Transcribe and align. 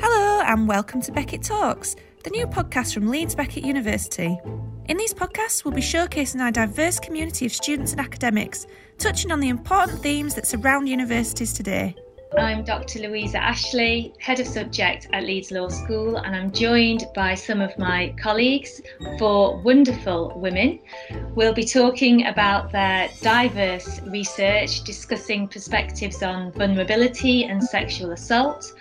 Hello, 0.00 0.42
and 0.42 0.68
welcome 0.68 1.00
to 1.02 1.10
Beckett 1.10 1.42
Talks, 1.42 1.96
the 2.22 2.30
new 2.30 2.46
podcast 2.46 2.94
from 2.94 3.08
Leeds 3.08 3.34
Beckett 3.34 3.64
University. 3.64 4.38
In 4.86 4.96
these 4.96 5.12
podcasts, 5.12 5.64
we'll 5.64 5.74
be 5.74 5.80
showcasing 5.80 6.40
our 6.40 6.52
diverse 6.52 7.00
community 7.00 7.46
of 7.46 7.52
students 7.52 7.92
and 7.92 8.00
academics, 8.00 8.66
touching 8.98 9.32
on 9.32 9.40
the 9.40 9.48
important 9.48 10.02
themes 10.02 10.36
that 10.36 10.46
surround 10.46 10.88
universities 10.88 11.52
today. 11.52 11.96
I'm 12.36 12.64
Dr. 12.64 12.98
Louisa 12.98 13.38
Ashley, 13.38 14.12
Head 14.18 14.40
of 14.40 14.48
Subject 14.48 15.06
at 15.12 15.22
Leeds 15.22 15.52
Law 15.52 15.68
School, 15.68 16.16
and 16.16 16.34
I'm 16.34 16.50
joined 16.50 17.04
by 17.14 17.34
some 17.34 17.60
of 17.60 17.76
my 17.78 18.12
colleagues, 18.20 18.80
four 19.18 19.58
wonderful 19.58 20.32
women. 20.36 20.80
We'll 21.36 21.54
be 21.54 21.64
talking 21.64 22.26
about 22.26 22.72
their 22.72 23.08
diverse 23.22 24.00
research, 24.02 24.82
discussing 24.82 25.46
perspectives 25.46 26.24
on 26.24 26.50
vulnerability 26.52 27.44
and 27.44 27.62
sexual 27.62 28.10
assault, 28.10 28.72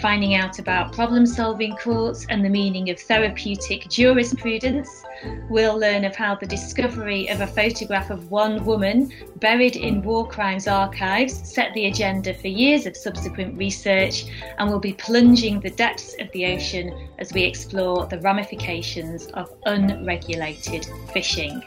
finding 0.00 0.34
out 0.34 0.58
about 0.58 0.94
problem 0.94 1.26
solving 1.26 1.76
courts 1.76 2.26
and 2.30 2.42
the 2.42 2.50
meaning 2.50 2.88
of 2.88 2.98
therapeutic 2.98 3.88
jurisprudence. 3.90 5.02
We'll 5.48 5.78
learn 5.78 6.04
of 6.04 6.16
how 6.16 6.34
the 6.34 6.46
discovery 6.46 7.28
of 7.28 7.40
a 7.40 7.46
photograph 7.46 8.10
of 8.10 8.30
one 8.30 8.64
woman 8.64 9.12
buried 9.36 9.76
in 9.76 10.02
war 10.02 10.26
crimes 10.26 10.66
archives 10.66 11.48
set 11.48 11.72
the 11.74 11.86
agenda 11.86 12.34
for 12.34 12.48
years 12.48 12.86
of 12.86 12.96
subsequent 12.96 13.56
research, 13.56 14.24
and 14.58 14.68
we'll 14.68 14.80
be 14.80 14.94
plunging 14.94 15.60
the 15.60 15.70
depths 15.70 16.14
of 16.20 16.30
the 16.32 16.46
ocean 16.46 17.08
as 17.18 17.32
we 17.32 17.42
explore 17.42 18.06
the 18.06 18.18
ramifications 18.20 19.26
of 19.28 19.52
unregulated 19.66 20.86
fishing. 21.12 21.62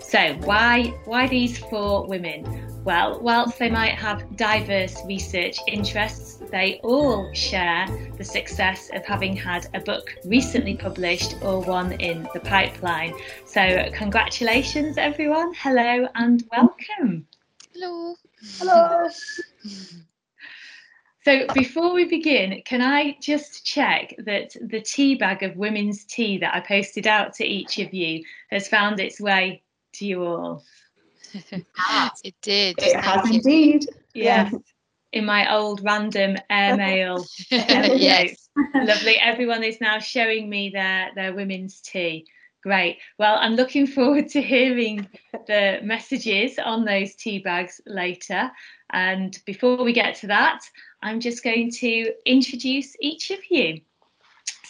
So, 0.00 0.34
why 0.44 0.94
why 1.04 1.28
these 1.28 1.58
four 1.58 2.06
women? 2.06 2.44
Well, 2.88 3.20
whilst 3.20 3.58
they 3.58 3.68
might 3.68 3.96
have 3.96 4.34
diverse 4.34 4.96
research 5.04 5.58
interests, 5.66 6.42
they 6.50 6.80
all 6.82 7.30
share 7.34 7.86
the 8.16 8.24
success 8.24 8.88
of 8.94 9.04
having 9.04 9.36
had 9.36 9.68
a 9.74 9.80
book 9.80 10.16
recently 10.24 10.74
published 10.74 11.36
or 11.42 11.60
one 11.60 11.92
in 12.00 12.26
the 12.32 12.40
pipeline. 12.40 13.12
So, 13.44 13.90
congratulations, 13.92 14.96
everyone. 14.96 15.52
Hello 15.52 16.08
and 16.14 16.42
welcome. 16.50 17.26
Hello. 17.74 18.14
Hello. 18.56 19.10
So 21.26 21.46
before 21.52 21.92
we 21.92 22.06
begin, 22.06 22.62
can 22.64 22.80
I 22.80 23.18
just 23.20 23.66
check 23.66 24.14
that 24.24 24.56
the 24.62 24.80
tea 24.80 25.14
bag 25.14 25.42
of 25.42 25.58
women's 25.58 26.06
tea 26.06 26.38
that 26.38 26.54
I 26.54 26.60
posted 26.60 27.06
out 27.06 27.34
to 27.34 27.44
each 27.44 27.78
of 27.80 27.92
you 27.92 28.24
has 28.50 28.66
found 28.66 28.98
its 28.98 29.20
way 29.20 29.62
to 29.96 30.06
you 30.06 30.24
all? 30.24 30.64
Ah. 31.78 32.12
it 32.24 32.34
did. 32.42 32.76
It 32.78 32.96
has 33.02 33.30
indeed. 33.30 33.86
Yes. 34.14 34.54
In 35.12 35.24
my 35.24 35.52
old 35.54 35.82
random 35.82 36.36
airmail. 36.50 37.24
yes. 37.50 38.48
Lovely. 38.74 39.16
Everyone 39.18 39.62
is 39.62 39.80
now 39.80 39.98
showing 39.98 40.48
me 40.50 40.70
their, 40.70 41.10
their 41.14 41.32
women's 41.32 41.80
tea. 41.80 42.26
Great. 42.62 42.98
Well, 43.18 43.38
I'm 43.40 43.54
looking 43.54 43.86
forward 43.86 44.28
to 44.30 44.42
hearing 44.42 45.08
the 45.46 45.78
messages 45.82 46.58
on 46.58 46.84
those 46.84 47.14
tea 47.14 47.38
bags 47.38 47.80
later. 47.86 48.50
And 48.90 49.38
before 49.46 49.82
we 49.82 49.92
get 49.92 50.16
to 50.16 50.26
that, 50.26 50.60
I'm 51.02 51.20
just 51.20 51.44
going 51.44 51.70
to 51.72 52.12
introduce 52.26 52.96
each 53.00 53.30
of 53.30 53.38
you. 53.48 53.80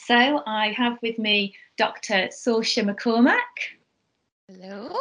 So 0.07 0.43
I 0.47 0.73
have 0.73 0.99
with 1.03 1.19
me 1.19 1.55
Dr. 1.77 2.29
Saoirse 2.29 2.85
McCormack. 2.85 3.39
Hello. 4.49 4.97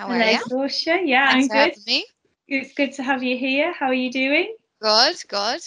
How 0.00 0.08
are 0.08 0.18
Hello, 0.18 0.30
you? 0.30 0.38
Saoirse. 0.48 1.02
Yeah, 1.04 1.30
Thanks 1.30 1.54
I'm 1.54 1.68
good. 1.68 2.02
It's 2.48 2.72
good 2.72 2.94
to 2.94 3.02
have 3.02 3.22
you 3.22 3.36
here. 3.36 3.74
How 3.74 3.88
are 3.88 3.94
you 3.94 4.10
doing? 4.10 4.56
Good, 4.80 5.16
good. 5.28 5.60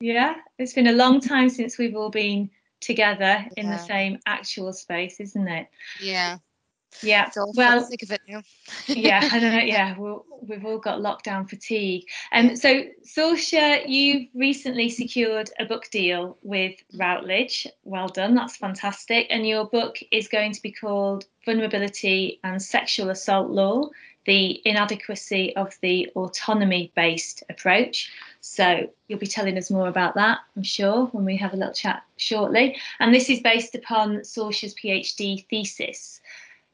Yeah, 0.00 0.34
it's 0.58 0.74
been 0.74 0.88
a 0.88 0.92
long 0.92 1.22
time 1.22 1.48
since 1.48 1.78
we've 1.78 1.96
all 1.96 2.10
been 2.10 2.50
together 2.80 3.46
in 3.56 3.70
the 3.70 3.78
same 3.78 4.18
actual 4.26 4.74
space, 4.74 5.20
isn't 5.20 5.48
it? 5.48 5.68
Yeah. 6.02 6.36
Yeah. 7.02 7.30
So 7.30 7.52
well, 7.54 7.84
sick 7.84 8.02
of 8.02 8.12
it 8.12 8.20
now. 8.28 8.42
yeah, 8.86 9.28
I 9.30 9.38
don't 9.38 9.52
know. 9.52 9.60
Yeah, 9.60 9.96
we'll, 9.96 10.24
we've 10.42 10.64
all 10.64 10.78
got 10.78 11.00
lockdown 11.00 11.48
fatigue. 11.48 12.04
Um, 12.32 12.56
so, 12.56 12.84
Saoirse, 13.04 13.82
you've 13.86 14.28
recently 14.34 14.88
secured 14.88 15.50
a 15.58 15.64
book 15.64 15.90
deal 15.90 16.38
with 16.42 16.74
Routledge. 16.94 17.66
Well 17.84 18.08
done, 18.08 18.34
that's 18.34 18.56
fantastic. 18.56 19.26
And 19.30 19.46
your 19.46 19.66
book 19.66 19.98
is 20.10 20.28
going 20.28 20.52
to 20.52 20.62
be 20.62 20.72
called 20.72 21.26
Vulnerability 21.44 22.40
and 22.44 22.60
Sexual 22.60 23.10
Assault 23.10 23.50
Law 23.50 23.88
The 24.26 24.60
Inadequacy 24.66 25.54
of 25.56 25.74
the 25.80 26.10
Autonomy 26.16 26.92
Based 26.96 27.42
Approach. 27.48 28.10
So, 28.40 28.90
you'll 29.08 29.18
be 29.18 29.26
telling 29.26 29.56
us 29.58 29.70
more 29.70 29.88
about 29.88 30.14
that, 30.14 30.38
I'm 30.56 30.62
sure, 30.62 31.06
when 31.06 31.24
we 31.24 31.36
have 31.36 31.52
a 31.52 31.56
little 31.56 31.74
chat 31.74 32.02
shortly. 32.16 32.76
And 32.98 33.14
this 33.14 33.30
is 33.30 33.40
based 33.40 33.74
upon 33.74 34.18
Saoirse's 34.18 34.74
PhD 34.74 35.46
thesis. 35.48 36.20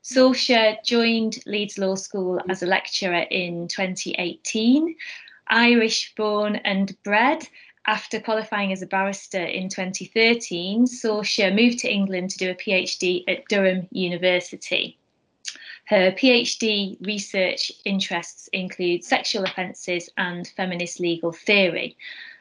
Saoirse 0.05 0.85
joined 0.85 1.39
Leeds 1.47 1.79
Law 1.79 1.95
School 1.95 2.39
as 2.51 2.63
a 2.63 2.67
lecturer 2.67 3.25
in 3.31 3.69
2018. 3.69 4.95
Irish 5.47 6.15
born 6.15 6.57
and 6.57 6.95
bred, 7.05 7.49
after 7.87 8.21
qualifying 8.21 8.71
as 8.71 8.83
a 8.83 8.87
barrister 8.87 9.43
in 9.43 9.71
2013, 9.71 10.85
Saoirse 10.85 11.55
moved 11.55 11.79
to 11.79 11.91
England 11.91 12.31
to 12.31 12.39
do 12.39 12.51
a 12.51 12.55
PhD 12.55 13.25
at 13.27 13.49
Durham 13.49 13.89
University. 13.93 14.99
Her 15.87 16.13
PhD 16.13 16.99
research 17.07 17.73
interests 17.87 18.49
include 18.53 19.05
sexual 19.05 19.45
offences 19.45 20.11
and 20.19 20.47
feminist 20.49 21.01
legal 21.01 21.33
theory. 21.33 21.97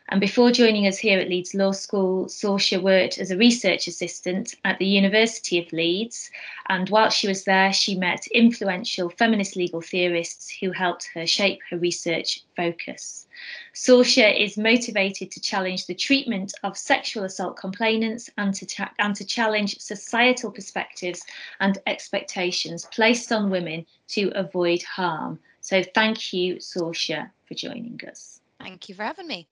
And 0.10 0.20
before 0.20 0.52
joining 0.52 0.86
us 0.86 0.98
here 0.98 1.18
at 1.18 1.30
Leeds 1.30 1.56
Law 1.56 1.72
School, 1.72 2.26
Saoirse 2.26 2.82
worked 2.82 3.18
as 3.18 3.32
a 3.32 3.38
research 3.38 3.88
assistant 3.88 4.54
at 4.66 4.78
the 4.78 4.86
University 4.86 5.60
of 5.60 5.72
Leeds. 5.72 6.30
And 6.68 6.90
while 6.90 7.10
she 7.10 7.28
was 7.28 7.46
there, 7.46 7.72
she 7.72 7.96
met 7.96 8.28
influential 8.28 9.10
feminist 9.10 9.56
legal 9.56 9.82
theorists 9.82 10.56
who 10.60 10.72
helped 10.72 11.10
her 11.14 11.26
shape 11.26 11.62
her 11.70 11.78
research 11.78 12.44
focus. 12.56 13.28
Saoirse 13.74 14.40
is 14.40 14.58
motivated 14.58 15.32
to 15.32 15.40
challenge 15.40 15.88
the 15.88 15.96
treatment 15.96 16.54
of 16.64 16.78
sexual 16.78 17.24
assault 17.24 17.56
complainants 17.56 18.30
and 18.38 18.54
to, 18.56 18.90
and 19.00 19.16
to 19.16 19.26
challenge 19.26 19.80
societal 19.80 20.52
perspectives 20.52 21.24
and 21.62 21.78
expectations 21.88 22.86
placed 22.92 23.32
on 23.32 23.50
women 23.50 23.86
to 24.10 24.32
avoid 24.36 24.84
harm. 24.84 25.40
So 25.62 25.82
thank 25.82 26.34
you, 26.34 26.58
Saoirse, 26.58 27.32
for 27.48 27.54
joining 27.54 28.00
us. 28.08 28.42
Thank 28.60 28.90
you 28.90 28.96
for 28.96 29.04
having 29.04 29.28
me. 29.28 29.48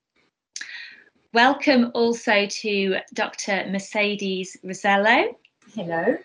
Welcome 1.33 1.91
also 1.93 2.45
to 2.45 2.97
Dr. 3.13 3.65
Mercedes 3.69 4.57
Rosello. 4.65 5.33
Hello. 5.73 6.17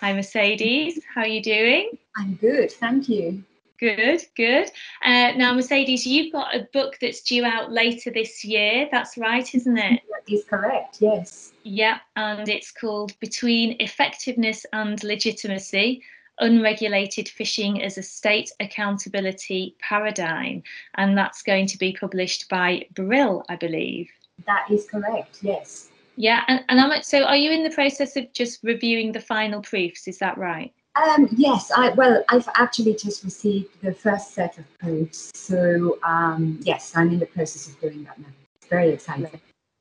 Hi, 0.00 0.12
Mercedes. 0.12 0.98
How 1.14 1.20
are 1.20 1.28
you 1.28 1.40
doing? 1.40 1.92
I'm 2.16 2.34
good. 2.34 2.72
Thank 2.72 3.08
you. 3.08 3.44
Good, 3.78 4.24
good. 4.34 4.68
Uh, 5.04 5.30
now, 5.36 5.54
Mercedes, 5.54 6.04
you've 6.04 6.32
got 6.32 6.56
a 6.56 6.66
book 6.72 6.98
that's 7.00 7.22
due 7.22 7.44
out 7.44 7.70
later 7.70 8.10
this 8.10 8.44
year. 8.44 8.88
That's 8.90 9.16
right, 9.16 9.48
isn't 9.54 9.78
it? 9.78 10.02
That 10.10 10.32
is 10.32 10.42
correct. 10.42 10.96
Yes. 11.00 11.52
Yeah, 11.62 11.98
and 12.16 12.48
it's 12.48 12.72
called 12.72 13.16
Between 13.20 13.76
Effectiveness 13.78 14.66
and 14.72 15.00
Legitimacy 15.04 16.02
Unregulated 16.40 17.28
Fishing 17.28 17.80
as 17.80 17.96
a 17.96 18.02
State 18.02 18.50
Accountability 18.58 19.76
Paradigm. 19.78 20.64
And 20.96 21.16
that's 21.16 21.42
going 21.42 21.66
to 21.66 21.78
be 21.78 21.92
published 21.92 22.48
by 22.48 22.86
Brill, 22.94 23.44
I 23.48 23.54
believe. 23.54 24.10
That 24.46 24.66
is 24.70 24.86
correct. 24.86 25.38
Yes. 25.42 25.88
Yeah, 26.16 26.42
and, 26.48 26.64
and 26.68 26.80
I'm, 26.80 27.02
so 27.02 27.22
are 27.24 27.36
you 27.36 27.50
in 27.50 27.62
the 27.62 27.70
process 27.70 28.16
of 28.16 28.32
just 28.32 28.60
reviewing 28.64 29.12
the 29.12 29.20
final 29.20 29.62
proofs? 29.62 30.08
Is 30.08 30.18
that 30.18 30.36
right? 30.36 30.72
Um, 30.96 31.28
yes. 31.36 31.70
I 31.74 31.90
well, 31.90 32.24
I've 32.28 32.48
actually 32.56 32.94
just 32.94 33.22
received 33.22 33.80
the 33.82 33.92
first 33.92 34.34
set 34.34 34.58
of 34.58 34.64
proofs. 34.78 35.30
So 35.34 35.98
um, 36.02 36.58
yes, 36.62 36.92
I'm 36.96 37.12
in 37.12 37.20
the 37.20 37.26
process 37.26 37.68
of 37.68 37.80
doing 37.80 38.02
that 38.04 38.18
now. 38.18 38.26
It's 38.56 38.68
very 38.68 38.90
exciting. 38.90 39.40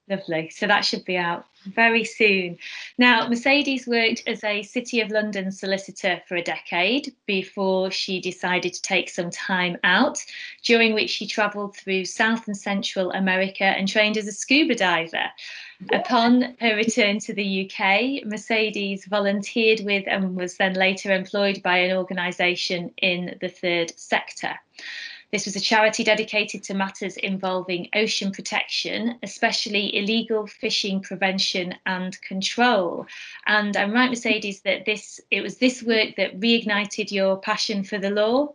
Lovely. 0.10 0.50
So 0.50 0.68
that 0.68 0.86
should 0.86 1.04
be 1.04 1.18
out 1.18 1.46
very 1.66 2.06
soon. 2.06 2.58
Now, 2.98 3.28
Mercedes 3.28 3.86
worked 3.86 4.24
as 4.26 4.42
a 4.42 4.64
City 4.64 5.02
of 5.02 5.12
London 5.12 5.52
solicitor 5.52 6.22
for 6.28 6.36
a 6.36 6.42
decade 6.42 7.14
before 7.26 7.92
she 7.92 8.22
decided 8.22 8.74
to 8.74 8.82
take 8.82 9.10
some 9.10 9.30
time 9.30 9.78
out, 9.84 10.24
during 10.64 10.94
which 10.94 11.10
she 11.10 11.28
travelled 11.28 11.76
through 11.76 12.06
South 12.06 12.48
and 12.48 12.56
Central 12.56 13.12
America 13.12 13.66
and 13.66 13.86
trained 13.86 14.16
as 14.16 14.28
a 14.28 14.32
scuba 14.32 14.76
diver. 14.76 15.30
Upon 15.92 16.56
her 16.62 16.76
return 16.76 17.20
to 17.20 17.34
the 17.34 17.70
UK, 17.70 18.26
Mercedes 18.26 19.06
volunteered 19.06 19.82
with 19.84 20.06
and 20.08 20.38
was 20.38 20.56
then 20.56 20.74
later 20.74 21.12
employed 21.12 21.62
by 21.62 21.80
an 21.80 21.98
organisation 21.98 22.94
in 22.98 23.38
the 23.42 23.50
third 23.50 23.92
sector. 24.00 24.56
This 25.32 25.46
was 25.46 25.58
a 25.58 25.60
charity 25.60 26.06
dedicated 26.06 26.64
to 26.64 26.74
matters 26.74 27.18
involving 27.18 27.90
ocean 27.94 28.32
protection, 28.32 29.20
especially 29.24 29.96
illegal 29.98 30.48
fishing 30.48 31.02
prevention 31.02 31.76
and 31.86 32.20
control. 32.22 33.06
And 33.46 33.76
I'm 33.76 33.92
right, 33.92 34.10
Mercedes, 34.10 34.62
that 34.62 34.86
this 34.86 35.20
it 35.30 35.42
was 35.42 35.58
this 35.58 35.84
work 35.84 36.16
that 36.16 36.40
reignited 36.40 37.12
your 37.12 37.38
passion 37.38 37.84
for 37.84 37.98
the 37.98 38.10
law. 38.10 38.54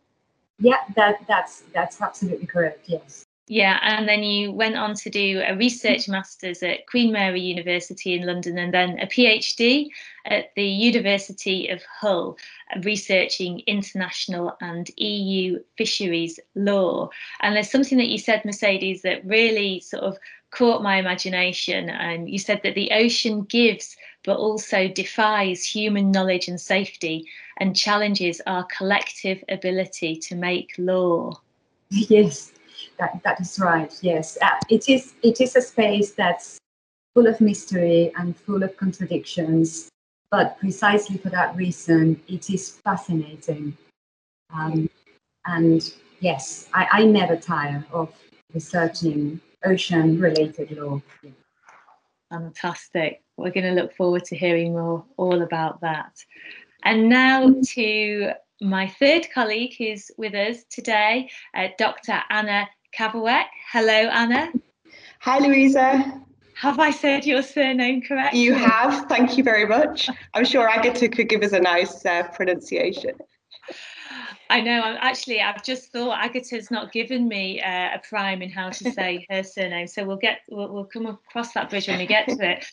Yeah, 0.58 0.78
that 0.96 1.26
that's 1.28 1.62
that's 1.74 2.00
absolutely 2.00 2.46
correct. 2.46 2.84
Yes. 2.86 3.26
Yeah, 3.48 3.78
and 3.82 4.08
then 4.08 4.22
you 4.22 4.52
went 4.52 4.76
on 4.76 4.94
to 4.94 5.10
do 5.10 5.42
a 5.44 5.56
research 5.56 6.08
master's 6.08 6.62
at 6.62 6.86
Queen 6.86 7.12
Mary 7.12 7.40
University 7.40 8.14
in 8.14 8.24
London 8.24 8.56
and 8.56 8.72
then 8.72 9.00
a 9.00 9.06
PhD 9.06 9.88
at 10.24 10.54
the 10.54 10.64
University 10.64 11.68
of 11.68 11.82
Hull, 11.82 12.38
uh, 12.74 12.80
researching 12.80 13.60
international 13.66 14.56
and 14.60 14.88
EU 14.96 15.58
fisheries 15.76 16.38
law. 16.54 17.10
And 17.40 17.56
there's 17.56 17.70
something 17.70 17.98
that 17.98 18.08
you 18.08 18.18
said, 18.18 18.44
Mercedes, 18.44 19.02
that 19.02 19.26
really 19.26 19.80
sort 19.80 20.04
of 20.04 20.18
caught 20.52 20.82
my 20.82 20.96
imagination. 20.96 21.90
And 21.90 22.30
you 22.30 22.38
said 22.38 22.60
that 22.62 22.76
the 22.76 22.92
ocean 22.92 23.42
gives 23.42 23.96
but 24.24 24.36
also 24.36 24.88
defies 24.88 25.64
human 25.64 26.10
knowledge 26.10 26.48
and 26.48 26.60
safety 26.60 27.26
and 27.58 27.76
challenges 27.76 28.40
our 28.46 28.64
collective 28.64 29.42
ability 29.48 30.16
to 30.16 30.36
make 30.36 30.72
law. 30.78 31.40
Yes, 31.90 32.52
that, 32.98 33.20
that 33.24 33.40
is 33.40 33.58
right. 33.58 33.92
Yes, 34.02 34.38
uh, 34.42 34.50
it 34.68 34.88
is. 34.88 35.14
It 35.22 35.40
is 35.40 35.56
a 35.56 35.62
space 35.62 36.12
that's 36.12 36.58
full 37.14 37.26
of 37.26 37.40
mystery 37.40 38.12
and 38.16 38.36
full 38.36 38.62
of 38.62 38.76
contradictions. 38.76 39.88
But 40.30 40.58
precisely 40.58 41.18
for 41.18 41.28
that 41.28 41.54
reason, 41.54 42.20
it 42.26 42.48
is 42.48 42.80
fascinating. 42.84 43.76
Um, 44.54 44.88
and 45.44 45.92
yes, 46.20 46.68
I, 46.72 46.88
I 46.90 47.04
never 47.04 47.36
tire 47.36 47.84
of 47.92 48.14
researching 48.54 49.40
ocean-related 49.64 50.70
law. 50.72 51.02
Fantastic. 52.30 53.22
We're 53.36 53.50
going 53.50 53.74
to 53.74 53.80
look 53.80 53.94
forward 53.94 54.24
to 54.26 54.36
hearing 54.36 54.72
more 54.72 55.04
all 55.18 55.42
about 55.42 55.82
that. 55.82 56.24
And 56.84 57.08
now 57.08 57.54
to 57.74 58.32
my 58.60 58.88
third 58.88 59.28
colleague 59.34 59.74
who's 59.76 60.10
with 60.16 60.34
us 60.34 60.64
today, 60.70 61.30
uh, 61.54 61.68
Dr. 61.78 62.22
Anna 62.30 62.68
Kawałek. 62.98 63.46
Hello, 63.72 64.10
Anna. 64.10 64.52
Hi, 65.20 65.38
Louisa. 65.38 66.22
Have 66.54 66.78
I 66.78 66.90
said 66.90 67.24
your 67.24 67.42
surname 67.42 68.02
correct? 68.02 68.34
You 68.34 68.54
have. 68.54 69.08
Thank 69.08 69.38
you 69.38 69.44
very 69.44 69.66
much. 69.66 70.08
I'm 70.34 70.44
sure 70.44 70.68
Agatha 70.68 71.08
could 71.08 71.28
give 71.28 71.42
us 71.42 71.52
a 71.52 71.60
nice 71.60 72.04
uh, 72.04 72.24
pronunciation. 72.34 73.12
I 74.50 74.60
know. 74.60 74.82
I'm 74.82 74.98
actually. 75.00 75.40
I've 75.40 75.64
just 75.64 75.90
thought 75.90 76.22
Agatha's 76.22 76.70
not 76.70 76.92
given 76.92 77.26
me 77.26 77.60
uh, 77.62 77.96
a 77.96 78.00
prime 78.06 78.42
in 78.42 78.50
how 78.50 78.68
to 78.70 78.90
say 78.92 79.26
her 79.30 79.42
surname, 79.42 79.86
so 79.86 80.04
we'll 80.04 80.18
get. 80.18 80.40
We'll, 80.50 80.72
we'll 80.72 80.84
come 80.84 81.06
across 81.06 81.52
that 81.54 81.70
bridge 81.70 81.88
when 81.88 81.98
we 81.98 82.06
get 82.06 82.28
to 82.28 82.36
it. 82.40 82.66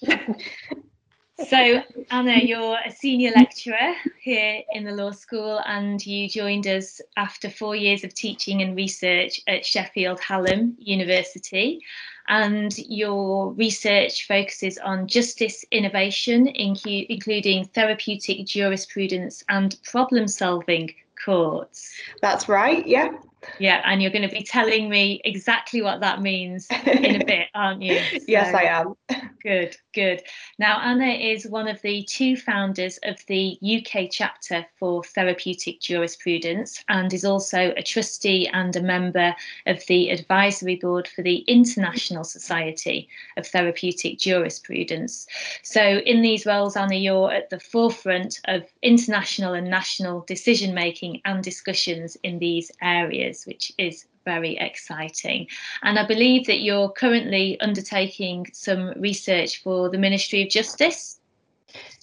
So, 1.48 1.82
Anna, 2.12 2.38
you're 2.38 2.78
a 2.86 2.92
senior 2.92 3.32
lecturer 3.32 3.94
here 4.22 4.62
in 4.74 4.84
the 4.84 4.92
law 4.92 5.12
school, 5.12 5.62
and 5.66 6.06
you 6.06 6.28
joined 6.28 6.68
us 6.68 7.00
after 7.18 7.50
four 7.50 7.76
years 7.76 8.04
of 8.04 8.14
teaching 8.14 8.62
and 8.62 8.76
research 8.76 9.42
at 9.48 9.66
Sheffield 9.66 10.20
Hallam 10.20 10.76
University. 10.80 11.82
And 12.28 12.78
your 12.78 13.54
research 13.54 14.28
focuses 14.28 14.78
on 14.80 15.08
justice 15.08 15.66
innovation, 15.72 16.48
incu- 16.48 17.08
including 17.10 17.66
therapeutic 17.66 18.46
jurisprudence 18.46 19.44
and 19.50 19.78
problem 19.84 20.28
solving 20.28 20.94
courts. 21.24 21.94
That's 22.22 22.50
right, 22.50 22.86
yeah. 22.86 23.12
Yeah, 23.58 23.82
and 23.86 24.02
you're 24.02 24.12
going 24.12 24.28
to 24.28 24.36
be 24.36 24.44
telling 24.44 24.90
me 24.90 25.22
exactly 25.24 25.82
what 25.82 26.02
that 26.02 26.22
means 26.22 26.68
in 26.86 27.22
a 27.22 27.26
bit, 27.26 27.48
aren't 27.56 27.82
you? 27.82 28.00
So, 28.00 28.26
yes, 28.28 28.54
I 28.54 28.64
am. 28.64 28.96
Good, 29.42 29.78
good. 29.94 30.22
Now, 30.58 30.80
Anna 30.82 31.08
is 31.08 31.48
one 31.48 31.68
of 31.68 31.82
the 31.82 32.04
two 32.04 32.36
founders 32.36 33.00
of 33.04 33.18
the 33.28 33.58
UK 33.62 34.10
chapter 34.12 34.66
for 34.78 35.04
therapeutic 35.04 35.82
jurisprudence 35.82 36.84
and 36.90 37.14
is 37.14 37.26
also 37.26 37.74
a 37.76 37.84
trustee 37.84 38.48
and 38.48 38.76
a 38.76 38.82
member 38.82 39.36
of 39.66 39.86
the 39.88 40.10
advisory 40.10 40.76
board 40.76 41.08
for 41.08 41.22
the 41.22 41.38
International 41.48 42.24
Society 42.24 43.08
of 43.38 43.48
Therapeutic 43.48 44.20
Jurisprudence. 44.20 45.28
So, 45.64 45.82
in 45.82 46.22
these 46.22 46.46
roles, 46.46 46.76
Anna, 46.76 46.96
you're 46.96 47.32
at 47.32 47.50
the 47.50 47.60
forefront 47.60 48.40
of 48.46 48.64
international 48.82 49.54
and 49.54 49.70
national 49.70 50.22
decision 50.22 50.74
making 50.74 51.22
and 51.26 51.44
discussions 51.44 52.18
in 52.24 52.40
these 52.40 52.72
areas, 52.82 53.46
which 53.46 53.72
is 53.78 54.06
very 54.30 54.58
exciting. 54.58 55.48
And 55.82 55.98
I 55.98 56.06
believe 56.06 56.46
that 56.46 56.60
you're 56.62 56.90
currently 56.90 57.60
undertaking 57.62 58.48
some 58.54 58.94
research 58.98 59.64
for 59.64 59.90
the 59.90 59.98
Ministry 59.98 60.44
of 60.44 60.50
Justice. 60.50 61.20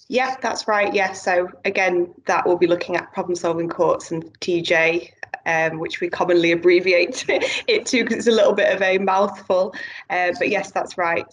Yeah, 0.09 0.35
that's 0.41 0.67
right. 0.67 0.93
Yeah, 0.93 1.13
so 1.13 1.49
again, 1.65 2.13
that 2.25 2.45
will 2.45 2.57
be 2.57 2.67
looking 2.67 2.95
at 2.97 3.13
problem 3.13 3.35
solving 3.35 3.69
courts 3.69 4.11
and 4.11 4.23
TJ, 4.39 5.11
um, 5.45 5.79
which 5.79 6.01
we 6.01 6.09
commonly 6.09 6.51
abbreviate 6.51 7.25
it 7.67 7.85
to 7.87 8.03
because 8.03 8.17
it's 8.19 8.27
a 8.27 8.37
little 8.39 8.53
bit 8.53 8.73
of 8.75 8.81
a 8.81 8.97
mouthful. 8.97 9.73
Uh, 10.09 10.31
but 10.37 10.49
yes, 10.49 10.71
that's 10.71 10.97
right. 10.97 11.27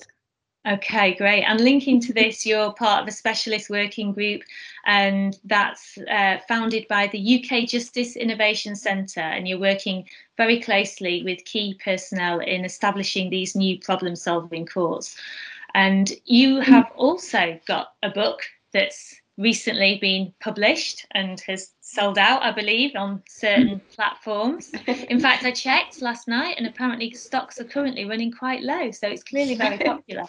Okay, 0.66 1.14
great. 1.14 1.42
And 1.42 1.60
linking 1.60 2.00
to 2.00 2.12
this, 2.12 2.46
you're 2.46 2.72
part 2.72 3.02
of 3.02 3.08
a 3.08 3.12
specialist 3.12 3.68
working 3.68 4.12
group, 4.12 4.42
and 4.86 5.38
that's 5.44 5.98
uh, 6.10 6.38
founded 6.48 6.86
by 6.88 7.06
the 7.08 7.44
UK 7.44 7.68
Justice 7.68 8.16
Innovation 8.16 8.74
Centre, 8.74 9.20
and 9.20 9.46
you're 9.46 9.58
working 9.58 10.08
very 10.36 10.60
closely 10.60 11.22
with 11.22 11.44
key 11.44 11.78
personnel 11.84 12.40
in 12.40 12.64
establishing 12.64 13.28
these 13.30 13.54
new 13.54 13.78
problem 13.78 14.16
solving 14.16 14.64
courts. 14.64 15.16
And 15.74 16.12
you 16.24 16.60
have 16.60 16.90
also 16.96 17.60
got 17.66 17.92
a 18.02 18.08
book 18.08 18.42
that's 18.72 19.20
recently 19.36 19.98
been 19.98 20.32
published 20.40 21.06
and 21.12 21.40
has 21.40 21.72
sold 21.80 22.18
out, 22.18 22.42
I 22.42 22.52
believe, 22.52 22.94
on 22.94 23.22
certain 23.28 23.80
mm. 23.80 23.94
platforms. 23.94 24.70
In 25.08 25.20
fact, 25.20 25.44
I 25.44 25.50
checked 25.50 26.00
last 26.00 26.28
night 26.28 26.54
and 26.56 26.66
apparently 26.66 27.10
stocks 27.12 27.60
are 27.60 27.64
currently 27.64 28.04
running 28.04 28.32
quite 28.32 28.62
low. 28.62 28.90
So 28.90 29.08
it's 29.08 29.24
clearly 29.24 29.56
very 29.56 29.78
popular. 29.84 30.24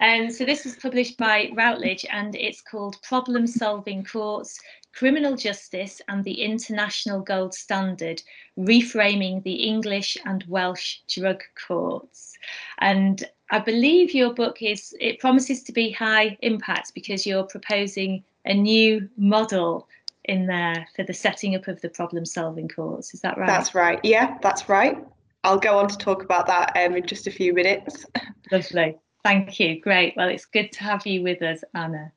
And 0.00 0.32
so 0.34 0.44
this 0.44 0.64
was 0.64 0.76
published 0.76 1.18
by 1.18 1.50
Routledge 1.54 2.06
and 2.10 2.34
it's 2.34 2.62
called 2.62 3.00
Problem 3.02 3.46
Solving 3.46 4.04
Courts 4.04 4.58
Criminal 4.96 5.36
Justice 5.36 6.00
and 6.08 6.24
the 6.24 6.42
International 6.42 7.20
Gold 7.20 7.52
Standard 7.52 8.22
Reframing 8.58 9.42
the 9.42 9.52
English 9.52 10.16
and 10.24 10.42
Welsh 10.48 11.00
Drug 11.06 11.42
Courts. 11.66 12.32
And 12.78 13.22
I 13.50 13.58
believe 13.58 14.14
your 14.14 14.32
book 14.32 14.62
is, 14.62 14.94
it 14.98 15.20
promises 15.20 15.62
to 15.64 15.72
be 15.72 15.90
high 15.90 16.38
impact 16.40 16.94
because 16.94 17.26
you're 17.26 17.44
proposing 17.44 18.24
a 18.46 18.54
new 18.54 19.08
model 19.16 19.88
in 20.24 20.46
there 20.46 20.86
for 20.94 21.04
the 21.04 21.14
setting 21.14 21.54
up 21.54 21.68
of 21.68 21.80
the 21.80 21.88
problem 21.88 22.24
solving 22.24 22.68
course. 22.68 23.14
Is 23.14 23.20
that 23.20 23.38
right? 23.38 23.46
That's 23.46 23.74
right. 23.74 24.00
Yeah, 24.02 24.38
that's 24.42 24.68
right. 24.68 25.04
I'll 25.44 25.58
go 25.58 25.78
on 25.78 25.88
to 25.88 25.96
talk 25.96 26.24
about 26.24 26.46
that 26.48 26.76
um, 26.76 26.96
in 26.96 27.06
just 27.06 27.26
a 27.26 27.30
few 27.30 27.54
minutes. 27.54 28.04
Lovely. 28.52 28.96
Thank 29.22 29.60
you. 29.60 29.80
Great. 29.80 30.14
Well, 30.16 30.28
it's 30.28 30.44
good 30.44 30.72
to 30.72 30.84
have 30.84 31.06
you 31.06 31.22
with 31.22 31.42
us, 31.42 31.62
Anna. 31.74 32.12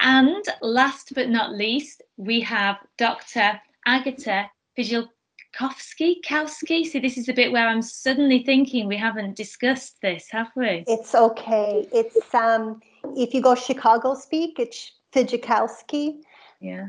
And 0.00 0.44
last 0.60 1.12
but 1.14 1.28
not 1.28 1.52
least, 1.52 2.02
we 2.16 2.40
have 2.42 2.76
Dr. 2.96 3.60
Agata 3.86 4.50
Fijalkowski. 4.78 6.22
Kowski. 6.24 6.86
So 6.86 7.00
this 7.00 7.18
is 7.18 7.26
the 7.26 7.32
bit 7.32 7.52
where 7.52 7.66
I'm 7.66 7.82
suddenly 7.82 8.42
thinking 8.44 8.86
we 8.86 8.96
haven't 8.96 9.36
discussed 9.36 10.00
this, 10.02 10.28
have 10.30 10.50
we? 10.54 10.84
It's 10.86 11.14
okay. 11.14 11.88
It's 11.92 12.34
um, 12.34 12.80
if 13.16 13.34
you 13.34 13.40
go 13.40 13.54
Chicago 13.54 14.14
speak, 14.14 14.58
it's 14.58 14.92
Fijalkowski. 15.14 16.20
Yeah. 16.60 16.88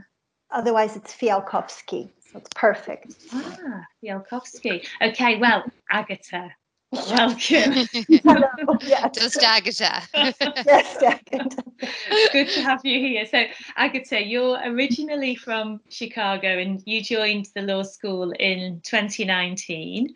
Otherwise, 0.51 0.95
it's 0.95 1.13
Fialkowski. 1.13 2.09
So 2.31 2.39
it's 2.39 2.49
perfect. 2.55 3.15
Ah, 3.33 3.85
Fialkowski. 4.03 4.85
Okay, 5.01 5.37
well, 5.37 5.63
Agata, 5.91 6.49
welcome. 6.91 7.39
Hello. 8.23 8.77
Yes. 8.81 9.17
Just 9.17 9.43
Agatha. 9.43 10.01
yes, 10.65 11.01
Agatha. 11.01 11.63
Good 12.31 12.49
to 12.49 12.61
have 12.61 12.81
you 12.83 12.99
here. 12.99 13.25
So, 13.25 13.45
Agata, 13.77 14.23
you're 14.23 14.59
originally 14.65 15.35
from 15.35 15.81
Chicago 15.89 16.59
and 16.59 16.81
you 16.85 17.01
joined 17.01 17.47
the 17.55 17.61
law 17.61 17.83
school 17.83 18.31
in 18.39 18.81
2019. 18.83 20.13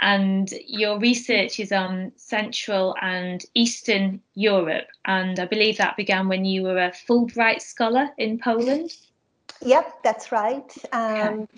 And 0.00 0.52
your 0.66 0.98
research 0.98 1.60
is 1.60 1.72
on 1.72 2.12
Central 2.16 2.94
and 3.00 3.44
Eastern 3.54 4.20
Europe. 4.34 4.88
And 5.04 5.38
I 5.38 5.46
believe 5.46 5.78
that 5.78 5.96
began 5.96 6.28
when 6.28 6.44
you 6.44 6.62
were 6.64 6.78
a 6.78 6.92
Fulbright 6.92 7.62
scholar 7.62 8.10
in 8.18 8.38
Poland. 8.38 8.96
Yep, 9.62 10.02
that's 10.02 10.32
right. 10.32 10.70
Um, 10.92 11.48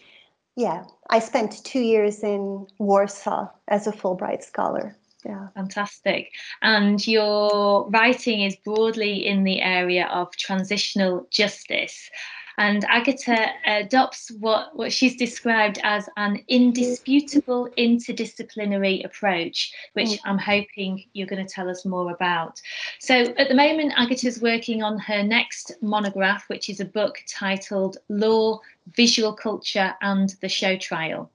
yeah, 0.54 0.84
I 1.10 1.18
spent 1.18 1.64
two 1.64 1.80
years 1.80 2.22
in 2.22 2.66
Warsaw 2.78 3.48
as 3.68 3.86
a 3.86 3.92
Fulbright 3.92 4.42
scholar. 4.42 4.96
Yeah. 5.24 5.48
Fantastic. 5.54 6.30
And 6.62 7.04
your 7.06 7.90
writing 7.90 8.42
is 8.42 8.54
broadly 8.56 9.26
in 9.26 9.42
the 9.42 9.60
area 9.60 10.06
of 10.06 10.30
transitional 10.36 11.26
justice. 11.30 12.10
And 12.58 12.84
Agata 12.86 13.50
adopts 13.66 14.30
what, 14.40 14.74
what 14.74 14.92
she's 14.92 15.16
described 15.16 15.78
as 15.82 16.08
an 16.16 16.42
indisputable 16.48 17.68
interdisciplinary 17.76 19.04
approach, 19.04 19.72
which 19.92 20.06
Mm. 20.06 20.18
I'm 20.24 20.38
hoping 20.38 21.04
you're 21.12 21.26
going 21.26 21.44
to 21.44 21.52
tell 21.52 21.68
us 21.68 21.84
more 21.84 22.12
about. 22.12 22.60
So 23.00 23.14
at 23.14 23.48
the 23.48 23.54
moment, 23.54 23.92
Agata's 23.96 24.40
working 24.40 24.82
on 24.82 24.98
her 24.98 25.22
next 25.22 25.72
monograph, 25.82 26.48
which 26.48 26.68
is 26.70 26.80
a 26.80 26.84
book 26.84 27.18
titled 27.28 27.98
Law, 28.08 28.60
Visual 28.94 29.32
Culture 29.32 29.94
and 30.00 30.34
the 30.40 30.48
Show 30.48 30.76
Trial. 30.76 31.30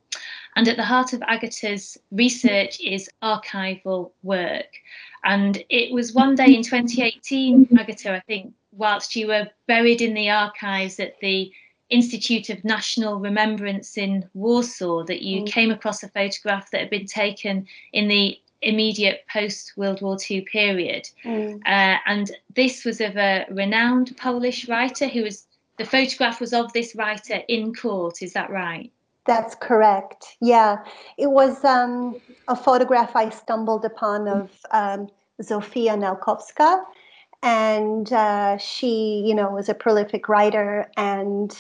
And 0.56 0.68
at 0.68 0.78
the 0.78 0.84
heart 0.84 1.14
of 1.14 1.22
Agata's 1.22 1.98
research 2.12 2.80
is 2.82 3.10
archival 3.22 4.12
work. 4.24 4.68
And 5.24 5.64
it 5.70 5.94
was 5.94 6.14
one 6.14 6.36
day 6.36 6.54
in 6.56 6.64
2018, 6.64 7.70
Agata, 7.78 8.16
I 8.16 8.20
think, 8.22 8.54
whilst 8.72 9.16
you 9.16 9.28
were 9.28 9.50
buried 9.68 10.02
in 10.02 10.14
the 10.14 10.30
archives 10.30 11.00
at 11.00 11.20
the 11.20 11.52
Institute 11.90 12.50
of 12.50 12.64
National 12.64 13.20
Remembrance 13.20 13.98
in 13.98 14.28
Warsaw, 14.34 15.04
that 15.04 15.22
you 15.22 15.42
mm. 15.42 15.48
came 15.48 15.72
across 15.72 16.04
a 16.04 16.10
photograph 16.10 16.72
that 16.72 16.80
had 16.80 16.90
been 16.90 17.06
taken 17.06 17.68
in 17.92 18.08
the 18.08 18.40
immediate 18.62 19.26
post 19.32 19.74
World 19.76 20.02
War 20.02 20.18
II 20.30 20.42
period. 20.42 21.10
Mm. 21.26 21.62
Uh, 21.66 21.98
and 22.06 22.32
this 22.56 22.86
was 22.86 23.02
of 23.02 23.18
a 23.18 23.46
renowned 23.50 24.16
Polish 24.18 24.70
writer 24.70 25.08
who 25.08 25.24
was, 25.24 25.48
the 25.78 25.86
photograph 25.86 26.40
was 26.40 26.54
of 26.54 26.72
this 26.74 26.96
writer 26.96 27.42
in 27.48 27.74
court, 27.74 28.22
is 28.22 28.34
that 28.34 28.50
right? 28.50 28.92
That's 29.26 29.56
correct. 29.56 30.38
Yeah, 30.40 30.78
it 31.18 31.30
was 31.30 31.64
um, 31.64 32.20
a 32.48 32.56
photograph 32.56 33.16
I 33.16 33.30
stumbled 33.30 33.86
upon 33.86 34.28
of 34.28 34.50
um, 34.72 35.10
Zofia 35.42 35.96
Nałkowska, 35.96 36.84
and 37.44 38.12
uh, 38.14 38.58
she, 38.58 39.24
you 39.26 39.34
know, 39.34 39.50
was 39.52 39.70
a 39.70 39.74
prolific 39.74 40.30
writer. 40.30 40.90
And 40.98 41.56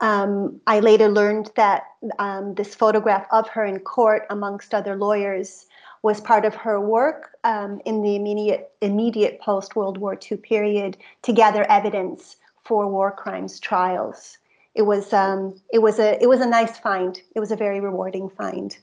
um, 0.00 0.60
I 0.66 0.80
later 0.80 1.08
learned 1.08 1.50
that 1.56 1.84
um, 2.18 2.54
this 2.54 2.74
photograph 2.74 3.26
of 3.30 3.48
her 3.48 3.64
in 3.64 3.80
court, 3.80 4.26
amongst 4.30 4.74
other 4.74 4.96
lawyers, 4.96 5.66
was 6.02 6.20
part 6.20 6.44
of 6.44 6.54
her 6.54 6.80
work 6.80 7.36
um, 7.44 7.80
in 7.84 8.02
the 8.02 8.14
immediate 8.14 8.70
immediate 8.80 9.40
post 9.40 9.74
World 9.74 9.98
War 9.98 10.16
II 10.30 10.36
period 10.38 10.96
to 11.22 11.32
gather 11.32 11.68
evidence 11.68 12.36
for 12.64 12.86
war 12.86 13.10
crimes 13.10 13.58
trials. 13.58 14.38
It 14.74 14.82
was 14.82 15.12
um, 15.12 15.60
it 15.72 15.80
was 15.80 15.98
a 15.98 16.22
it 16.22 16.28
was 16.28 16.40
a 16.40 16.46
nice 16.46 16.78
find. 16.78 17.20
It 17.34 17.40
was 17.40 17.50
a 17.50 17.56
very 17.56 17.80
rewarding 17.80 18.30
find. 18.30 18.76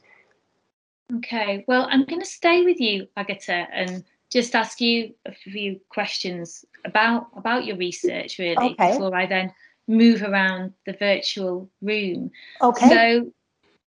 Okay, 1.18 1.64
well, 1.68 1.88
I'm 1.90 2.04
going 2.04 2.22
to 2.22 2.28
stay 2.28 2.66
with 2.66 2.80
you, 2.80 3.08
Agata, 3.16 3.68
and 3.72 4.04
just 4.32 4.56
ask 4.56 4.82
you 4.82 5.14
a 5.26 5.32
few 5.32 5.80
questions 5.90 6.66
about 6.84 7.28
about 7.36 7.66
your 7.66 7.78
research, 7.78 8.40
really, 8.40 8.74
okay. 8.74 8.92
before 8.92 9.16
I 9.16 9.26
then 9.26 9.54
move 9.88 10.24
around 10.24 10.74
the 10.86 10.94
virtual 10.94 11.70
room. 11.82 12.32
Okay. 12.62 12.90
So, 12.90 13.32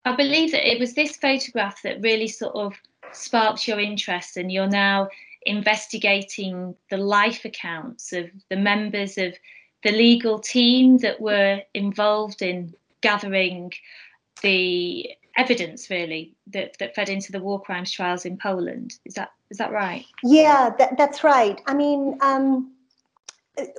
I 0.04 0.16
believe 0.16 0.52
that 0.52 0.68
it 0.68 0.78
was 0.78 0.94
this 0.94 1.16
photograph 1.16 1.82
that 1.82 2.00
really 2.00 2.28
sort 2.28 2.54
of 2.54 2.74
sparked 3.12 3.66
your 3.66 3.80
interest 3.80 4.36
and 4.36 4.52
you're 4.52 4.68
now 4.68 5.08
investigating 5.46 6.74
the 6.90 6.96
life 6.96 7.44
accounts 7.44 8.12
of 8.12 8.30
the 8.50 8.56
members 8.56 9.18
of 9.18 9.34
the 9.82 9.92
legal 9.92 10.38
team 10.38 10.98
that 10.98 11.20
were 11.20 11.60
involved 11.74 12.42
in 12.42 12.74
gathering 13.00 13.72
the 14.42 15.10
evidence 15.36 15.88
really 15.90 16.34
that, 16.46 16.76
that 16.78 16.94
fed 16.94 17.08
into 17.08 17.32
the 17.32 17.40
war 17.40 17.60
crimes 17.60 17.90
trials 17.90 18.24
in 18.26 18.36
Poland. 18.36 18.94
Is 19.04 19.14
that 19.14 19.30
is 19.50 19.58
that 19.58 19.72
right? 19.72 20.06
Yeah, 20.22 20.70
that, 20.78 20.96
that's 20.96 21.24
right. 21.24 21.60
I 21.66 21.74
mean, 21.74 22.18
um, 22.20 22.72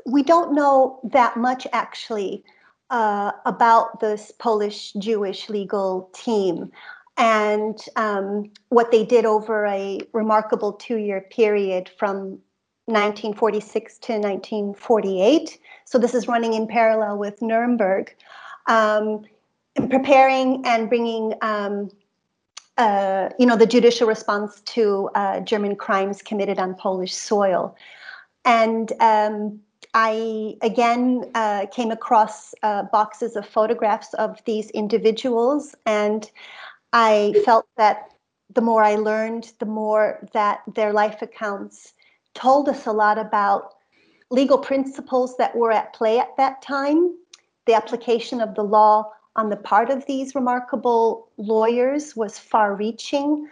we 0.06 0.24
don't 0.24 0.54
know 0.54 1.00
that 1.04 1.38
much 1.38 1.66
actually 1.72 2.44
uh, 2.90 3.32
about 3.46 4.00
this 4.02 4.32
Polish 4.38 4.92
Jewish 4.94 5.50
legal 5.50 6.10
team 6.14 6.72
and 7.18 7.80
um, 7.96 8.52
what 8.70 8.92
they 8.92 9.06
did 9.06 9.26
over 9.26 9.66
a 9.66 10.00
remarkable 10.14 10.74
two 10.74 10.98
year 10.98 11.22
period 11.22 11.90
from 11.98 12.40
1946 12.86 13.98
to 14.00 14.14
1948. 14.14 15.60
So 15.86 15.98
this 15.98 16.14
is 16.14 16.28
running 16.28 16.54
in 16.54 16.68
parallel 16.68 17.18
with 17.18 17.42
Nuremberg. 17.42 18.14
Um, 18.68 19.24
preparing 19.90 20.62
and 20.66 20.90
bringing 20.90 21.34
um, 21.42 21.90
uh, 22.78 23.30
you 23.38 23.46
know 23.46 23.56
the 23.56 23.66
judicial 23.66 24.08
response 24.08 24.62
to 24.62 25.10
uh, 25.16 25.40
German 25.42 25.76
crimes 25.76 26.22
committed 26.22 26.60
on 26.60 26.76
Polish 26.76 27.14
soil, 27.14 27.76
and 28.46 28.92
um, 29.00 29.60
I 29.94 30.56
again 30.62 31.30
uh, 31.36 31.66
came 31.72 31.92
across 31.92 32.54
uh, 32.64 32.84
boxes 32.84 33.36
of 33.36 33.46
photographs 33.46 34.14
of 34.16 34.42
these 34.46 34.70
individuals, 34.72 35.76
and 35.86 36.30
I 36.94 37.34
felt 37.46 37.68
that 37.78 38.12
the 38.54 38.62
more 38.62 38.84
I 38.84 38.96
learned, 38.96 39.54
the 39.60 39.66
more 39.66 40.28
that 40.34 40.62
their 40.76 40.94
life 40.94 41.22
accounts 41.22 41.94
told 42.34 42.70
us 42.70 42.86
a 42.86 42.92
lot 42.92 43.18
about 43.18 43.74
legal 44.30 44.58
principles 44.58 45.36
that 45.38 45.56
were 45.56 45.72
at 45.72 45.94
play 45.94 46.20
at 46.20 46.36
that 46.38 46.62
time, 46.62 47.16
the 47.66 47.74
application 47.74 48.42
of 48.42 48.56
the 48.56 48.64
law 48.64 49.12
on 49.36 49.50
the 49.50 49.56
part 49.56 49.90
of 49.90 50.06
these 50.06 50.36
remarkable 50.36 51.30
lawyers 51.38 52.16
was 52.16 52.38
far 52.38 52.76
reaching. 52.76 53.50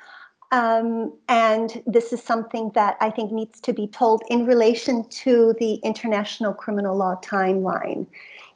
Um, 0.51 1.13
and 1.27 1.81
this 1.85 2.11
is 2.11 2.21
something 2.21 2.71
that 2.73 2.97
I 2.99 3.09
think 3.11 3.31
needs 3.31 3.61
to 3.61 3.73
be 3.73 3.87
told 3.87 4.23
in 4.29 4.45
relation 4.45 5.07
to 5.09 5.55
the 5.59 5.75
international 5.75 6.53
criminal 6.53 6.97
law 6.97 7.15
timeline. 7.23 8.07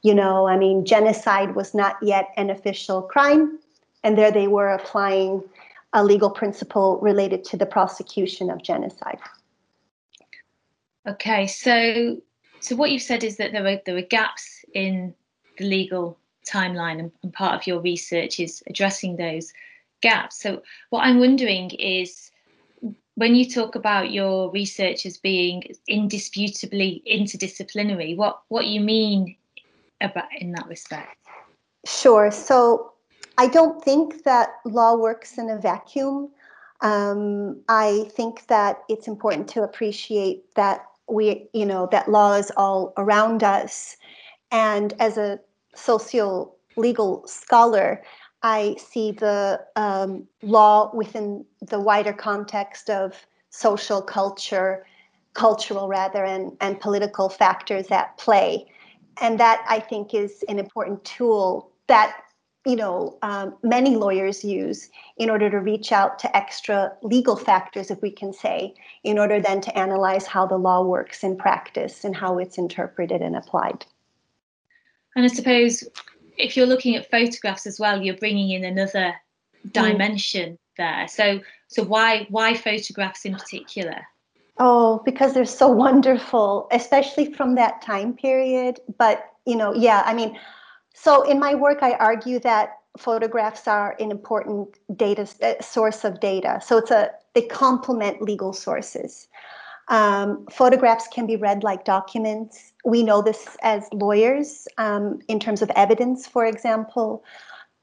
You 0.02 0.16
know, 0.16 0.48
I 0.48 0.58
mean, 0.58 0.86
genocide 0.86 1.56
was 1.56 1.74
not 1.74 1.96
yet 2.02 2.30
an 2.36 2.50
official 2.50 3.04
crime 3.04 3.60
and 4.04 4.18
there 4.18 4.32
they 4.32 4.48
were 4.48 4.70
applying 4.70 5.44
a 5.94 6.04
legal 6.04 6.30
principle 6.30 7.00
related 7.02 7.44
to 7.46 7.58
the 7.58 7.66
prosecution 7.66 8.50
of 8.50 8.62
genocide. 8.62 9.20
Okay, 11.08 11.48
so 11.48 12.22
so 12.60 12.76
what 12.76 12.92
you've 12.92 13.02
said 13.02 13.24
is 13.24 13.38
that 13.38 13.52
there 13.52 13.64
were 13.64 13.80
there 13.86 13.96
were 13.96 14.02
gaps 14.02 14.64
in 14.74 15.14
the 15.58 15.66
legal 15.66 16.18
timeline, 16.46 17.00
and, 17.00 17.12
and 17.24 17.34
part 17.34 17.56
of 17.56 17.68
your 17.68 17.80
research 17.80 18.40
is 18.40 18.64
addressing 18.68 19.16
those 19.16 19.54
gaps. 20.02 20.42
So 20.42 20.62
what 20.90 21.02
I'm 21.02 21.20
wondering 21.20 21.72
is 21.72 22.32
when 23.16 23.36
you 23.36 23.50
talk 23.50 23.76
about 23.76 24.12
your 24.12 24.52
research 24.52 25.06
as 25.06 25.18
being 25.18 25.64
indisputably 25.88 27.04
interdisciplinary, 27.10 28.16
what 28.18 28.42
what 28.50 28.66
you 28.68 28.82
mean 28.82 29.36
about 30.02 30.26
in 30.38 30.52
that 30.54 30.68
respect? 30.68 31.16
Sure. 31.86 32.32
So 32.32 32.94
I 33.38 33.48
don't 33.48 33.84
think 33.84 34.24
that 34.24 34.50
law 34.66 34.96
works 34.96 35.38
in 35.38 35.50
a 35.50 35.58
vacuum. 35.58 36.30
Um, 36.82 37.62
I 37.70 38.10
think 38.12 38.48
that 38.48 38.84
it's 38.90 39.08
important 39.08 39.48
to 39.50 39.64
appreciate 39.64 40.54
that 40.56 40.86
we, 41.08 41.48
you 41.54 41.66
know, 41.66 41.88
that 41.92 42.10
law 42.10 42.34
is 42.34 42.52
all 42.58 42.94
around 42.98 43.44
us. 43.44 43.96
And 44.52 44.94
as 45.00 45.18
a 45.18 45.40
socio 45.76 46.54
legal 46.76 47.26
scholar, 47.28 48.04
I 48.42 48.76
see 48.78 49.12
the 49.12 49.62
um, 49.76 50.28
law 50.42 50.92
within 50.94 51.46
the 51.62 51.80
wider 51.80 52.14
context 52.14 52.90
of 52.90 53.26
social 53.50 54.02
culture, 54.02 54.86
cultural 55.34 55.88
rather, 55.88 56.26
and, 56.26 56.58
and 56.60 56.80
political 56.80 57.30
factors 57.30 57.88
at 57.92 58.18
play. 58.18 58.66
And 59.22 59.40
that 59.40 59.64
I 59.70 59.80
think 59.80 60.14
is 60.14 60.44
an 60.50 60.60
important 60.60 61.04
tool 61.06 61.72
that 61.88 62.18
you 62.66 62.78
know, 62.78 63.18
um, 63.22 63.56
many 63.62 63.96
lawyers 63.96 64.44
use 64.44 64.90
in 65.18 65.30
order 65.30 65.50
to 65.50 65.60
reach 65.60 65.92
out 65.92 66.18
to 66.20 66.36
extra 66.36 66.94
legal 67.02 67.36
factors, 67.36 67.92
if 67.92 68.02
we 68.02 68.10
can 68.10 68.32
say, 68.32 68.74
in 69.04 69.20
order 69.20 69.42
then 69.42 69.60
to 69.60 69.78
analyze 69.78 70.26
how 70.26 70.46
the 70.46 70.58
law 70.58 70.82
works 70.82 71.24
in 71.24 71.36
practice 71.36 72.06
and 72.06 72.16
how 72.16 72.38
it's 72.38 72.58
interpreted 72.58 73.22
and 73.22 73.36
applied. 73.36 73.86
And 75.16 75.26
I 75.26 75.28
suppose 75.28 75.84
if 76.38 76.58
you're 76.58 76.66
looking 76.66 76.96
at 76.96 77.10
photographs 77.10 77.68
as 77.68 77.80
well, 77.80 78.02
you're 78.02 78.18
bringing 78.18 78.52
in 78.52 78.64
another 78.64 79.14
dimension 79.72 80.54
mm. 80.54 80.58
there. 80.78 81.08
So, 81.08 81.40
so 81.68 81.84
why 81.84 82.28
why 82.30 82.56
photographs 82.56 83.26
in 83.26 83.34
particular? 83.34 84.02
Oh, 84.60 85.02
because 85.06 85.34
they're 85.34 85.46
so 85.46 85.68
wonderful, 85.68 86.68
especially 86.72 87.34
from 87.34 87.56
that 87.56 87.82
time 87.82 88.14
period. 88.14 88.80
But 88.98 89.30
you 89.46 89.56
know, 89.56 89.74
yeah, 89.74 90.04
I 90.06 90.14
mean 90.14 90.38
so 90.94 91.24
in 91.24 91.40
my 91.40 91.56
work, 91.56 91.80
I 91.82 91.94
argue 91.94 92.40
that 92.40 92.78
photographs 92.98 93.68
are 93.68 93.96
an 94.00 94.12
important 94.12 94.78
data 94.96 95.28
uh, 95.42 95.62
source 95.62 96.04
of 96.04 96.20
data. 96.20 96.62
So 96.64 96.78
it's 96.78 96.92
a 96.92 97.12
they 97.34 97.42
complement 97.42 98.22
legal 98.22 98.54
sources. 98.54 99.28
Um, 99.90 100.46
photographs 100.52 101.08
can 101.08 101.28
be 101.28 101.36
read 101.36 101.64
like 101.64 101.86
documents. 101.86 102.74
We 102.86 103.04
know 103.04 103.22
this 103.22 103.58
as 103.62 103.88
lawyers 103.92 104.68
um, 104.78 105.20
in 105.28 105.40
terms 105.40 105.62
of 105.62 105.70
evidence, 105.76 106.28
for 106.28 106.46
example. 106.46 107.24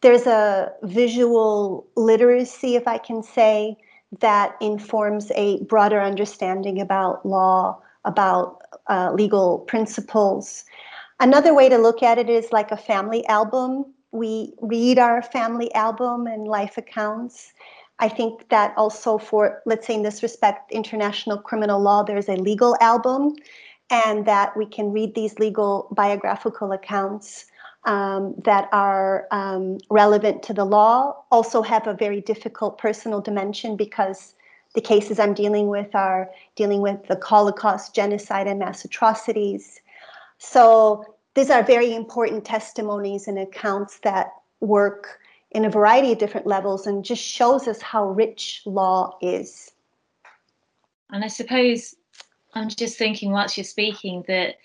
There's 0.01 0.27
a 0.27 0.73
visual 0.83 1.87
literacy, 1.97 2.75
if 2.77 2.89
I 2.89 2.99
can 2.99 3.23
say, 3.23 3.77
that 4.21 4.57
informs 4.61 5.31
a 5.35 5.63
broader 5.65 6.01
understanding 6.01 6.81
about 6.81 7.25
law, 7.25 7.81
about 8.05 8.63
uh, 8.89 9.13
legal 9.13 9.59
principles. 9.61 10.65
Another 11.21 11.55
way 11.55 11.69
to 11.69 11.77
look 11.77 12.03
at 12.03 12.19
it 12.19 12.31
is 12.31 12.51
like 12.51 12.73
a 12.73 12.77
family 12.77 13.27
album. 13.27 13.85
We 14.11 14.55
read 14.61 14.99
our 14.99 15.23
family 15.23 15.73
album 15.75 16.27
and 16.27 16.49
life 16.49 16.79
accounts. 16.79 17.53
I 18.01 18.09
think 18.09 18.49
that 18.49 18.73
also 18.77 19.19
for, 19.19 19.63
let's 19.67 19.87
say 19.87 19.95
in 19.95 20.03
this 20.03 20.23
respect, 20.23 20.73
international 20.73 21.39
criminal 21.39 21.81
law, 21.81 22.03
there's 22.03 22.29
a 22.29 22.37
legal 22.37 22.77
album, 22.81 23.37
and 23.91 24.25
that 24.27 24.57
we 24.57 24.67
can 24.67 24.93
read 24.93 25.15
these 25.15 25.39
legal 25.39 25.89
biographical 25.93 26.73
accounts 26.73 27.47
um, 27.85 28.35
that 28.45 28.69
are 28.73 29.27
um, 29.31 29.79
relevant 29.91 30.43
to 30.45 30.53
the 30.53 30.65
law 30.65 31.25
also 31.31 31.63
have 31.63 31.87
a 31.87 31.95
very 31.95 32.21
difficult 32.21 32.79
personal 32.79 33.21
dimension 33.21 33.77
because 33.77 34.35
the 34.75 34.81
cases 34.81 35.19
I'm 35.19 35.35
dealing 35.35 35.69
with 35.69 35.95
are 35.95 36.31
dealing 36.57 36.81
with 36.81 37.07
the 37.07 37.19
Holocaust, 37.23 37.95
genocide, 37.95 38.47
and 38.47 38.59
mass 38.59 38.85
atrocities. 38.85 39.81
So 40.39 41.05
these 41.35 41.51
are 41.51 41.63
very 41.63 41.95
important 41.95 42.45
testimonies 42.45 43.27
and 43.27 43.39
accounts 43.39 43.99
that 44.01 44.33
work 44.61 45.19
in 45.53 45.65
a 45.65 45.71
variety 45.71 46.13
of 46.13 46.19
different 46.19 46.47
levels 46.47 46.87
and 46.87 47.05
just 47.05 47.23
shows 47.23 47.67
us 47.67 47.83
how 47.83 48.09
rich 48.09 48.63
law 48.67 49.19
is. 49.21 49.73
And 51.11 51.25
I 51.25 51.29
suppose 51.29 51.95
I'm 52.55 52.69
just 52.69 52.97
thinking 52.97 53.33
whilst 53.33 53.57
you're 53.57 53.65
speaking 53.65 54.25
that 54.29 54.57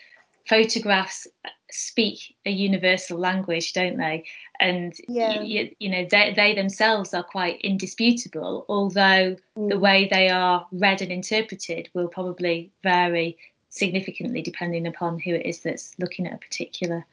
photographs 0.48 1.28
speak 1.72 2.36
a 2.46 2.52
universal 2.52 3.18
language, 3.18 3.74
don't 3.74 3.98
they? 3.98 4.24
And 4.60 4.94
yeah. 5.08 5.42
you, 5.42 5.72
you 5.80 5.90
know 5.90 6.08
they, 6.10 6.34
they 6.36 6.54
themselves 6.54 7.14
are 7.14 7.24
quite 7.24 7.60
indisputable, 7.62 8.66
although 8.70 9.36
mm. 9.58 9.70
the 9.70 9.80
way 9.80 10.08
they 10.10 10.30
are 10.30 10.66
read 10.72 11.02
and 11.02 11.12
interpreted 11.12 11.90
will 11.94 12.08
probably 12.08 12.72
vary 12.84 13.38
significantly 13.70 14.42
depending 14.42 14.88
upon 14.88 15.20
who 15.20 15.34
it 15.34 15.46
is 15.46 15.60
that's 15.60 15.94
looking 16.00 16.28
at 16.28 16.34
a 16.34 16.38
particular 16.38 17.06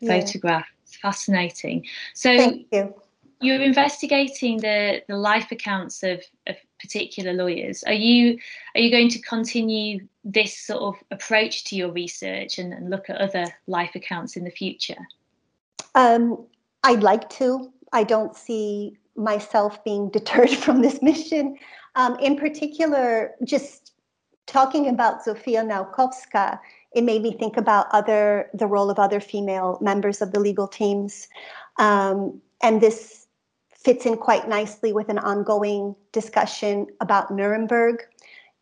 yeah. 0.00 0.20
photograph. 0.20 0.66
It's 0.82 0.96
fascinating. 0.96 1.86
So 2.14 2.36
Thank 2.36 2.66
you. 2.72 2.94
You're 3.40 3.60
investigating 3.60 4.58
the, 4.58 5.02
the 5.08 5.16
life 5.16 5.50
accounts 5.50 6.02
of, 6.02 6.22
of 6.46 6.56
particular 6.78 7.32
lawyers. 7.32 7.82
Are 7.84 7.92
you 7.92 8.38
are 8.74 8.80
you 8.80 8.90
going 8.90 9.08
to 9.10 9.18
continue 9.20 10.06
this 10.24 10.58
sort 10.58 10.82
of 10.82 11.02
approach 11.10 11.64
to 11.64 11.76
your 11.76 11.90
research 11.90 12.58
and, 12.58 12.72
and 12.72 12.90
look 12.90 13.08
at 13.08 13.16
other 13.16 13.46
life 13.66 13.94
accounts 13.94 14.36
in 14.36 14.44
the 14.44 14.50
future? 14.50 14.98
Um, 15.94 16.44
I'd 16.82 17.02
like 17.02 17.28
to. 17.30 17.72
I 17.92 18.04
don't 18.04 18.36
see 18.36 18.96
myself 19.16 19.82
being 19.84 20.10
deterred 20.18 20.50
from 20.50 20.82
this 20.82 21.02
mission. 21.02 21.58
Um, 21.96 22.16
in 22.20 22.36
particular, 22.36 23.34
just 23.44 23.92
talking 24.46 24.88
about 24.88 25.24
Zofia 25.24 25.64
Nałkowska, 25.64 26.58
it 26.92 27.04
made 27.04 27.22
me 27.22 27.32
think 27.32 27.56
about 27.56 27.86
other 27.92 28.50
the 28.54 28.66
role 28.66 28.90
of 28.90 28.98
other 28.98 29.20
female 29.20 29.78
members 29.80 30.20
of 30.20 30.32
the 30.32 30.40
legal 30.40 30.66
teams, 30.66 31.28
um, 31.78 32.40
and 32.62 32.80
this 32.80 33.19
fits 33.82 34.06
in 34.06 34.16
quite 34.16 34.48
nicely 34.48 34.92
with 34.92 35.08
an 35.08 35.18
ongoing 35.18 35.94
discussion 36.12 36.86
about 37.00 37.30
Nuremberg, 37.30 38.02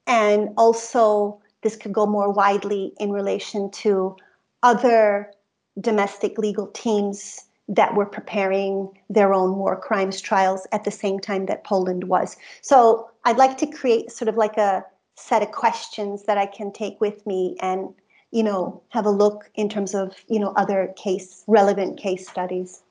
and 0.07 0.51
also 0.57 1.41
this 1.63 1.77
could 1.77 1.93
go 1.93 2.07
more 2.07 2.33
widely 2.33 2.93
in 3.01 3.11
relation 3.11 3.71
to 3.71 4.17
other 4.63 5.33
domestic 5.81 6.39
legal 6.39 6.69
teams 6.69 7.45
that 7.69 7.95
were 7.95 8.07
preparing 8.07 8.89
their 9.11 9.35
own 9.35 9.57
war 9.57 9.77
crimes 9.79 10.21
trials 10.21 10.67
at 10.73 10.85
the 10.85 10.91
same 10.91 11.19
time 11.19 11.47
that 11.47 11.65
Poland 11.65 12.05
was. 12.05 12.37
So 12.63 13.11
I'd 13.25 13.37
like 13.37 13.59
to 13.59 13.67
create 13.67 14.11
sort 14.11 14.29
of 14.29 14.37
like 14.37 14.57
a 14.57 14.85
set 15.17 15.43
of 15.43 15.51
questions 15.51 16.25
that 16.25 16.39
I 16.39 16.47
can 16.47 16.73
take 16.73 17.01
with 17.01 17.27
me 17.27 17.57
and 17.61 17.93
you 18.31 18.43
know 18.43 18.83
have 18.91 19.05
a 19.05 19.11
look 19.11 19.51
in 19.55 19.69
terms 19.69 19.95
of 19.95 20.15
you 20.29 20.39
know 20.39 20.53
other 20.57 20.95
case 20.97 21.45
relevant 21.47 21.99
case 21.99 22.29
studies. 22.29 22.83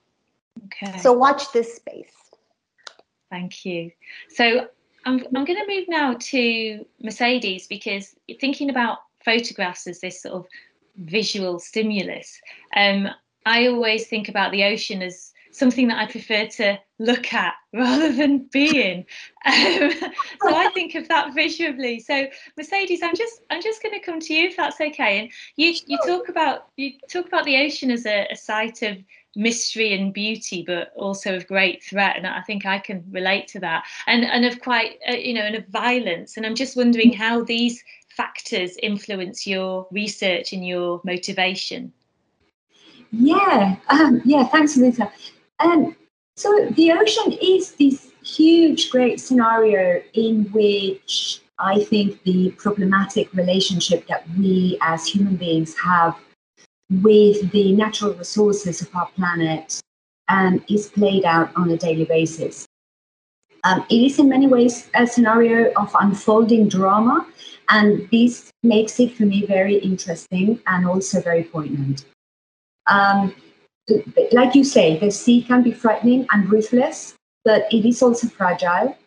Okay. 0.65 0.97
So 0.99 1.13
watch 1.13 1.51
this 1.51 1.75
space. 1.75 2.11
Thank 3.29 3.65
you. 3.65 3.91
So 4.29 4.67
I'm 5.05 5.23
I'm 5.35 5.45
going 5.45 5.59
to 5.59 5.67
move 5.67 5.85
now 5.87 6.15
to 6.19 6.85
Mercedes 7.01 7.67
because 7.67 8.15
thinking 8.39 8.69
about 8.69 8.99
photographs 9.23 9.87
as 9.87 9.99
this 9.99 10.21
sort 10.21 10.35
of 10.35 10.45
visual 10.97 11.59
stimulus, 11.59 12.39
um, 12.75 13.09
I 13.45 13.67
always 13.67 14.07
think 14.07 14.29
about 14.29 14.51
the 14.51 14.63
ocean 14.63 15.01
as 15.01 15.33
something 15.51 15.87
that 15.87 15.97
I 15.97 16.11
prefer 16.11 16.45
to 16.45 16.79
look 16.99 17.33
at 17.33 17.53
rather 17.73 18.11
than 18.11 18.39
be 18.51 18.81
in. 18.81 19.05
Um, 19.45 19.91
so 20.41 20.55
I 20.55 20.69
think 20.73 20.95
of 20.95 21.07
that 21.07 21.33
visually. 21.33 21.99
So 21.99 22.27
Mercedes, 22.55 23.01
I'm 23.03 23.15
just 23.15 23.41
I'm 23.49 23.61
just 23.61 23.81
going 23.81 23.97
to 23.97 24.05
come 24.05 24.19
to 24.19 24.33
you 24.33 24.49
if 24.49 24.57
that's 24.57 24.79
okay. 24.79 25.19
And 25.19 25.29
you 25.55 25.73
you 25.87 25.97
talk 26.05 26.29
about 26.29 26.67
you 26.77 26.93
talk 27.09 27.27
about 27.27 27.45
the 27.45 27.57
ocean 27.57 27.91
as 27.91 28.05
a, 28.05 28.27
a 28.31 28.35
site 28.35 28.81
of 28.81 28.97
mystery 29.37 29.93
and 29.93 30.13
beauty, 30.13 30.63
but 30.65 30.91
also 30.95 31.35
of 31.35 31.47
great 31.47 31.83
threat. 31.83 32.17
And 32.17 32.27
I 32.27 32.41
think 32.41 32.65
I 32.65 32.79
can 32.79 33.03
relate 33.11 33.47
to 33.49 33.59
that. 33.61 33.85
And 34.07 34.25
and 34.25 34.45
of 34.45 34.59
quite 34.59 34.99
uh, 35.07 35.13
you 35.13 35.33
know 35.33 35.41
and 35.41 35.55
of 35.55 35.65
violence. 35.67 36.35
And 36.35 36.45
I'm 36.45 36.55
just 36.55 36.75
wondering 36.75 37.13
how 37.13 37.43
these 37.43 37.81
factors 38.09 38.75
influence 38.81 39.45
your 39.45 39.87
research 39.91 40.51
and 40.51 40.65
your 40.65 40.99
motivation. 41.05 41.93
Yeah, 43.11 43.77
um, 43.89 44.21
yeah. 44.25 44.45
Thanks, 44.47 44.75
Lisa. 44.75 45.11
Um, 45.59 45.95
so 46.35 46.49
the 46.71 46.91
ocean 46.91 47.37
is 47.41 47.73
this 47.75 48.11
huge, 48.23 48.89
great 48.89 49.19
scenario 49.19 50.01
in 50.13 50.45
which 50.51 51.41
I 51.59 51.83
think 51.85 52.21
the 52.23 52.51
problematic 52.51 53.33
relationship 53.33 54.07
that 54.07 54.25
we 54.37 54.77
as 54.81 55.07
human 55.07 55.35
beings 55.37 55.75
have 55.83 56.15
with 56.89 57.51
the 57.51 57.73
natural 57.73 58.13
resources 58.13 58.81
of 58.81 58.95
our 58.95 59.07
planet 59.15 59.81
um, 60.29 60.63
is 60.69 60.87
played 60.89 61.25
out 61.25 61.55
on 61.55 61.69
a 61.71 61.77
daily 61.77 62.05
basis. 62.05 62.65
Um, 63.63 63.85
it 63.89 63.95
is 63.95 64.19
in 64.19 64.29
many 64.29 64.47
ways 64.47 64.89
a 64.95 65.05
scenario 65.05 65.71
of 65.73 65.93
unfolding 65.99 66.69
drama, 66.69 67.27
and 67.69 68.07
this 68.11 68.51
makes 68.63 68.99
it 68.99 69.15
for 69.17 69.23
me 69.23 69.45
very 69.45 69.75
interesting 69.77 70.61
and 70.67 70.87
also 70.87 71.21
very 71.21 71.43
poignant. 71.43 72.05
Um, 72.87 73.35
like 74.31 74.55
you 74.55 74.63
say, 74.63 74.97
the 74.97 75.11
sea 75.11 75.41
can 75.41 75.63
be 75.63 75.71
frightening 75.71 76.27
and 76.31 76.49
ruthless, 76.49 77.15
but 77.43 77.65
it 77.71 77.85
is 77.85 78.01
also 78.01 78.27
fragile. 78.27 78.97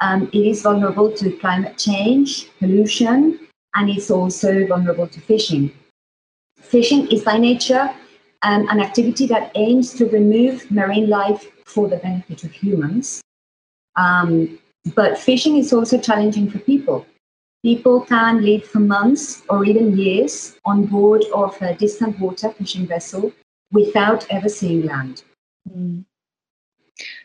Um, 0.00 0.30
it 0.32 0.46
is 0.46 0.62
vulnerable 0.62 1.12
to 1.12 1.32
climate 1.32 1.76
change, 1.76 2.50
pollution, 2.58 3.38
and 3.74 3.90
it's 3.90 4.10
also 4.10 4.66
vulnerable 4.66 5.08
to 5.08 5.20
fishing. 5.20 5.72
Fishing 6.60 7.10
is 7.10 7.24
by 7.24 7.36
nature 7.38 7.90
um, 8.42 8.68
an 8.68 8.80
activity 8.80 9.26
that 9.26 9.50
aims 9.54 9.92
to 9.94 10.06
remove 10.06 10.70
marine 10.70 11.08
life 11.08 11.50
for 11.64 11.88
the 11.88 11.96
benefit 11.96 12.44
of 12.44 12.52
humans. 12.52 13.20
Um, 13.96 14.58
but 14.94 15.18
fishing 15.18 15.56
is 15.56 15.72
also 15.72 15.98
challenging 15.98 16.50
for 16.50 16.58
people. 16.60 17.06
People 17.62 18.00
can 18.02 18.42
live 18.42 18.64
for 18.64 18.80
months 18.80 19.42
or 19.50 19.64
even 19.64 19.96
years 19.96 20.56
on 20.64 20.86
board 20.86 21.24
of 21.34 21.60
a 21.60 21.74
distant 21.74 22.18
water 22.18 22.50
fishing 22.50 22.86
vessel 22.86 23.32
without 23.72 24.26
ever 24.30 24.48
seeing 24.48 24.86
land. 24.86 25.22
Mm. 25.68 26.04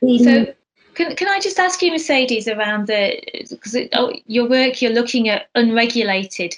so, 0.02 0.54
can, 0.94 1.16
can 1.16 1.28
I 1.30 1.40
just 1.40 1.60
ask 1.60 1.82
you, 1.82 1.92
Mercedes, 1.92 2.48
around 2.48 2.88
the 2.88 3.22
because 3.50 3.78
oh, 3.94 4.14
your 4.26 4.50
work 4.50 4.82
you're 4.82 4.92
looking 4.92 5.30
at 5.30 5.48
unregulated 5.56 6.56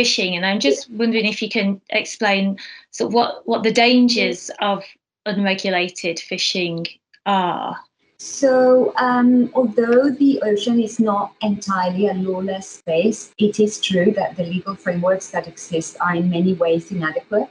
fishing, 0.00 0.34
and 0.34 0.46
I'm 0.46 0.60
just 0.60 0.90
wondering 0.90 1.26
if 1.26 1.42
you 1.42 1.50
can 1.50 1.78
explain 1.90 2.56
so 2.90 3.06
what 3.06 3.46
what 3.46 3.62
the 3.62 3.72
dangers 3.86 4.50
of 4.60 4.82
unregulated 5.26 6.18
fishing 6.18 6.86
are. 7.26 7.76
So, 8.16 8.94
um, 8.96 9.50
although 9.54 10.08
the 10.22 10.40
ocean 10.42 10.80
is 10.80 11.00
not 11.00 11.32
entirely 11.42 12.08
a 12.08 12.14
lawless 12.14 12.68
space, 12.80 13.32
it 13.38 13.60
is 13.60 13.80
true 13.80 14.10
that 14.12 14.36
the 14.36 14.44
legal 14.44 14.74
frameworks 14.74 15.28
that 15.34 15.48
exist 15.48 15.96
are 16.00 16.14
in 16.14 16.30
many 16.30 16.54
ways 16.54 16.90
inadequate. 16.90 17.48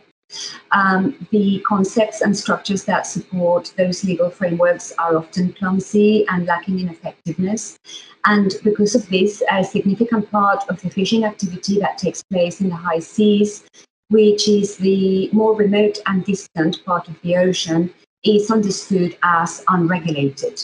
Um, 0.71 1.27
the 1.31 1.63
concepts 1.67 2.21
and 2.21 2.35
structures 2.35 2.83
that 2.85 3.07
support 3.07 3.73
those 3.77 4.03
legal 4.03 4.29
frameworks 4.29 4.93
are 4.97 5.17
often 5.17 5.53
clumsy 5.53 6.25
and 6.29 6.45
lacking 6.45 6.79
in 6.79 6.89
effectiveness. 6.89 7.77
And 8.25 8.53
because 8.63 8.95
of 8.95 9.07
this, 9.09 9.41
a 9.51 9.63
significant 9.63 10.29
part 10.31 10.63
of 10.69 10.81
the 10.81 10.89
fishing 10.89 11.25
activity 11.25 11.79
that 11.79 11.97
takes 11.97 12.23
place 12.23 12.61
in 12.61 12.69
the 12.69 12.75
high 12.75 12.99
seas, 12.99 13.63
which 14.09 14.47
is 14.47 14.77
the 14.77 15.29
more 15.31 15.55
remote 15.55 15.99
and 16.05 16.23
distant 16.23 16.83
part 16.85 17.07
of 17.07 17.19
the 17.21 17.37
ocean, 17.37 17.93
is 18.23 18.51
understood 18.51 19.17
as 19.23 19.63
unregulated. 19.69 20.63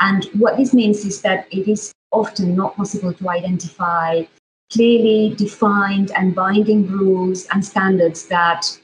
And 0.00 0.24
what 0.34 0.56
this 0.56 0.72
means 0.72 1.04
is 1.04 1.20
that 1.22 1.46
it 1.50 1.68
is 1.68 1.92
often 2.12 2.54
not 2.54 2.76
possible 2.76 3.12
to 3.14 3.30
identify 3.30 4.22
clearly 4.72 5.34
defined 5.36 6.12
and 6.16 6.34
binding 6.34 6.86
rules 6.86 7.46
and 7.52 7.64
standards 7.64 8.26
that 8.26 8.78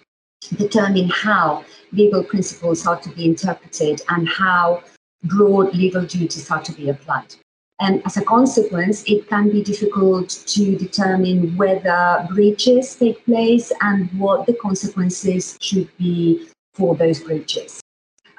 determine 0.57 1.09
how 1.09 1.65
legal 1.93 2.23
principles 2.23 2.87
are 2.87 3.01
to 3.01 3.09
be 3.11 3.25
interpreted 3.25 4.03
and 4.09 4.29
how 4.29 4.83
broad 5.25 5.75
legal 5.75 6.05
duties 6.05 6.51
are 6.51 6.63
to 6.63 6.73
be 6.73 6.89
applied. 6.89 7.35
And 7.81 8.03
as 8.05 8.17
a 8.17 8.25
consequence, 8.25 9.05
it 9.07 9.29
can 9.29 9.51
be 9.51 9.63
difficult 9.63 10.31
to 10.47 10.77
determine 10.77 11.57
whether 11.57 12.27
breaches 12.31 12.97
take 12.97 13.25
place 13.25 13.71
and 13.81 14.11
what 14.19 14.47
the 14.47 14.55
consequences 14.55 15.57
should 15.61 15.89
be 15.97 16.49
for 16.75 16.97
those 16.97 17.21
breaches. 17.21 17.81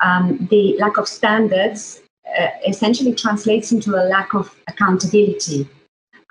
Um, 0.02 0.48
the 0.52 0.78
lack 0.78 0.98
of 0.98 1.08
standards 1.08 2.02
uh, 2.38 2.48
essentially 2.68 3.14
translates 3.14 3.72
into 3.72 3.96
a 3.96 4.04
lack 4.08 4.34
of 4.34 4.54
accountability. 4.68 5.68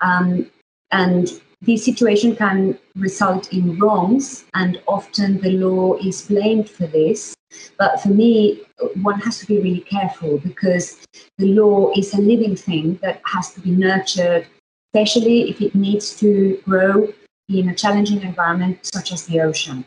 Um, 0.01 0.49
and 0.91 1.29
this 1.61 1.83
situation 1.83 2.35
can 2.35 2.79
result 2.95 3.51
in 3.51 3.77
wrongs, 3.79 4.45
and 4.53 4.81
often 4.87 5.39
the 5.41 5.51
law 5.51 5.95
is 5.97 6.21
blamed 6.21 6.69
for 6.69 6.87
this. 6.87 7.35
But 7.77 8.01
for 8.01 8.09
me, 8.09 8.61
one 9.01 9.19
has 9.21 9.39
to 9.39 9.45
be 9.45 9.57
really 9.57 9.81
careful 9.81 10.37
because 10.37 10.99
the 11.37 11.47
law 11.47 11.91
is 11.97 12.13
a 12.13 12.21
living 12.21 12.55
thing 12.55 12.99
that 13.01 13.21
has 13.25 13.53
to 13.53 13.61
be 13.61 13.71
nurtured, 13.71 14.47
especially 14.93 15.49
if 15.49 15.61
it 15.61 15.75
needs 15.75 16.15
to 16.19 16.61
grow 16.63 17.11
in 17.49 17.69
a 17.69 17.75
challenging 17.75 18.21
environment 18.21 18.79
such 18.83 19.11
as 19.11 19.25
the 19.25 19.41
ocean. 19.41 19.83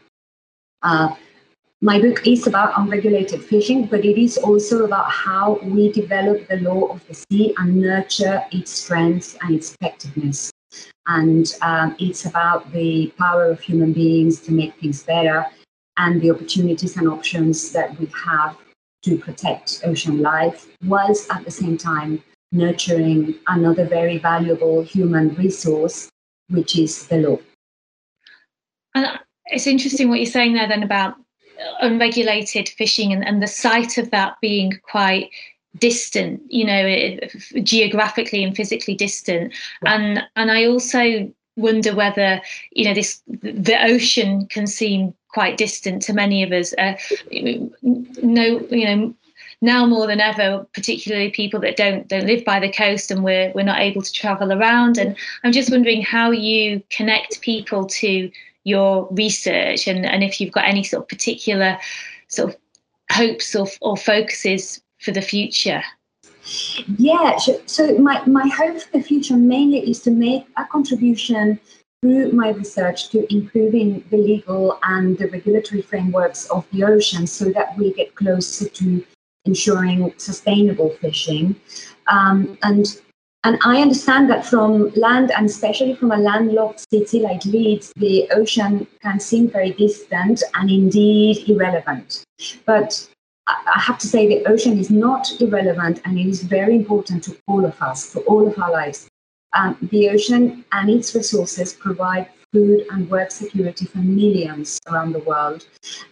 Uh, 0.83 1.15
my 1.81 2.01
book 2.01 2.27
is 2.27 2.47
about 2.47 2.79
unregulated 2.79 3.43
fishing, 3.43 3.87
but 3.87 4.05
it 4.05 4.21
is 4.21 4.37
also 4.37 4.85
about 4.85 5.11
how 5.11 5.59
we 5.63 5.91
develop 5.91 6.47
the 6.49 6.59
law 6.59 6.87
of 6.87 7.07
the 7.09 7.15
sea 7.15 7.55
and 7.59 7.81
nurture 7.81 8.45
its 8.53 8.71
strengths 8.71 9.37
and 9.43 9.55
its 9.55 9.75
effectiveness. 9.75 10.53
And 11.07 11.53
um, 11.63 11.97
it's 11.99 12.27
about 12.27 12.73
the 12.73 13.13
power 13.19 13.47
of 13.47 13.61
human 13.61 13.93
beings 13.93 14.41
to 14.43 14.53
make 14.53 14.75
things 14.77 15.03
better 15.03 15.47
and 15.99 16.21
the 16.21 16.31
opportunities 16.31 16.97
and 16.97 17.09
options 17.09 17.73
that 17.73 17.99
we 17.99 18.09
have 18.25 18.57
to 19.03 19.19
protect 19.19 19.83
ocean 19.85 20.23
life, 20.23 20.69
whilst 20.85 21.31
at 21.33 21.45
the 21.45 21.51
same 21.51 21.77
time 21.77 22.23
nurturing 22.53 23.35
another 23.49 23.85
very 23.85 24.19
valuable 24.19 24.83
human 24.83 25.35
resource, 25.35 26.09
which 26.49 26.79
is 26.79 27.09
the 27.09 27.17
law. 27.17 27.39
And 28.95 29.19
it's 29.47 29.67
interesting 29.67 30.09
what 30.09 30.21
you're 30.21 30.27
saying 30.27 30.55
there 30.55 30.69
then 30.69 30.83
about 30.83 31.17
unregulated 31.81 32.69
fishing 32.69 33.13
and, 33.13 33.27
and 33.27 33.43
the 33.43 33.47
sight 33.47 33.99
of 33.99 34.11
that 34.11 34.37
being 34.41 34.73
quite 34.83 35.31
distant 35.79 36.43
you 36.49 36.65
know 36.65 37.19
geographically 37.63 38.45
and 38.45 38.57
physically 38.57 38.95
distant. 38.95 39.53
And 39.87 40.23
and 40.37 40.51
i 40.51 40.67
also 40.67 41.33
wonder 41.57 41.95
whether 41.95 42.41
you 42.73 42.85
know 42.85 42.95
this 42.95 43.23
the 43.27 43.79
ocean 43.83 44.47
can 44.47 44.67
seem 44.67 45.15
quite 45.29 45.57
distant 45.57 46.03
to 46.03 46.13
many 46.13 46.43
of 46.43 46.53
us. 46.53 46.75
Uh, 46.79 46.95
no 47.83 48.61
you 48.71 48.85
know 48.85 49.15
now 49.61 49.87
more 49.87 50.07
than 50.07 50.21
ever 50.21 50.67
particularly 50.75 51.31
people 51.31 51.61
that 51.61 51.77
don't 51.77 52.09
don't 52.09 52.27
live 52.27 52.45
by 52.45 52.59
the 52.59 52.71
coast 52.71 53.11
and 53.11 53.23
we're 53.23 53.53
we're 53.55 53.63
not 53.65 53.81
able 53.81 54.03
to 54.03 54.13
travel 54.13 54.53
around. 54.53 54.99
And 54.99 55.17
i'm 55.45 55.53
just 55.53 55.71
wondering 55.71 56.03
how 56.03 56.31
you 56.31 56.83
connect 56.91 57.41
people 57.41 57.87
to 57.87 58.31
your 58.65 59.09
research 59.11 59.89
and, 59.89 60.07
and 60.07 60.23
if 60.23 60.41
you've 60.41 60.53
got 60.53 60.65
any 60.65 60.85
sort 60.85 61.03
of 61.03 61.09
particular 61.09 61.79
sort 62.29 62.51
of 62.51 62.57
hopes 63.11 63.55
or, 63.55 63.67
or 63.81 63.97
focuses 63.97 64.82
for 65.03 65.11
the 65.11 65.21
future. 65.21 65.83
Yeah, 66.99 67.37
so 67.67 67.99
my, 67.99 68.25
my 68.27 68.49
hope 68.49 68.81
for 68.81 68.99
the 68.99 69.03
future 69.03 69.37
mainly 69.37 69.91
is 69.91 70.01
to 70.03 70.11
make 70.11 70.47
a 70.57 70.65
contribution 70.65 71.61
through 72.03 72.33
my 72.33 72.51
research 72.51 73.11
to 73.11 73.33
improving 73.33 74.05
the 74.11 74.17
legal 74.17 74.79
and 74.83 75.17
the 75.19 75.29
regulatory 75.29 75.83
frameworks 75.83 76.47
of 76.51 76.67
the 76.73 76.83
ocean 76.85 77.27
so 77.27 77.51
that 77.51 77.79
we 77.79 77.93
get 77.93 78.15
closer 78.17 78.69
to 78.69 79.05
ensuring 79.45 80.13
sustainable 80.17 80.91
fishing. 81.01 81.55
Um, 82.09 82.59
and 82.63 82.87
and 83.45 83.59
I 83.65 83.83
understand 83.83 84.31
that 84.31 84.47
from 84.47 84.91
land, 84.95 85.33
and 85.33 85.47
especially 85.47 85.97
from 85.97 86.13
a 86.13 86.17
landlocked 86.17 86.89
city 86.91 87.19
like 87.19 87.45
Leeds, 87.45 87.93
the 87.97 88.31
ocean 88.31 88.87
can 89.01 89.19
seem 89.19 89.51
very 89.51 89.73
distant 89.73 90.45
and 90.55 90.71
indeed 90.71 91.49
irrelevant. 91.49 92.25
But 92.67 93.09
I 93.47 93.81
have 93.81 93.99
to 93.99 94.07
say 94.07 94.29
the 94.29 94.47
ocean 94.47 94.79
is 94.79 94.91
not 94.91 95.41
irrelevant 95.41 96.01
and 96.05 96.19
it 96.19 96.27
is 96.27 96.43
very 96.43 96.77
important 96.77 97.25
to 97.25 97.37
all 97.49 97.65
of 97.65 97.81
us, 97.83 98.13
for 98.13 98.21
all 98.21 98.47
of 98.47 98.59
our 98.59 98.71
lives. 98.71 99.09
Um, 99.55 99.77
the 99.91 100.11
ocean 100.11 100.65
and 100.73 100.89
its 100.89 101.15
resources 101.15 101.75
provide 101.75 102.29
food 102.53 102.87
and 102.91 103.11
work 103.11 103.31
security 103.31 103.87
for 103.87 103.99
millions 103.99 104.79
around 104.89 105.13
the 105.13 105.19
world 105.21 105.67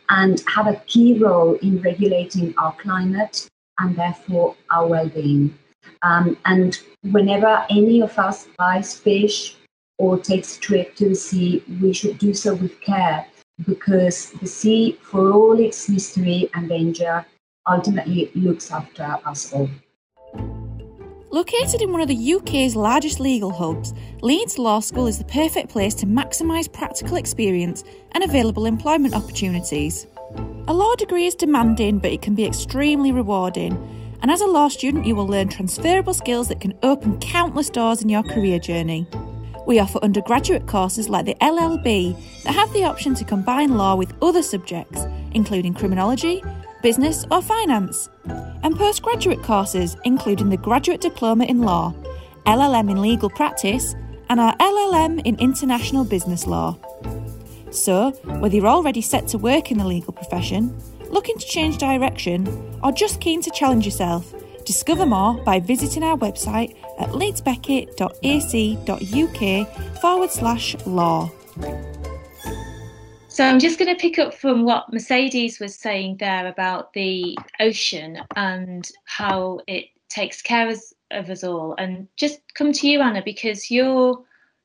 and 0.08 0.42
have 0.48 0.66
a 0.66 0.76
key 0.86 1.18
role 1.18 1.54
in 1.56 1.80
regulating 1.82 2.54
our 2.58 2.74
climate 2.76 3.48
and 3.78 3.94
therefore 3.96 4.56
our 4.70 4.86
well-being. 4.86 5.56
Um, 6.02 6.36
and 6.46 6.78
whenever 7.12 7.64
any 7.70 8.00
of 8.00 8.18
us 8.18 8.48
buys 8.58 8.94
fish 8.98 9.56
or 9.98 10.18
takes 10.18 10.56
a 10.56 10.60
trip 10.60 10.96
to 10.96 11.10
the 11.10 11.14
sea, 11.14 11.62
we 11.80 11.92
should 11.92 12.18
do 12.18 12.34
so 12.34 12.54
with 12.54 12.80
care 12.80 13.26
because 13.66 14.30
the 14.32 14.46
sea, 14.46 14.98
for 15.02 15.32
all 15.32 15.58
its 15.58 15.88
mystery 15.88 16.48
and 16.54 16.68
danger, 16.68 17.24
ultimately 17.68 18.30
looks 18.34 18.70
after 18.70 19.18
us 19.24 19.52
all. 19.52 19.68
Located 21.32 21.80
in 21.80 21.92
one 21.92 22.00
of 22.00 22.08
the 22.08 22.34
UK's 22.34 22.74
largest 22.74 23.20
legal 23.20 23.52
hubs, 23.52 23.94
Leeds 24.20 24.58
Law 24.58 24.80
School 24.80 25.06
is 25.06 25.18
the 25.18 25.24
perfect 25.24 25.68
place 25.68 25.94
to 25.94 26.06
maximise 26.06 26.72
practical 26.72 27.16
experience 27.16 27.84
and 28.12 28.24
available 28.24 28.66
employment 28.66 29.14
opportunities. 29.14 30.06
A 30.66 30.74
law 30.74 30.94
degree 30.96 31.26
is 31.26 31.34
demanding, 31.34 31.98
but 31.98 32.12
it 32.12 32.22
can 32.22 32.34
be 32.34 32.44
extremely 32.44 33.12
rewarding 33.12 33.76
and 34.22 34.30
as 34.30 34.40
a 34.40 34.46
law 34.46 34.68
student, 34.68 35.06
you 35.06 35.16
will 35.16 35.26
learn 35.26 35.48
transferable 35.48 36.12
skills 36.12 36.48
that 36.48 36.60
can 36.60 36.74
open 36.82 37.18
countless 37.20 37.70
doors 37.70 38.02
in 38.02 38.08
your 38.08 38.22
career 38.22 38.58
journey. 38.58 39.06
We 39.66 39.78
offer 39.78 39.98
undergraduate 40.02 40.66
courses 40.66 41.08
like 41.08 41.26
the 41.26 41.34
LLB 41.36 42.42
that 42.44 42.54
have 42.54 42.72
the 42.72 42.84
option 42.84 43.14
to 43.14 43.24
combine 43.24 43.76
law 43.76 43.94
with 43.94 44.14
other 44.22 44.42
subjects, 44.42 45.04
including 45.32 45.74
criminology, 45.74 46.42
business, 46.82 47.24
or 47.30 47.42
finance, 47.42 48.08
and 48.62 48.76
postgraduate 48.76 49.42
courses, 49.42 49.96
including 50.04 50.50
the 50.50 50.56
Graduate 50.56 51.00
Diploma 51.00 51.44
in 51.44 51.60
Law, 51.60 51.94
LLM 52.46 52.90
in 52.90 53.00
Legal 53.00 53.30
Practice, 53.30 53.94
and 54.28 54.40
our 54.40 54.56
LLM 54.56 55.20
in 55.24 55.38
International 55.38 56.04
Business 56.04 56.46
Law. 56.46 56.78
So, 57.70 58.10
whether 58.40 58.56
you're 58.56 58.66
already 58.66 59.02
set 59.02 59.28
to 59.28 59.38
work 59.38 59.70
in 59.70 59.78
the 59.78 59.86
legal 59.86 60.12
profession, 60.12 60.76
looking 61.10 61.38
to 61.38 61.46
change 61.46 61.78
direction, 61.78 62.46
or 62.82 62.92
just 62.92 63.20
keen 63.20 63.42
to 63.42 63.50
challenge 63.50 63.84
yourself, 63.84 64.34
discover 64.64 65.06
more 65.06 65.34
by 65.44 65.60
visiting 65.60 66.02
our 66.02 66.16
website 66.16 66.76
at 67.00 67.08
leedsbeckett.ac.uk 67.08 70.00
forward 70.00 70.30
slash 70.30 70.76
law. 70.86 71.28
So 73.28 73.44
I'm 73.44 73.58
just 73.58 73.78
going 73.78 73.94
to 73.94 74.00
pick 74.00 74.18
up 74.18 74.34
from 74.34 74.64
what 74.64 74.92
Mercedes 74.92 75.60
was 75.60 75.74
saying 75.74 76.18
there 76.18 76.46
about 76.46 76.92
the 76.92 77.38
ocean 77.58 78.18
and 78.36 78.90
how 79.04 79.60
it 79.66 79.86
takes 80.08 80.42
care 80.42 80.74
of 81.10 81.30
us 81.30 81.42
all, 81.42 81.74
and 81.78 82.06
just 82.16 82.40
come 82.54 82.72
to 82.72 82.86
you, 82.86 83.00
Anna, 83.00 83.22
because 83.24 83.70
your 83.70 84.22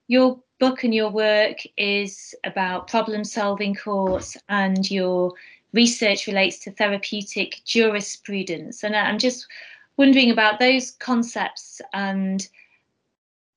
your 0.08 0.40
book 0.60 0.84
and 0.84 0.94
your 0.94 1.10
work 1.10 1.58
is 1.78 2.36
about 2.44 2.88
problem 2.88 3.24
solving 3.24 3.76
courts 3.76 4.38
and 4.50 4.90
your 4.90 5.34
research 5.74 6.28
relates 6.28 6.60
to 6.60 6.72
therapeutic 6.72 7.62
jurisprudence. 7.66 8.84
And 8.84 8.96
I'm 8.96 9.20
just 9.20 9.48
wondering 9.98 10.32
about 10.32 10.60
those 10.60 10.92
concepts 10.92 11.82
and 11.94 12.48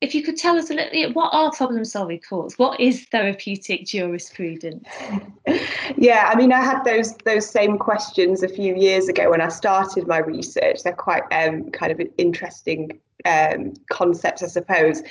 if 0.00 0.14
you 0.14 0.22
could 0.22 0.36
tell 0.36 0.56
us 0.56 0.70
a 0.70 0.74
little 0.74 0.92
bit, 0.92 1.16
what 1.16 1.34
are 1.34 1.50
problem 1.50 1.84
solving 1.84 2.20
courts 2.20 2.58
what 2.58 2.78
is 2.80 3.04
therapeutic 3.06 3.86
jurisprudence? 3.86 4.86
Yeah 5.96 6.30
i 6.30 6.36
mean 6.36 6.52
i 6.52 6.60
had 6.60 6.84
those 6.84 7.16
those 7.24 7.48
same 7.48 7.78
questions 7.78 8.42
a 8.42 8.48
few 8.48 8.76
years 8.76 9.08
ago 9.08 9.30
when 9.30 9.40
i 9.40 9.48
started 9.48 10.06
my 10.06 10.18
research. 10.18 10.82
They're 10.82 10.92
quite 10.92 11.22
um, 11.32 11.70
kind 11.70 11.90
of 11.90 12.00
interesting 12.18 13.00
um, 13.24 13.72
concepts 13.90 14.42
i 14.42 14.46
suppose. 14.46 15.02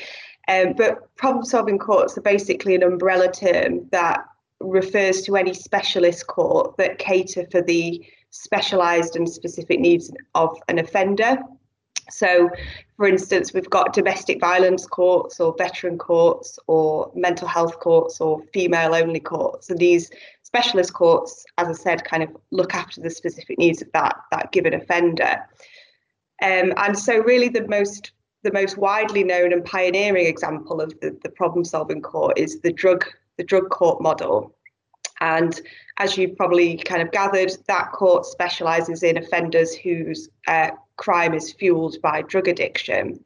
Um, 0.48 0.74
but 0.78 1.14
problem 1.18 1.44
solving 1.44 1.78
courts 1.78 2.18
are 2.18 2.22
basically 2.22 2.76
an 2.76 2.84
umbrella 2.84 3.32
term 3.32 3.88
that 3.92 4.24
refers 4.60 5.22
to 5.24 5.36
any 5.36 5.54
specialist 5.54 6.28
court 6.28 6.78
that 6.78 7.00
cater 7.00 7.46
for 7.52 7.62
the 7.62 8.06
specialised 8.30 9.16
and 9.16 9.28
specific 9.28 9.80
needs 9.80 10.12
of 10.36 10.58
an 10.68 10.80
offender. 10.80 11.38
So, 12.10 12.50
for 12.96 13.08
instance, 13.08 13.54
we've 13.54 13.70
got 13.70 13.94
domestic 13.94 14.40
violence 14.40 14.86
courts 14.86 15.40
or 15.40 15.54
veteran 15.58 15.98
courts 15.98 16.58
or 16.68 17.12
mental 17.16 17.48
health 17.48 17.80
courts 17.80 18.22
or 18.22 18.42
female 18.54 18.96
only 18.96 19.20
courts. 19.20 19.70
And 19.70 19.80
these 19.80 20.10
specialist 20.44 20.94
courts, 20.94 21.46
as 21.58 21.68
I 21.68 21.74
said, 21.74 22.06
kind 22.06 22.24
of 22.24 22.30
look 22.52 22.74
after 22.74 23.02
the 23.02 23.10
specific 23.10 23.58
needs 23.58 23.82
of 23.82 23.92
that, 23.94 24.16
that 24.32 24.52
given 24.52 24.74
offender. 24.74 25.46
Um, 26.42 26.74
and 26.78 26.98
so 26.98 27.18
really 27.20 27.50
the 27.50 27.68
most 27.68 28.12
the 28.44 28.54
most 28.54 28.78
widely 28.78 29.24
known 29.24 29.52
and 29.52 29.66
pioneering 29.66 30.28
example 30.28 30.80
of 30.80 30.98
the, 31.02 31.18
the 31.24 31.30
problem 31.30 31.66
solving 31.66 32.02
court 32.02 32.38
is 32.38 32.62
the 32.62 32.72
drug 32.72 33.04
the 33.38 33.44
drug 33.44 33.70
court 33.70 34.02
model. 34.02 34.56
And 35.22 35.60
as 35.98 36.18
you've 36.18 36.38
probably 36.38 36.78
kind 36.78 37.02
of 37.02 37.12
gathered, 37.12 37.52
that 37.68 37.92
court 37.92 38.26
specialises 38.26 39.04
in 39.04 39.18
offenders 39.18 39.76
whose 39.76 40.30
uh, 40.48 40.72
crime 40.98 41.34
is 41.34 41.54
fueled 41.54 42.02
by 42.02 42.22
drug 42.22 42.48
addiction. 42.48 43.24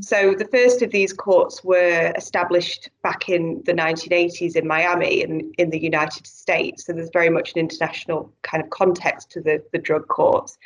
So 0.00 0.34
the 0.34 0.46
first 0.46 0.82
of 0.82 0.90
these 0.90 1.12
courts 1.12 1.62
were 1.62 2.12
established 2.16 2.90
back 3.02 3.28
in 3.28 3.62
the 3.64 3.72
1980s 3.72 4.56
in 4.56 4.66
Miami 4.66 5.22
in, 5.22 5.52
in 5.58 5.70
the 5.70 5.78
United 5.78 6.26
States. 6.26 6.84
So 6.84 6.92
there's 6.92 7.10
very 7.12 7.30
much 7.30 7.52
an 7.52 7.60
international 7.60 8.32
kind 8.42 8.62
of 8.62 8.70
context 8.70 9.30
to 9.32 9.40
the, 9.40 9.62
the 9.72 9.78
drug 9.78 10.08
courts. 10.08 10.58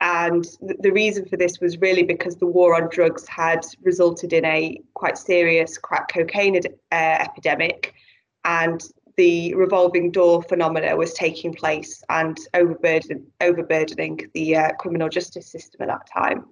And 0.00 0.44
th- 0.66 0.80
the 0.80 0.90
reason 0.90 1.26
for 1.26 1.36
this 1.36 1.60
was 1.60 1.78
really 1.78 2.02
because 2.02 2.36
the 2.36 2.46
war 2.46 2.74
on 2.74 2.88
drugs 2.90 3.26
had 3.28 3.64
resulted 3.82 4.32
in 4.32 4.44
a 4.44 4.80
quite 4.94 5.18
serious 5.18 5.76
crack 5.78 6.08
cocaine 6.12 6.56
uh, 6.56 6.60
epidemic 6.90 7.94
and 8.44 8.82
the 9.16 9.54
revolving 9.54 10.10
door 10.10 10.42
phenomena 10.42 10.96
was 10.96 11.12
taking 11.14 11.52
place 11.54 12.02
and 12.08 12.38
overburden, 12.54 13.26
overburdening 13.40 14.30
the 14.34 14.56
uh, 14.56 14.72
criminal 14.72 15.08
justice 15.08 15.50
system 15.50 15.82
at 15.82 15.88
that 15.88 16.08
time. 16.12 16.46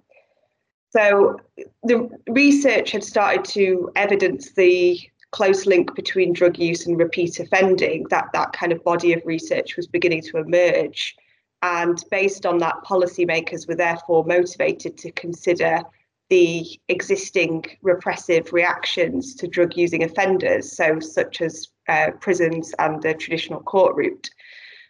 So 0.91 1.39
the 1.83 2.09
research 2.27 2.91
had 2.91 3.03
started 3.03 3.45
to 3.53 3.91
evidence 3.95 4.51
the 4.53 4.99
close 5.31 5.65
link 5.65 5.95
between 5.95 6.33
drug 6.33 6.59
use 6.59 6.85
and 6.85 6.99
repeat 6.99 7.39
offending. 7.39 8.05
That 8.09 8.27
that 8.33 8.51
kind 8.51 8.71
of 8.71 8.83
body 8.83 9.13
of 9.13 9.21
research 9.25 9.77
was 9.77 9.87
beginning 9.87 10.23
to 10.23 10.37
emerge, 10.37 11.15
and 11.61 12.03
based 12.11 12.45
on 12.45 12.57
that, 12.57 12.75
policymakers 12.85 13.67
were 13.67 13.75
therefore 13.75 14.25
motivated 14.25 14.97
to 14.97 15.11
consider 15.11 15.81
the 16.29 16.79
existing 16.87 17.65
repressive 17.81 18.53
reactions 18.53 19.35
to 19.35 19.47
drug 19.47 19.75
using 19.75 20.03
offenders, 20.03 20.75
so 20.75 20.99
such 20.99 21.41
as 21.41 21.67
uh, 21.87 22.11
prisons 22.19 22.73
and 22.79 23.01
the 23.01 23.13
traditional 23.13 23.61
court 23.61 23.95
route. 23.95 24.29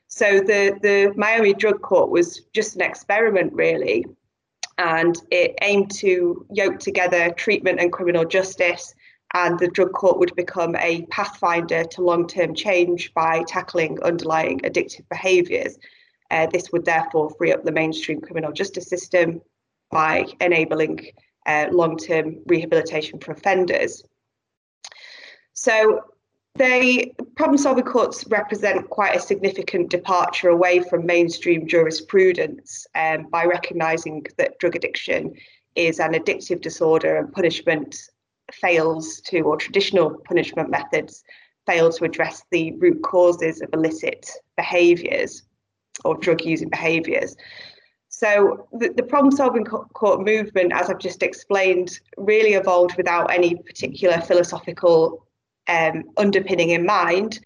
So 0.08 0.39
the, 0.39 0.77
the 0.82 1.13
Miami 1.15 1.54
Drug 1.54 1.82
Court 1.82 2.10
was 2.10 2.41
just 2.54 2.75
an 2.75 2.82
experiment, 2.82 3.54
really, 3.54 4.06
and 4.77 5.15
it 5.32 5.56
aimed 5.62 5.91
to 5.91 6.45
yoke 6.51 6.80
together 6.80 7.32
treatment 7.32 7.80
and 7.80 7.93
criminal 7.93 8.25
justice. 8.25 8.93
And 9.34 9.58
the 9.58 9.69
drug 9.69 9.93
court 9.93 10.19
would 10.19 10.36
become 10.36 10.75
a 10.75 11.04
pathfinder 11.04 11.86
to 11.86 12.01
long 12.01 12.27
term 12.27 12.54
change 12.54 13.13
by 13.13 13.43
tackling 13.47 14.01
underlying 14.04 14.60
addictive 14.60 15.08
behaviours. 15.10 15.77
Uh, 16.30 16.47
this 16.47 16.71
would 16.73 16.84
therefore 16.84 17.30
free 17.38 17.54
up 17.54 17.63
the 17.63 17.71
mainstream 17.71 18.19
criminal 18.19 18.51
justice 18.51 18.89
system 18.89 19.41
by 19.89 20.25
enabling 20.41 21.12
uh, 21.45 21.67
long-term 21.71 22.38
rehabilitation 22.45 23.19
for 23.19 23.32
offenders. 23.32 24.04
So 25.54 26.01
they 26.55 27.13
problem-solving 27.35 27.85
courts 27.85 28.25
represent 28.27 28.89
quite 28.89 29.15
a 29.15 29.19
significant 29.19 29.89
departure 29.89 30.49
away 30.49 30.81
from 30.81 31.05
mainstream 31.05 31.67
jurisprudence 31.67 32.85
um, 32.95 33.27
by 33.31 33.45
recognising 33.45 34.25
that 34.37 34.59
drug 34.59 34.75
addiction 34.75 35.33
is 35.75 35.99
an 35.99 36.13
addictive 36.13 36.61
disorder 36.61 37.17
and 37.17 37.31
punishment 37.31 37.97
fails 38.51 39.21
to, 39.21 39.39
or 39.41 39.55
traditional 39.55 40.17
punishment 40.25 40.69
methods 40.69 41.23
fail 41.65 41.91
to 41.91 42.03
address 42.03 42.43
the 42.51 42.73
root 42.73 43.01
causes 43.01 43.61
of 43.61 43.69
illicit 43.73 44.29
behaviours 44.57 45.43
or 46.03 46.17
drug 46.17 46.43
using 46.43 46.69
behaviours. 46.69 47.35
So 48.09 48.67
the, 48.73 48.89
the 48.89 49.03
problem 49.03 49.31
solving 49.31 49.63
court 49.63 50.25
movement, 50.25 50.73
as 50.73 50.89
I've 50.89 50.99
just 50.99 51.23
explained, 51.23 51.99
really 52.17 52.53
evolved 52.53 52.97
without 52.97 53.31
any 53.31 53.55
particular 53.55 54.19
philosophical 54.19 55.25
um, 55.67 56.04
underpinning 56.17 56.69
in 56.69 56.86
mind. 56.86 57.39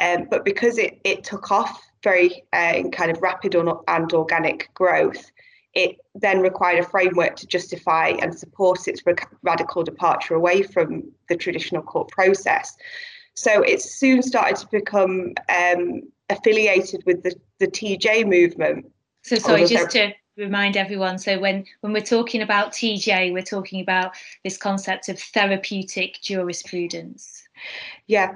Um, 0.00 0.26
but 0.30 0.44
because 0.44 0.78
it, 0.78 1.00
it 1.04 1.24
took 1.24 1.50
off 1.50 1.80
very 2.02 2.44
uh, 2.52 2.72
in 2.74 2.90
kind 2.90 3.10
of 3.10 3.22
rapid 3.22 3.54
and 3.54 4.12
organic 4.12 4.72
growth, 4.74 5.30
it 5.74 5.96
then 6.14 6.40
required 6.40 6.84
a 6.84 6.88
framework 6.88 7.36
to 7.36 7.46
justify 7.46 8.08
and 8.20 8.36
support 8.36 8.86
its 8.86 9.02
radical 9.42 9.82
departure 9.82 10.34
away 10.34 10.62
from 10.62 11.02
the 11.28 11.36
traditional 11.36 11.82
court 11.82 12.08
process. 12.08 12.76
So 13.34 13.62
it 13.62 13.82
soon 13.82 14.22
started 14.22 14.56
to 14.58 14.68
become 14.70 15.34
um, 15.48 16.02
affiliated 16.30 17.02
with 17.06 17.22
the, 17.24 17.34
the 17.58 17.66
TJ 17.66 18.26
movement, 18.28 18.86
so 19.22 19.36
sorry, 19.36 19.66
just 19.66 19.90
to 19.92 20.12
remind 20.36 20.76
everyone. 20.76 21.18
So 21.18 21.38
when 21.38 21.64
when 21.80 21.92
we're 21.92 22.02
talking 22.02 22.42
about 22.42 22.72
TJ, 22.72 23.32
we're 23.32 23.42
talking 23.42 23.80
about 23.80 24.14
this 24.44 24.56
concept 24.56 25.08
of 25.08 25.18
therapeutic 25.18 26.20
jurisprudence. 26.22 27.43
Yeah. 28.06 28.34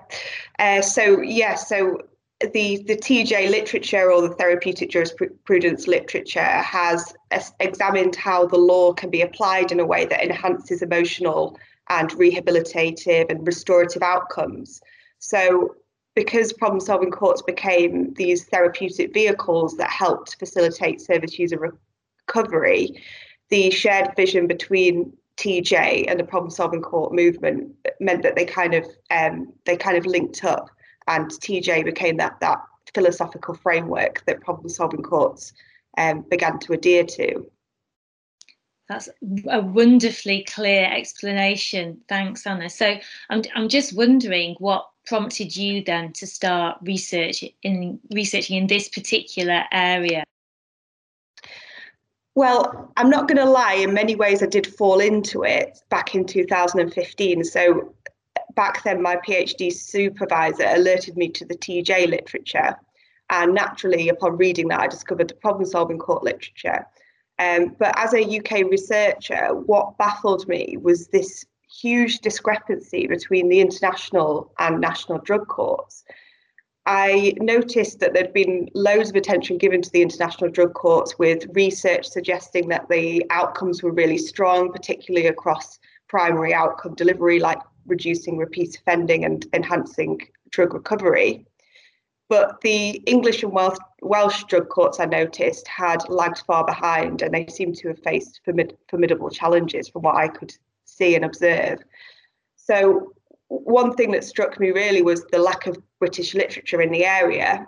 Uh, 0.58 0.82
so 0.82 1.20
yeah. 1.20 1.54
So 1.54 2.02
the 2.40 2.82
the 2.86 2.96
TJ 2.96 3.50
literature 3.50 4.12
or 4.12 4.22
the 4.22 4.34
therapeutic 4.34 4.90
jurisprudence 4.90 5.88
literature 5.88 6.40
has 6.40 7.14
examined 7.60 8.14
how 8.14 8.46
the 8.46 8.56
law 8.56 8.92
can 8.92 9.10
be 9.10 9.22
applied 9.22 9.72
in 9.72 9.80
a 9.80 9.86
way 9.86 10.04
that 10.06 10.22
enhances 10.22 10.82
emotional 10.82 11.58
and 11.88 12.10
rehabilitative 12.10 13.30
and 13.30 13.46
restorative 13.46 14.02
outcomes. 14.02 14.80
So 15.18 15.74
because 16.14 16.52
problem 16.52 16.80
solving 16.80 17.10
courts 17.10 17.42
became 17.42 18.12
these 18.14 18.44
therapeutic 18.44 19.14
vehicles 19.14 19.76
that 19.76 19.90
helped 19.90 20.36
facilitate 20.38 21.00
service 21.00 21.38
user 21.38 21.72
recovery, 22.26 23.02
the 23.50 23.70
shared 23.70 24.14
vision 24.16 24.46
between 24.46 25.12
TJ 25.38 26.06
and 26.08 26.18
the 26.18 26.24
problem 26.24 26.50
solving 26.50 26.82
court 26.82 27.12
movement 27.12 27.74
meant 28.00 28.22
that 28.22 28.36
they 28.36 28.44
kind 28.44 28.74
of 28.74 28.86
um, 29.10 29.52
they 29.64 29.76
kind 29.76 29.96
of 29.96 30.06
linked 30.06 30.44
up 30.44 30.68
and 31.06 31.30
TJ 31.30 31.84
became 31.84 32.16
that 32.18 32.40
that 32.40 32.58
philosophical 32.94 33.54
framework 33.54 34.24
that 34.26 34.40
problem 34.40 34.68
solving 34.68 35.02
courts 35.02 35.52
um, 35.96 36.22
began 36.30 36.58
to 36.60 36.72
adhere 36.72 37.04
to. 37.04 37.50
That's 38.88 39.08
a 39.48 39.60
wonderfully 39.60 40.44
clear 40.44 40.86
explanation. 40.90 42.00
Thanks, 42.08 42.46
Anna. 42.46 42.70
So 42.70 42.96
I'm, 43.28 43.42
I'm 43.54 43.68
just 43.68 43.94
wondering 43.94 44.56
what 44.58 44.88
prompted 45.08 45.56
you 45.56 45.82
then 45.82 46.12
to 46.12 46.26
start 46.26 46.78
research 46.82 47.42
in 47.62 47.98
researching 48.12 48.56
in 48.56 48.66
this 48.66 48.88
particular 48.88 49.64
area? 49.72 50.22
Well, 52.38 52.92
I'm 52.96 53.10
not 53.10 53.26
going 53.26 53.44
to 53.44 53.50
lie, 53.50 53.72
in 53.72 53.92
many 53.92 54.14
ways 54.14 54.44
I 54.44 54.46
did 54.46 54.64
fall 54.64 55.00
into 55.00 55.42
it 55.42 55.82
back 55.88 56.14
in 56.14 56.24
2015. 56.24 57.42
So 57.42 57.92
back 58.54 58.84
then 58.84 59.02
my 59.02 59.16
PhD 59.16 59.72
supervisor 59.72 60.68
alerted 60.68 61.16
me 61.16 61.30
to 61.30 61.44
the 61.44 61.56
TJ 61.56 62.08
literature. 62.08 62.76
And 63.28 63.54
naturally, 63.54 64.08
upon 64.08 64.36
reading 64.36 64.68
that, 64.68 64.78
I 64.78 64.86
discovered 64.86 65.26
the 65.26 65.34
problem 65.34 65.64
solving 65.64 65.98
court 65.98 66.22
literature. 66.22 66.86
Um, 67.40 67.74
but 67.76 67.92
as 67.98 68.14
a 68.14 68.38
UK 68.38 68.70
researcher, 68.70 69.52
what 69.52 69.98
baffled 69.98 70.46
me 70.46 70.76
was 70.80 71.08
this 71.08 71.44
huge 71.68 72.20
discrepancy 72.20 73.08
between 73.08 73.48
the 73.48 73.58
international 73.58 74.52
and 74.60 74.80
national 74.80 75.18
drug 75.18 75.48
courts. 75.48 76.04
I 76.90 77.34
noticed 77.36 78.00
that 78.00 78.14
there'd 78.14 78.32
been 78.32 78.70
loads 78.72 79.10
of 79.10 79.16
attention 79.16 79.58
given 79.58 79.82
to 79.82 79.90
the 79.90 80.00
international 80.00 80.50
drug 80.50 80.72
courts, 80.72 81.18
with 81.18 81.44
research 81.52 82.08
suggesting 82.08 82.68
that 82.70 82.88
the 82.88 83.22
outcomes 83.28 83.82
were 83.82 83.92
really 83.92 84.16
strong, 84.16 84.72
particularly 84.72 85.26
across 85.26 85.78
primary 86.08 86.54
outcome 86.54 86.94
delivery, 86.94 87.40
like 87.40 87.58
reducing 87.84 88.38
repeat 88.38 88.78
offending 88.78 89.26
and 89.26 89.46
enhancing 89.52 90.18
drug 90.48 90.72
recovery. 90.72 91.44
But 92.30 92.58
the 92.62 93.02
English 93.04 93.42
and 93.42 93.52
Welsh, 93.52 93.76
Welsh 94.00 94.44
drug 94.44 94.70
courts, 94.70 94.98
I 94.98 95.04
noticed, 95.04 95.68
had 95.68 96.08
lagged 96.08 96.38
far 96.46 96.64
behind 96.64 97.20
and 97.20 97.34
they 97.34 97.48
seemed 97.48 97.76
to 97.76 97.88
have 97.88 97.98
faced 97.98 98.40
formid- 98.46 98.78
formidable 98.88 99.28
challenges 99.28 99.90
from 99.90 100.02
what 100.02 100.16
I 100.16 100.28
could 100.28 100.56
see 100.86 101.14
and 101.16 101.24
observe. 101.26 101.80
So 102.56 103.12
one 103.48 103.94
thing 103.94 104.10
that 104.12 104.24
struck 104.24 104.60
me 104.60 104.70
really 104.70 105.02
was 105.02 105.24
the 105.26 105.38
lack 105.38 105.66
of 105.66 105.78
British 105.98 106.34
literature 106.34 106.80
in 106.80 106.90
the 106.90 107.04
area. 107.04 107.66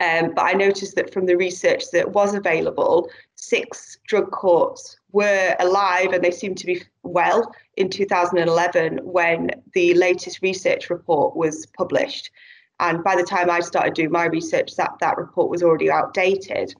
Um, 0.00 0.32
but 0.34 0.42
I 0.42 0.52
noticed 0.52 0.96
that 0.96 1.12
from 1.12 1.26
the 1.26 1.36
research 1.36 1.84
that 1.92 2.10
was 2.10 2.34
available, 2.34 3.08
six 3.36 3.98
drug 4.08 4.30
courts 4.32 4.96
were 5.12 5.54
alive 5.60 6.12
and 6.12 6.24
they 6.24 6.32
seemed 6.32 6.58
to 6.58 6.66
be 6.66 6.82
well 7.04 7.54
in 7.76 7.88
2011 7.88 8.98
when 9.04 9.50
the 9.74 9.94
latest 9.94 10.40
research 10.42 10.90
report 10.90 11.36
was 11.36 11.66
published. 11.66 12.30
And 12.80 13.04
by 13.04 13.14
the 13.14 13.22
time 13.22 13.48
I 13.48 13.60
started 13.60 13.94
doing 13.94 14.10
my 14.10 14.24
research, 14.24 14.74
that, 14.76 14.90
that 15.00 15.18
report 15.18 15.50
was 15.50 15.62
already 15.62 15.90
outdated 15.90 16.74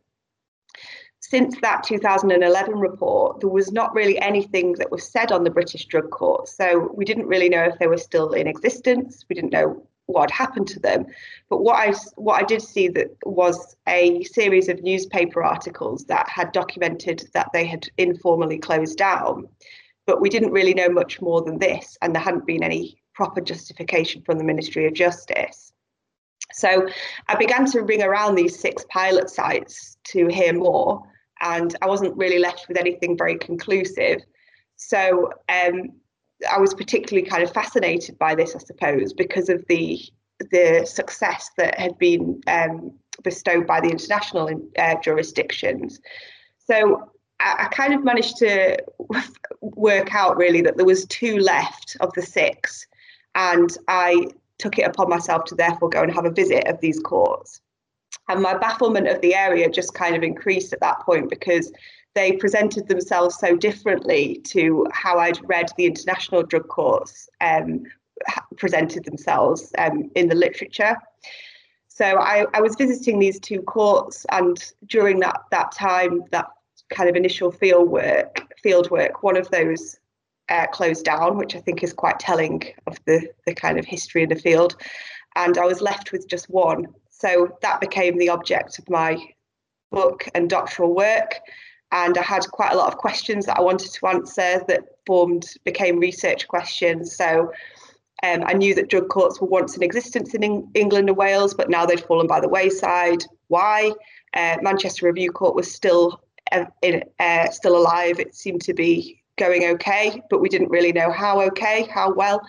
since 1.33 1.59
that 1.63 1.83
2011 1.83 2.75
report, 2.75 3.41
there 3.41 3.49
was 3.49 3.73
not 3.73 3.95
really 3.95 4.21
anything 4.21 4.75
that 4.75 4.91
was 4.91 5.11
said 5.11 5.33
on 5.33 5.45
the 5.45 5.51
British 5.51 5.87
drug 5.87 6.11
court. 6.11 6.47
So 6.47 6.91
we 6.93 7.07
didn't 7.07 7.27
really 7.27 7.49
know 7.49 7.65
if 7.65 7.79
they 7.79 7.87
were 7.87 7.97
still 7.97 8.35
in 8.35 8.47
existence. 8.47 9.25
We 9.31 9.35
didn't 9.35 9.55
know 9.55 9.83
what 10.05 10.31
had 10.31 10.37
happened 10.37 10.69
to 10.69 10.81
them. 10.81 11.07
But 11.49 11.63
what 11.63 11.77
I 11.77 11.95
what 12.17 12.43
I 12.43 12.45
did 12.45 12.61
see 12.61 12.89
that 12.89 13.17
was 13.25 13.75
a 13.89 14.23
series 14.25 14.69
of 14.69 14.83
newspaper 14.83 15.43
articles 15.43 16.05
that 16.05 16.29
had 16.29 16.53
documented 16.53 17.25
that 17.33 17.49
they 17.55 17.65
had 17.65 17.89
informally 17.97 18.59
closed 18.59 18.99
down. 18.99 19.49
But 20.05 20.21
we 20.21 20.29
didn't 20.29 20.53
really 20.53 20.75
know 20.75 20.91
much 20.91 21.23
more 21.23 21.41
than 21.41 21.59
this, 21.59 21.97
and 22.03 22.15
there 22.15 22.23
hadn't 22.23 22.47
been 22.47 22.63
any 22.63 23.01
proper 23.15 23.41
justification 23.41 24.21
from 24.21 24.37
the 24.37 24.45
Ministry 24.45 24.85
of 24.85 24.93
Justice. 24.93 25.73
So 26.53 26.87
I 27.27 27.37
began 27.37 27.65
to 27.71 27.81
ring 27.81 28.03
around 28.03 28.35
these 28.35 28.59
six 28.59 28.85
pilot 28.91 29.31
sites 29.31 29.97
to 30.09 30.27
hear 30.27 30.53
more 30.53 31.03
and 31.43 31.77
I 31.83 31.87
wasn't 31.87 32.17
really 32.17 32.39
left 32.39 32.69
with 32.69 32.79
anything 32.79 33.19
very 33.19 33.37
conclusive. 33.37 34.23
So 34.77 35.33
um, 35.49 35.91
I 36.51 36.59
was 36.59 36.73
particularly 36.73 37.29
kind 37.29 37.43
of 37.43 37.53
fascinated 37.53 38.19
by 38.19 38.35
this, 38.35 38.55
I 38.55 38.59
suppose, 38.59 39.13
because 39.13 39.49
of 39.49 39.65
the 39.69 40.01
the 40.51 40.85
success 40.85 41.51
that 41.57 41.79
had 41.79 41.97
been 41.99 42.41
um, 42.49 42.93
bestowed 43.23 43.65
by 43.65 43.81
the 43.81 43.89
international 43.89 44.51
uh, 44.77 44.97
jurisdictions. 45.01 46.01
So 46.59 47.13
I, 47.39 47.67
I, 47.67 47.69
kind 47.69 47.95
of 47.95 48.03
managed 48.03 48.39
to 48.39 48.77
work 49.61 50.13
out 50.13 50.37
really 50.37 50.61
that 50.63 50.77
there 50.77 50.87
was 50.87 51.07
two 51.07 51.39
left 51.39 51.97
of 52.01 52.13
the 52.15 52.23
six, 52.23 52.87
and 53.37 53.77
I 53.87 54.27
took 54.59 54.79
it 54.79 54.83
upon 54.83 55.09
myself 55.09 55.45
to 55.45 55.55
therefore 55.55 55.91
go 55.91 56.03
and 56.03 56.13
have 56.13 56.25
a 56.25 56.31
visit 56.31 56.67
of 56.67 56.81
these 56.81 56.99
courts. 56.99 57.61
And 58.29 58.41
my 58.41 58.57
bafflement 58.57 59.09
of 59.09 59.21
the 59.21 59.35
area 59.35 59.69
just 59.69 59.95
kind 59.95 60.15
of 60.15 60.23
increased 60.23 60.73
at 60.73 60.81
that 60.81 61.01
point 61.01 61.29
because 61.29 61.73
they 62.15 62.33
presented 62.33 62.89
themselves 62.89 63.39
so 63.39 63.57
differently 63.57 64.41
to 64.45 64.87
how 64.93 65.19
I'd 65.19 65.39
read 65.49 65.71
the 65.77 65.87
international 65.87 66.43
drug 66.43 66.69
courts 66.69 67.29
um, 67.41 67.85
presented 68.57 69.05
themselves 69.05 69.73
um, 69.79 70.11
in 70.15 70.29
the 70.29 70.35
literature. 70.35 70.97
So 71.89 72.05
I, 72.05 72.47
I 72.55 72.61
was 72.61 72.75
visiting 72.77 73.19
these 73.19 73.39
two 73.39 73.61
courts, 73.63 74.25
and 74.31 74.57
during 74.87 75.21
that 75.21 75.43
that 75.51 75.73
time, 75.73 76.23
that 76.33 76.47
kind 76.91 77.09
of 77.09 77.17
initial 77.17 77.51
field 77.51 77.89
work, 77.89 78.47
field 78.63 78.91
work, 78.91 79.23
one 79.23 79.37
of 79.37 79.51
those 79.51 79.99
uh, 80.49 80.67
closed 80.69 81.05
down, 81.05 81.37
which 81.37 81.55
I 81.55 81.61
think 81.61 81.83
is 81.83 81.93
quite 81.93 82.19
telling 82.19 82.63
of 82.87 82.99
the 83.07 83.29
the 83.47 83.55
kind 83.55 83.79
of 83.79 83.85
history 83.85 84.23
in 84.23 84.31
the 84.31 84.37
field. 84.37 84.77
And 85.37 85.59
I 85.59 85.65
was 85.65 85.81
left 85.81 86.13
with 86.13 86.29
just 86.29 86.51
one. 86.51 86.87
So 87.23 87.57
that 87.63 87.81
became 87.81 88.19
the 88.19 88.29
object 88.29 88.79
of 88.79 88.91
my 88.91 89.17
book 89.91 90.29
and 90.35 90.51
doctoral 90.51 90.95
work 90.95 91.41
and 91.93 92.17
I 92.17 92.23
had 92.23 92.51
quite 92.51 92.73
a 92.73 92.77
lot 92.77 92.89
of 92.89 92.97
questions 92.97 93.47
that 93.47 93.59
I 93.59 93.61
wanted 93.61 93.93
to 93.93 94.07
answer 94.07 94.65
that 94.67 94.85
formed 95.07 95.47
became 95.65 95.99
research 96.01 96.49
questions. 96.49 97.15
So 97.15 97.53
um, 98.23 98.43
I 98.47 98.55
knew 98.55 98.75
that 98.75 98.89
drug 98.89 99.11
courts 99.11 99.41
were 99.41 99.47
once 99.47 99.77
in 99.77 99.83
existence 99.83 100.35
in 100.35 100.43
Eng- 100.43 100.71
England 100.75 101.11
and 101.11 101.19
Wales, 101.19 101.53
but 101.53 101.69
now 101.69 101.85
they'd 101.85 102.01
fallen 102.01 102.27
by 102.27 102.41
the 102.41 102.49
wayside. 102.49 103.25
Why? 103.49 103.93
Uh, 104.35 104.57
Manchester 104.63 105.07
Review 105.07 105.31
Court 105.31 105.55
was 105.55 105.73
still 105.73 106.23
uh, 106.51 106.65
in, 106.81 107.05
uh, 107.21 107.51
still 107.51 107.77
alive. 107.77 108.19
It 108.19 108.35
seemed 108.35 108.63
to 108.63 108.73
be 108.73 109.23
going 109.37 109.67
okay, 109.67 110.23
but 110.31 110.41
we 110.41 110.49
didn't 110.49 110.71
really 110.71 110.93
know 110.93 111.11
how 111.13 111.43
okay, 111.43 111.83
how 111.93 112.15
well. 112.15 112.41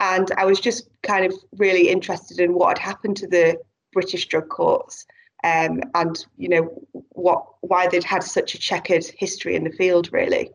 And 0.00 0.32
I 0.36 0.46
was 0.46 0.58
just 0.58 0.88
kind 1.02 1.24
of 1.24 1.34
really 1.58 1.90
interested 1.90 2.40
in 2.40 2.54
what 2.54 2.76
had 2.76 2.84
happened 2.84 3.18
to 3.18 3.28
the 3.28 3.56
British 3.92 4.26
drug 4.26 4.48
courts 4.48 5.06
um, 5.44 5.80
and 5.94 6.26
you 6.36 6.48
know 6.48 6.86
what 7.10 7.44
why 7.60 7.88
they'd 7.88 8.04
had 8.04 8.22
such 8.22 8.54
a 8.54 8.58
checkered 8.58 9.04
history 9.18 9.56
in 9.56 9.64
the 9.64 9.70
field 9.72 10.12
really. 10.12 10.50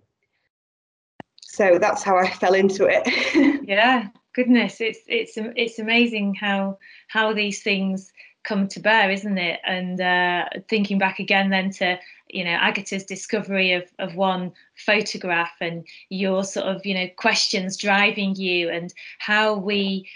So 1.42 1.80
that's 1.80 2.04
how 2.04 2.18
i 2.18 2.30
fell 2.42 2.54
into 2.54 2.86
it. 2.90 3.66
Yeah 3.68 4.10
goodness 4.36 4.82
it's 4.82 5.00
it's 5.08 5.34
it's 5.38 5.80
amazing 5.80 6.36
how 6.36 6.78
how 7.08 7.34
these 7.34 7.64
things 7.64 8.12
come 8.44 8.68
to 8.68 8.80
bear 8.80 9.10
isn't 9.10 9.38
it? 9.40 9.60
And 9.66 10.00
uh, 10.00 10.46
thinking 10.70 11.00
back 11.00 11.20
again 11.20 11.50
then 11.50 11.72
to 11.72 11.98
you 12.30 12.44
know 12.44 12.52
agatha's 12.52 13.06
discovery 13.06 13.72
of 13.74 13.84
of 14.00 14.16
one 14.16 14.52
photograph 14.76 15.54
and 15.62 15.86
your 16.10 16.44
sort 16.44 16.68
of 16.68 16.86
you 16.86 16.94
know 16.94 17.08
questions 17.18 17.78
driving 17.78 18.36
you 18.36 18.70
and 18.70 18.94
how 19.20 19.56
we 19.56 20.08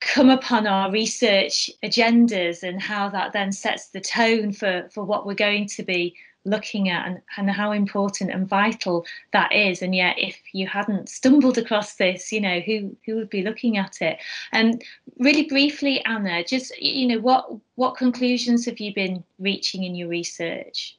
come 0.00 0.30
upon 0.30 0.66
our 0.66 0.90
research 0.90 1.70
agendas 1.82 2.62
and 2.62 2.80
how 2.80 3.08
that 3.08 3.32
then 3.32 3.52
sets 3.52 3.88
the 3.88 4.00
tone 4.00 4.52
for, 4.52 4.88
for 4.92 5.04
what 5.04 5.26
we're 5.26 5.34
going 5.34 5.66
to 5.66 5.82
be 5.82 6.14
looking 6.44 6.88
at 6.88 7.06
and, 7.06 7.20
and 7.36 7.50
how 7.50 7.72
important 7.72 8.30
and 8.30 8.48
vital 8.48 9.06
that 9.32 9.52
is. 9.52 9.82
And 9.82 9.94
yet 9.94 10.18
if 10.18 10.40
you 10.52 10.66
hadn't 10.66 11.08
stumbled 11.08 11.58
across 11.58 11.96
this 11.96 12.32
you 12.32 12.40
know 12.40 12.60
who 12.60 12.96
who 13.04 13.16
would 13.16 13.30
be 13.30 13.42
looking 13.42 13.76
at 13.76 14.00
it? 14.00 14.18
And 14.52 14.82
really 15.18 15.44
briefly 15.44 16.04
anna 16.04 16.44
just 16.44 16.76
you 16.80 17.06
know 17.06 17.18
what 17.18 17.50
what 17.74 17.96
conclusions 17.96 18.64
have 18.64 18.80
you 18.80 18.94
been 18.94 19.22
reaching 19.38 19.84
in 19.84 19.94
your 19.94 20.08
research 20.08 20.97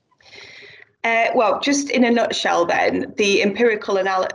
uh, 1.03 1.27
well, 1.33 1.59
just 1.62 1.89
in 1.89 2.03
a 2.03 2.12
nutshell, 2.12 2.65
then 2.65 3.13
the 3.17 3.41
empirical 3.41 3.97
anal- 3.97 4.27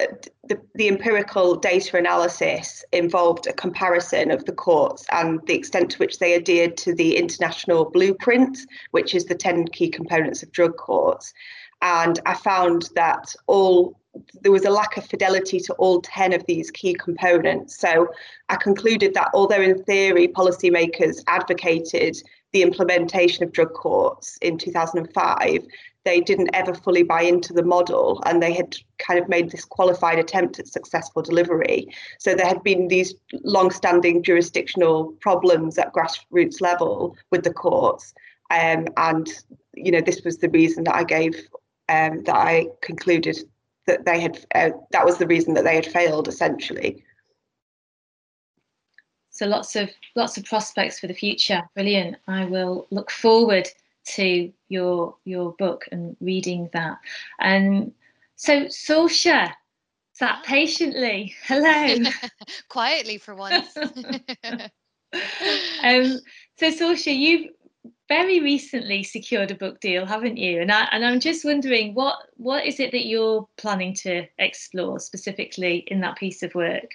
the, 0.49 0.61
the 0.75 0.89
empirical 0.89 1.57
data 1.57 1.97
analysis 1.97 2.85
involved 2.93 3.47
a 3.47 3.53
comparison 3.53 4.31
of 4.31 4.45
the 4.47 4.53
courts 4.53 5.05
and 5.13 5.41
the 5.47 5.55
extent 5.55 5.91
to 5.91 5.99
which 5.99 6.19
they 6.19 6.35
adhered 6.35 6.77
to 6.79 6.95
the 6.95 7.17
international 7.17 7.91
blueprint, 7.91 8.59
which 8.93 9.15
is 9.15 9.27
the 9.27 9.35
ten 9.35 9.67
key 9.69 9.89
components 9.89 10.43
of 10.43 10.53
drug 10.53 10.77
courts. 10.77 11.35
And 11.83 12.19
I 12.25 12.35
found 12.35 12.89
that 12.95 13.35
all 13.47 13.99
there 14.43 14.53
was 14.53 14.65
a 14.65 14.71
lack 14.71 14.97
of 14.97 15.05
fidelity 15.07 15.59
to 15.59 15.73
all 15.75 16.01
10 16.01 16.33
of 16.33 16.47
these 16.47 16.71
key 16.71 16.95
components. 16.95 17.77
So 17.77 18.09
I 18.49 18.55
concluded 18.57 19.13
that 19.15 19.31
although 19.35 19.61
in 19.61 19.83
theory 19.83 20.29
policymakers 20.29 21.23
advocated 21.27 22.17
the 22.53 22.63
implementation 22.63 23.43
of 23.43 23.51
drug 23.51 23.73
courts 23.73 24.39
in 24.41 24.57
2005, 24.57 25.67
they 26.05 26.21
didn't 26.21 26.51
ever 26.53 26.75
fully 26.75 27.03
buy 27.03 27.23
into 27.23 27.53
the 27.53 27.63
model 27.63 28.23
and 28.27 28.43
they 28.43 28.53
had 28.53 28.77
kind 28.99 29.19
of 29.19 29.29
made 29.29 29.51
this 29.51 29.65
qualified 29.65 30.19
attempt 30.19 30.59
at 30.59 30.69
successful 30.69 31.23
delivery. 31.23 31.89
So 32.19 32.35
there 32.35 32.47
had 32.47 32.63
been 32.63 32.89
these 32.89 33.15
long-standing 33.43 34.23
jurisdictional 34.23 35.13
problems 35.21 35.79
at 35.79 35.93
grassroots 35.93 36.61
level 36.61 37.17
with 37.31 37.45
the 37.45 37.53
courts. 37.53 38.15
Um, 38.51 38.87
and 38.97 39.29
you 39.73 39.91
know 39.91 40.01
this 40.01 40.23
was 40.25 40.39
the 40.39 40.51
reason 40.51 40.85
that 40.85 40.95
I 40.95 41.05
gave 41.05 41.35
um, 41.89 42.23
that 42.25 42.37
I 42.37 42.67
concluded 42.83 43.39
that 43.87 44.05
they 44.05 44.21
had 44.21 44.45
uh, 44.55 44.71
that 44.93 45.05
was 45.05 45.19
the 45.19 45.27
reason 45.27 45.55
that 45.55 45.65
they 45.65 45.75
had 45.75 45.87
failed 45.87 46.29
essentially. 46.29 47.03
So 49.31 49.47
lots 49.47 49.75
of 49.75 49.91
lots 50.15 50.37
of 50.37 50.45
prospects 50.45 51.01
for 51.01 51.07
the 51.07 51.15
future. 51.15 51.63
Brilliant. 51.75 52.17
I 52.29 52.45
will 52.45 52.87
look 52.91 53.11
forward 53.11 53.69
to 54.05 54.53
your 54.69 55.17
your 55.25 55.53
book 55.53 55.87
and 55.93 56.17
reading 56.21 56.69
that. 56.73 56.99
And 57.41 57.93
so 58.37 58.65
Sorcha 58.67 59.53
sat 60.13 60.45
patiently. 60.45 61.35
Hello. 61.45 62.11
Quietly 62.69 63.19
for 63.19 63.35
once. 63.35 63.77
um, 64.47 66.21
so 66.57 66.71
Sorcha, 66.71 67.17
you've 67.17 67.51
very 68.09 68.41
recently 68.41 69.03
secured 69.03 69.51
a 69.51 69.55
book 69.55 69.81
deal, 69.81 70.05
haven't 70.07 70.37
you? 70.37 70.61
And 70.61 70.71
I 70.71 70.89
and 70.93 71.05
I'm 71.05 71.21
just 71.21 71.45
wondering 71.45 71.95
what 71.95 72.17
what 72.37 72.67
is 72.67 72.81
it 72.81 72.93
that 72.93 73.07
you're 73.07 73.49
planning 73.57 73.95
to 73.97 74.27
explore 74.39 75.01
specifically 75.01 75.85
in 75.87 76.01
that 76.01 76.17
piece 76.17 76.43
of 76.43 76.55
work? 76.55 76.91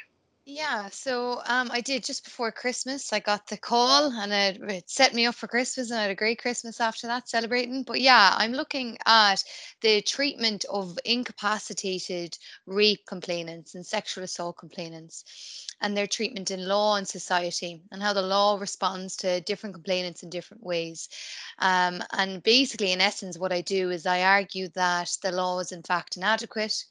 Yeah, 0.51 0.89
so 0.89 1.41
um, 1.45 1.69
I 1.71 1.79
did 1.79 2.03
just 2.03 2.23
before 2.23 2.51
Christmas. 2.51 3.13
I 3.13 3.19
got 3.19 3.45
the 3.47 3.57
call 3.57 4.11
and 4.11 4.33
it, 4.33 4.59
it 4.71 4.89
set 4.89 5.13
me 5.13 5.27
up 5.27 5.35
for 5.35 5.47
Christmas, 5.47 5.91
and 5.91 5.99
I 5.99 6.03
had 6.03 6.11
a 6.11 6.15
great 6.15 6.39
Christmas 6.41 6.79
after 6.81 7.05
that 7.05 7.29
celebrating. 7.29 7.83
But 7.83 8.01
yeah, 8.01 8.33
I'm 8.35 8.53
looking 8.53 8.97
at 9.05 9.43
the 9.81 10.01
treatment 10.01 10.65
of 10.71 10.97
incapacitated 11.05 12.37
rape 12.65 13.05
complainants 13.05 13.75
and 13.75 13.85
sexual 13.85 14.23
assault 14.23 14.57
complainants 14.57 15.23
and 15.81 15.95
their 15.95 16.07
treatment 16.07 16.49
in 16.49 16.67
law 16.67 16.95
and 16.95 17.07
society 17.07 17.83
and 17.91 18.01
how 18.01 18.13
the 18.13 18.21
law 18.23 18.57
responds 18.57 19.15
to 19.17 19.41
different 19.41 19.75
complainants 19.75 20.23
in 20.23 20.29
different 20.31 20.63
ways. 20.63 21.09
Um, 21.59 22.01
and 22.11 22.41
basically, 22.41 22.91
in 22.91 23.01
essence, 23.01 23.37
what 23.37 23.53
I 23.53 23.61
do 23.61 23.91
is 23.91 24.05
I 24.07 24.23
argue 24.23 24.67
that 24.69 25.11
the 25.21 25.31
law 25.31 25.59
is 25.59 25.71
in 25.71 25.83
fact 25.83 26.17
inadequate 26.17 26.85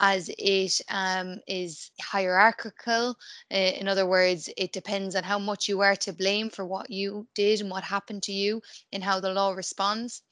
as 0.00 0.30
it 0.38 0.80
um, 0.88 1.40
is 1.46 1.90
hierarchical. 2.00 3.01
Uh, 3.10 3.72
in 3.80 3.88
other 3.88 4.06
words, 4.06 4.48
it 4.56 4.72
depends 4.72 5.14
on 5.14 5.22
how 5.22 5.38
much 5.38 5.68
you 5.68 5.80
are 5.80 5.96
to 5.96 6.12
blame 6.12 6.50
for 6.50 6.64
what 6.64 6.90
you 6.90 7.26
did 7.34 7.60
and 7.60 7.70
what 7.70 7.84
happened 7.84 8.22
to 8.24 8.32
you 8.32 8.62
and 8.92 9.04
how 9.04 9.20
the 9.20 9.32
law 9.32 9.52
responds. 9.52 10.22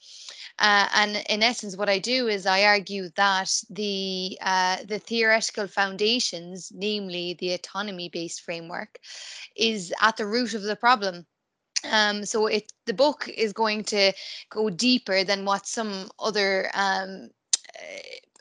Uh, 0.59 0.89
and 0.95 1.25
in 1.29 1.43
essence, 1.43 1.77
what 1.77 1.89
I 1.89 1.99
do 1.99 2.29
is 2.29 2.47
I 2.47 2.65
argue 2.65 3.09
that 3.17 3.51
the 3.71 4.39
uh, 4.43 4.77
the 4.87 4.99
theoretical 4.99 5.67
foundations, 5.67 6.73
namely 6.75 7.37
the 7.39 7.53
autonomy 7.55 8.09
based 8.09 8.43
framework, 8.43 8.99
is 9.57 9.93
at 10.01 10.17
the 10.17 10.27
root 10.27 10.55
of 10.55 10.63
the 10.63 10.77
problem. 10.77 11.27
Um, 11.91 12.27
so 12.27 12.47
it 12.47 12.73
the 12.87 12.93
book 12.93 13.29
is 13.29 13.53
going 13.53 13.85
to 13.85 14.13
go 14.51 14.71
deeper 14.71 15.25
than 15.25 15.45
what 15.45 15.67
some 15.67 16.11
other 16.19 16.71
um, 16.75 17.31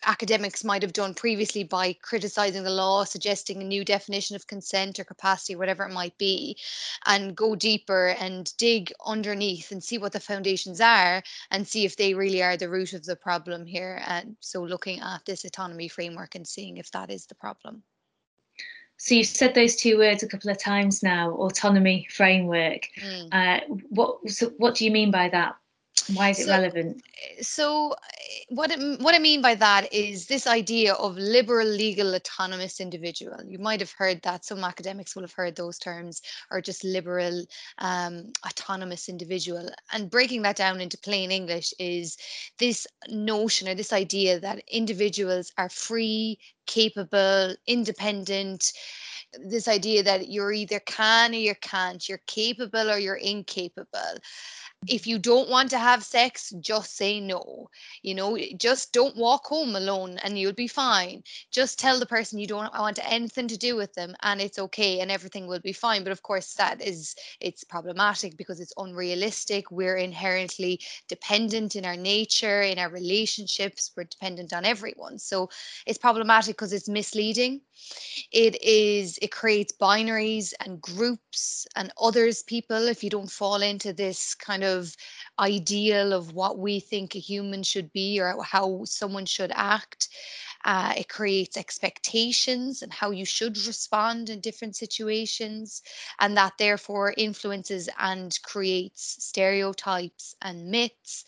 academics 0.05 0.63
might 0.63 0.81
have 0.81 0.93
done 0.93 1.13
previously 1.13 1.63
by 1.63 1.93
criticizing 1.93 2.63
the 2.63 2.69
law, 2.69 3.03
suggesting 3.03 3.61
a 3.61 3.65
new 3.65 3.83
definition 3.85 4.35
of 4.35 4.47
consent 4.47 4.99
or 4.99 5.03
capacity, 5.03 5.55
whatever 5.55 5.83
it 5.85 5.93
might 5.93 6.17
be, 6.17 6.57
and 7.05 7.35
go 7.35 7.55
deeper 7.55 8.15
and 8.19 8.55
dig 8.57 8.91
underneath 9.05 9.71
and 9.71 9.83
see 9.83 9.97
what 9.97 10.11
the 10.11 10.19
foundations 10.19 10.81
are 10.81 11.23
and 11.51 11.67
see 11.67 11.85
if 11.85 11.95
they 11.95 12.13
really 12.13 12.41
are 12.43 12.57
the 12.57 12.69
root 12.69 12.93
of 12.93 13.05
the 13.05 13.15
problem 13.15 13.65
here. 13.65 14.01
And 14.07 14.35
so 14.39 14.63
looking 14.63 14.99
at 15.01 15.25
this 15.25 15.45
autonomy 15.45 15.87
framework 15.87 16.35
and 16.35 16.47
seeing 16.47 16.77
if 16.77 16.91
that 16.91 17.09
is 17.09 17.25
the 17.25 17.35
problem. 17.35 17.83
So 18.97 19.15
you've 19.15 19.27
said 19.27 19.55
those 19.55 19.77
two 19.77 19.97
words 19.97 20.23
a 20.23 20.27
couple 20.27 20.51
of 20.51 20.57
times 20.57 21.01
now, 21.01 21.31
autonomy 21.31 22.05
framework. 22.11 22.89
Mm. 23.01 23.29
Uh, 23.31 23.59
what 23.89 24.29
so 24.29 24.49
what 24.57 24.75
do 24.75 24.83
you 24.83 24.91
mean 24.91 25.09
by 25.09 25.29
that? 25.29 25.55
Why 26.13 26.29
is 26.29 26.39
it 26.39 26.45
so, 26.45 26.51
relevant? 26.51 27.03
So, 27.41 27.91
eh, 27.91 28.43
what 28.49 28.71
it, 28.71 28.99
what 29.01 29.15
I 29.15 29.19
mean 29.19 29.41
by 29.41 29.55
that 29.55 29.91
is 29.93 30.25
this 30.25 30.47
idea 30.47 30.93
of 30.93 31.17
liberal, 31.17 31.67
legal, 31.67 32.15
autonomous 32.15 32.79
individual. 32.79 33.37
You 33.45 33.59
might 33.59 33.79
have 33.79 33.91
heard 33.91 34.21
that. 34.23 34.45
Some 34.45 34.63
academics 34.63 35.15
will 35.15 35.23
have 35.23 35.33
heard 35.33 35.55
those 35.55 35.77
terms, 35.77 36.21
or 36.51 36.61
just 36.61 36.83
liberal, 36.83 37.43
um, 37.79 38.31
autonomous 38.45 39.09
individual. 39.09 39.69
And 39.93 40.09
breaking 40.09 40.41
that 40.43 40.55
down 40.55 40.81
into 40.81 40.97
plain 40.97 41.31
English 41.31 41.73
is 41.79 42.17
this 42.57 42.87
notion 43.07 43.67
or 43.67 43.75
this 43.75 43.93
idea 43.93 44.39
that 44.39 44.63
individuals 44.67 45.51
are 45.57 45.69
free, 45.69 46.39
capable, 46.65 47.55
independent 47.67 48.73
this 49.45 49.67
idea 49.67 50.01
that 50.01 50.29
you're 50.29 50.51
either 50.51 50.79
can 50.81 51.33
or 51.33 51.37
you 51.37 51.53
can't 51.61 52.09
you're 52.09 52.21
capable 52.25 52.89
or 52.89 52.97
you're 52.97 53.15
incapable 53.15 54.17
if 54.87 55.05
you 55.05 55.19
don't 55.19 55.49
want 55.49 55.69
to 55.71 55.77
have 55.77 56.03
sex, 56.03 56.53
just 56.61 56.95
say 56.95 57.19
no. 57.19 57.69
You 58.01 58.15
know, 58.15 58.37
just 58.57 58.93
don't 58.93 59.15
walk 59.15 59.45
home 59.45 59.75
alone 59.75 60.17
and 60.23 60.39
you'll 60.39 60.53
be 60.53 60.67
fine. 60.67 61.23
Just 61.51 61.79
tell 61.79 61.99
the 61.99 62.05
person 62.05 62.39
you 62.39 62.47
don't 62.47 62.73
want 62.73 62.99
anything 63.03 63.47
to 63.49 63.57
do 63.57 63.75
with 63.75 63.93
them 63.93 64.15
and 64.23 64.41
it's 64.41 64.57
okay 64.57 65.01
and 65.01 65.11
everything 65.11 65.47
will 65.47 65.59
be 65.59 65.73
fine. 65.73 66.03
But 66.03 66.13
of 66.13 66.23
course, 66.23 66.53
that 66.55 66.81
is 66.81 67.15
it's 67.41 67.63
problematic 67.63 68.37
because 68.37 68.59
it's 68.59 68.73
unrealistic. 68.77 69.69
We're 69.69 69.97
inherently 69.97 70.79
dependent 71.07 71.75
in 71.75 71.85
our 71.85 71.97
nature, 71.97 72.61
in 72.61 72.79
our 72.79 72.89
relationships, 72.89 73.91
we're 73.97 74.05
dependent 74.05 74.53
on 74.53 74.65
everyone. 74.65 75.19
So 75.19 75.49
it's 75.85 75.97
problematic 75.97 76.55
because 76.55 76.73
it's 76.73 76.89
misleading. 76.89 77.61
It 78.31 78.61
is, 78.61 79.17
it 79.21 79.31
creates 79.31 79.73
binaries 79.79 80.53
and 80.65 80.81
groups 80.81 81.67
and 81.75 81.91
others 82.01 82.43
people 82.43 82.87
if 82.87 83.03
you 83.03 83.09
don't 83.09 83.31
fall 83.31 83.61
into 83.61 83.93
this 83.93 84.35
kind 84.35 84.63
of 84.63 84.68
ideal 85.39 86.13
of 86.13 86.33
what 86.33 86.57
we 86.57 86.79
think 86.79 87.15
a 87.15 87.19
human 87.19 87.63
should 87.63 87.91
be 87.93 88.19
or 88.19 88.43
how 88.43 88.83
someone 88.85 89.25
should 89.25 89.51
act. 89.53 90.09
Uh, 90.65 90.93
it 90.97 91.09
creates 91.09 91.57
expectations 91.57 92.81
and 92.81 92.91
how 92.93 93.11
you 93.11 93.25
should 93.25 93.57
respond 93.65 94.29
in 94.29 94.39
different 94.39 94.75
situations, 94.75 95.81
and 96.19 96.35
that 96.37 96.53
therefore 96.57 97.13
influences 97.17 97.89
and 97.99 98.39
creates 98.43 99.23
stereotypes 99.23 100.35
and 100.41 100.69
myths 100.69 101.25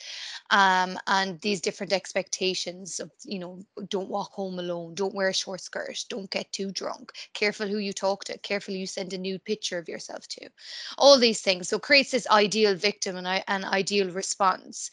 um, 0.51 0.97
and 1.07 1.39
these 1.41 1.61
different 1.61 1.93
expectations 1.93 2.99
of, 2.99 3.11
you 3.23 3.39
know, 3.39 3.59
don't 3.89 4.09
walk 4.09 4.31
home 4.31 4.59
alone, 4.59 4.93
don't 4.95 5.15
wear 5.15 5.29
a 5.29 5.33
short 5.33 5.61
skirt, 5.61 6.03
don't 6.09 6.29
get 6.29 6.51
too 6.51 6.71
drunk, 6.71 7.11
careful 7.33 7.67
who 7.67 7.77
you 7.77 7.93
talk 7.93 8.25
to, 8.25 8.37
careful 8.39 8.73
you 8.73 8.85
send 8.85 9.13
a 9.13 9.17
nude 9.17 9.43
picture 9.45 9.77
of 9.77 9.87
yourself 9.87 10.27
to, 10.27 10.49
all 10.97 11.17
these 11.17 11.41
things. 11.41 11.69
So 11.69 11.79
creates 11.79 12.11
this 12.11 12.27
ideal 12.29 12.75
victim 12.75 13.15
and 13.15 13.43
an 13.47 13.65
ideal 13.65 14.09
response. 14.11 14.91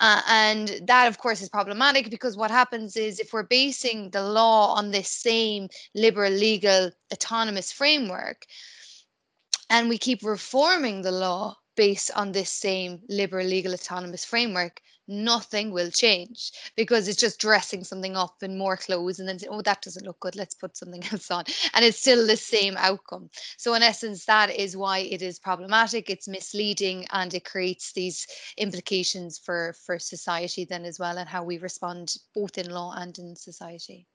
Uh, 0.00 0.22
and 0.28 0.80
that, 0.86 1.08
of 1.08 1.18
course, 1.18 1.40
is 1.42 1.48
problematic 1.48 2.10
because 2.10 2.36
what 2.36 2.50
happens 2.50 2.96
is 2.96 3.18
if 3.20 3.32
we're 3.32 3.42
basing 3.64 4.10
the 4.10 4.22
law 4.22 4.74
on 4.74 4.90
this 4.90 5.10
same 5.10 5.68
liberal, 5.94 6.30
legal, 6.30 6.90
autonomous 7.10 7.72
framework, 7.72 8.44
and 9.70 9.88
we 9.88 9.96
keep 9.96 10.20
reforming 10.22 11.00
the 11.00 11.10
law 11.26 11.56
based 11.74 12.10
on 12.14 12.32
this 12.32 12.50
same 12.50 13.00
liberal, 13.08 13.46
legal, 13.46 13.72
autonomous 13.72 14.24
framework, 14.24 14.82
nothing 15.06 15.70
will 15.70 15.90
change 15.90 16.52
because 16.76 17.08
it's 17.08 17.20
just 17.20 17.40
dressing 17.40 17.84
something 17.84 18.16
up 18.16 18.42
in 18.42 18.56
more 18.56 18.76
clothes 18.76 19.18
and 19.18 19.28
then 19.28 19.38
oh 19.50 19.60
that 19.62 19.82
doesn't 19.82 20.06
look 20.06 20.18
good 20.20 20.36
let's 20.36 20.54
put 20.54 20.76
something 20.76 21.02
else 21.12 21.30
on 21.30 21.44
and 21.74 21.84
it's 21.84 21.98
still 21.98 22.26
the 22.26 22.36
same 22.36 22.76
outcome. 22.78 23.28
So 23.56 23.74
in 23.74 23.82
essence 23.82 24.24
that 24.26 24.50
is 24.50 24.76
why 24.76 24.98
it 25.00 25.22
is 25.22 25.38
problematic 25.38 26.10
it's 26.10 26.28
misleading 26.28 27.06
and 27.12 27.32
it 27.34 27.44
creates 27.44 27.92
these 27.92 28.26
implications 28.56 29.38
for 29.38 29.74
for 29.84 29.98
society 29.98 30.64
then 30.64 30.84
as 30.84 30.98
well 30.98 31.18
and 31.18 31.28
how 31.28 31.44
we 31.44 31.58
respond 31.58 32.16
both 32.34 32.58
in 32.58 32.70
law 32.70 32.94
and 32.96 33.18
in 33.18 33.36
society. 33.36 34.06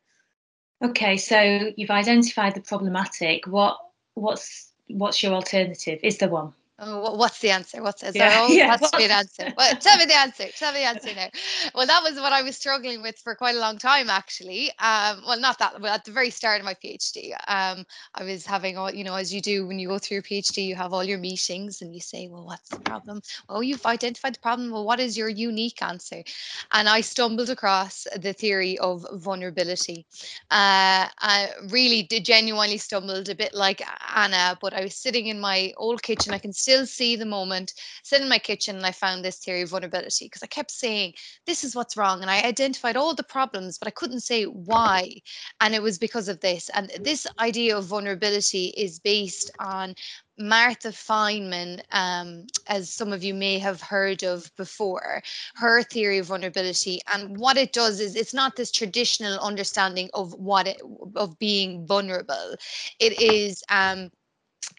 Okay 0.84 1.18
so 1.18 1.72
you've 1.76 1.92
identified 1.92 2.56
the 2.56 2.62
problematic. 2.62 3.46
What 3.48 3.78
what's 4.16 4.72
what's 4.88 5.22
your 5.22 5.34
alternative? 5.34 6.00
Is 6.04 6.18
there 6.18 6.30
one 6.30 6.54
Oh, 6.82 7.16
what's 7.16 7.40
the 7.40 7.50
answer? 7.50 7.84
What's 7.84 8.04
is 8.04 8.16
yeah, 8.16 8.30
there 8.30 8.40
always 8.40 8.58
yeah. 8.58 8.78
has 8.78 8.92
to 8.92 8.98
be 8.98 9.06
an 9.06 9.12
answer? 9.12 9.54
Well, 9.58 9.76
tell 9.76 9.98
me 9.98 10.06
the 10.06 10.18
answer. 10.18 10.46
Tell 10.58 10.72
me 10.72 10.80
the 10.80 10.86
answer 10.86 11.14
now. 11.14 11.28
Well, 11.76 11.86
that 11.86 12.02
was 12.04 12.16
what 12.16 12.32
I 12.32 12.42
was 12.42 12.56
struggling 12.56 13.02
with 13.02 13.18
for 13.18 13.36
quite 13.36 13.56
a 13.56 13.60
long 13.60 13.78
time, 13.78 14.10
actually. 14.10 14.70
Um, 14.80 15.22
well, 15.28 15.40
not 15.40 15.60
that. 15.60 15.80
Well, 15.82 15.94
at 15.94 16.06
the 16.06 16.12
very 16.12 16.30
start 16.30 16.60
of 16.60 16.66
my 16.66 16.76
PhD, 16.76 17.34
um, 17.48 17.86
I 18.16 18.24
was 18.24 18.46
having 18.46 18.78
all, 18.78 18.92
you 18.92 19.04
know, 19.04 19.16
as 19.16 19.34
you 19.34 19.42
do 19.42 19.68
when 19.68 19.80
you 19.80 19.90
go 19.90 20.00
through 20.00 20.16
your 20.16 20.24
PhD, 20.24 20.66
you 20.66 20.76
have 20.76 20.94
all 20.94 21.04
your 21.04 21.18
meetings 21.18 21.82
and 21.82 21.94
you 21.94 22.02
say, 22.02 22.28
well, 22.28 22.46
what's 22.46 22.70
the 22.70 22.80
problem? 22.80 23.22
Oh, 23.50 23.62
you've 23.62 23.86
identified 23.86 24.36
the 24.36 24.40
problem. 24.40 24.72
Well, 24.72 24.86
what 24.86 25.00
is 25.00 25.18
your 25.18 25.30
unique 25.30 25.82
answer? 25.82 26.24
And 26.72 26.88
I 26.88 27.02
stumbled 27.02 27.50
across 27.50 28.08
the 28.16 28.34
theory 28.34 28.78
of 28.80 29.06
vulnerability. 29.14 30.06
Uh, 30.50 31.08
I 31.20 31.50
really 31.70 32.04
did 32.04 32.26
genuinely 32.26 32.78
stumbled 32.78 33.30
a 33.30 33.36
bit 33.36 33.54
like 33.54 33.82
Anna, 34.16 34.58
but 34.62 34.74
I 34.74 34.82
was 34.82 34.96
sitting 34.96 35.28
in 35.28 35.40
my 35.40 35.74
old 35.78 36.02
kitchen. 36.04 36.34
I 36.34 36.40
can 36.40 36.54
still 36.70 36.86
see 36.86 37.15
the 37.15 37.26
moment, 37.26 37.74
sit 38.03 38.22
in 38.22 38.30
my 38.30 38.38
kitchen, 38.38 38.76
and 38.76 38.86
I 38.86 38.91
found 38.91 39.26
this 39.26 39.39
theory 39.39 39.63
of 39.63 39.70
vulnerability 39.70 40.26
because 40.26 40.43
I 40.43 40.47
kept 40.47 40.70
saying, 40.70 41.15
This 41.47 41.63
is 41.63 41.76
what's 41.76 41.97
wrong. 41.97 42.22
And 42.22 42.30
I 42.30 42.43
identified 42.43 42.95
all 42.95 43.15
the 43.15 43.24
problems, 43.24 43.80
but 43.80 43.88
I 43.88 43.91
couldn't 43.91 44.20
say 44.20 44.43
why. 44.43 45.15
And 45.61 45.74
it 45.74 45.82
was 45.82 45.97
because 45.97 46.28
of 46.28 46.41
this. 46.41 46.70
And 46.76 46.91
this 47.01 47.26
idea 47.39 47.76
of 47.76 47.86
vulnerability 47.86 48.67
is 48.78 48.99
based 48.99 49.49
on 49.57 49.95
Martha 50.38 50.89
Fineman, 50.89 51.82
um, 51.91 52.45
as 52.67 52.93
some 52.93 53.11
of 53.11 53.24
you 53.24 53.34
may 53.34 53.57
have 53.57 53.82
heard 53.82 54.24
of 54.24 54.55
before, 54.55 55.24
her 55.55 55.82
theory 55.82 56.20
of 56.20 56.28
vulnerability. 56.28 57.01
And 57.11 57.36
what 57.38 57.57
it 57.57 57.74
does 57.74 57.99
is 57.99 58.15
it's 58.15 58.34
not 58.34 58.55
this 58.55 58.72
traditional 58.72 59.39
understanding 59.39 60.09
of 60.13 60.34
what 60.36 60.67
it, 60.67 60.82
of 61.15 61.38
being 61.39 61.88
vulnerable. 61.88 62.55
It 62.99 63.20
is 63.20 63.63
um, 63.70 64.11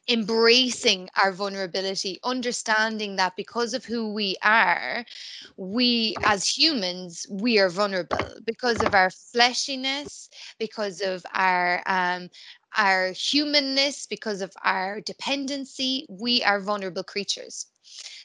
embracing 0.08 1.08
our 1.22 1.32
vulnerability, 1.32 2.18
understanding 2.24 3.16
that 3.16 3.36
because 3.36 3.74
of 3.74 3.84
who 3.84 4.12
we 4.12 4.36
are, 4.42 5.04
we 5.56 6.16
as 6.24 6.48
humans, 6.58 7.26
we 7.30 7.58
are 7.58 7.68
vulnerable 7.68 8.36
because 8.44 8.82
of 8.82 8.94
our 8.94 9.10
fleshiness, 9.10 10.28
because 10.58 11.00
of 11.00 11.24
our 11.34 11.82
um, 11.86 12.28
our 12.76 13.12
humanness, 13.12 14.06
because 14.06 14.40
of 14.40 14.52
our 14.64 15.00
dependency, 15.00 16.06
we 16.08 16.42
are 16.44 16.60
vulnerable 16.60 17.02
creatures. 17.04 17.66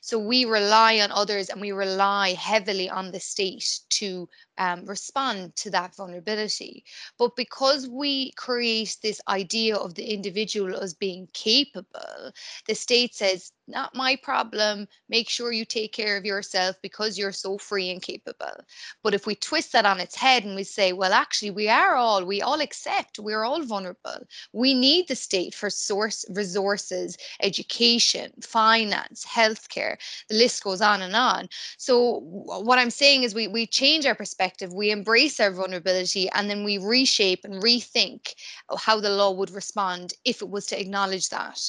So 0.01 0.19
we 0.19 0.45
rely 0.45 0.99
on 0.99 1.11
others 1.11 1.49
and 1.49 1.59
we 1.59 1.71
rely 1.71 2.33
heavily 2.33 2.89
on 2.89 3.11
the 3.11 3.19
state 3.19 3.79
to 3.89 4.29
um, 4.57 4.85
respond 4.85 5.55
to 5.57 5.69
that 5.71 5.95
vulnerability. 5.95 6.85
But 7.17 7.35
because 7.35 7.87
we 7.87 8.31
create 8.33 8.97
this 9.01 9.19
idea 9.27 9.75
of 9.75 9.95
the 9.95 10.13
individual 10.13 10.79
as 10.79 10.93
being 10.93 11.27
capable, 11.33 12.31
the 12.67 12.75
state 12.75 13.15
says, 13.15 13.51
not 13.67 13.95
my 13.95 14.15
problem. 14.15 14.87
Make 15.09 15.27
sure 15.27 15.51
you 15.51 15.65
take 15.65 15.91
care 15.91 16.17
of 16.17 16.25
yourself 16.25 16.75
because 16.83 17.17
you're 17.17 17.31
so 17.31 17.57
free 17.57 17.89
and 17.89 18.01
capable. 18.01 18.53
But 19.03 19.15
if 19.15 19.25
we 19.25 19.33
twist 19.33 19.71
that 19.71 19.87
on 19.87 19.99
its 19.99 20.15
head 20.15 20.43
and 20.43 20.55
we 20.55 20.63
say, 20.63 20.93
well, 20.93 21.13
actually, 21.13 21.49
we 21.49 21.67
are 21.67 21.95
all, 21.95 22.23
we 22.23 22.41
all 22.43 22.61
accept 22.61 23.19
we're 23.19 23.43
all 23.43 23.63
vulnerable. 23.63 24.25
We 24.53 24.73
need 24.73 25.07
the 25.07 25.15
state 25.15 25.53
for 25.53 25.69
source 25.69 26.25
resources, 26.29 27.17
education, 27.41 28.31
finance, 28.41 29.23
healthcare. 29.55 29.95
The 30.29 30.35
list 30.35 30.63
goes 30.63 30.81
on 30.81 31.01
and 31.01 31.15
on. 31.15 31.47
So 31.77 32.19
what 32.21 32.79
I'm 32.79 32.89
saying 32.89 33.23
is 33.23 33.35
we 33.35 33.47
we 33.47 33.67
change 33.67 34.05
our 34.05 34.15
perspective 34.15 34.73
we 34.73 34.91
embrace 34.91 35.39
our 35.39 35.51
vulnerability 35.51 36.29
and 36.31 36.49
then 36.49 36.63
we 36.63 36.77
reshape 36.77 37.43
and 37.43 37.61
rethink 37.61 38.33
how 38.77 38.99
the 38.99 39.09
law 39.09 39.31
would 39.31 39.51
respond 39.51 40.13
if 40.25 40.41
it 40.41 40.49
was 40.49 40.65
to 40.67 40.79
acknowledge 40.79 41.29
that 41.29 41.59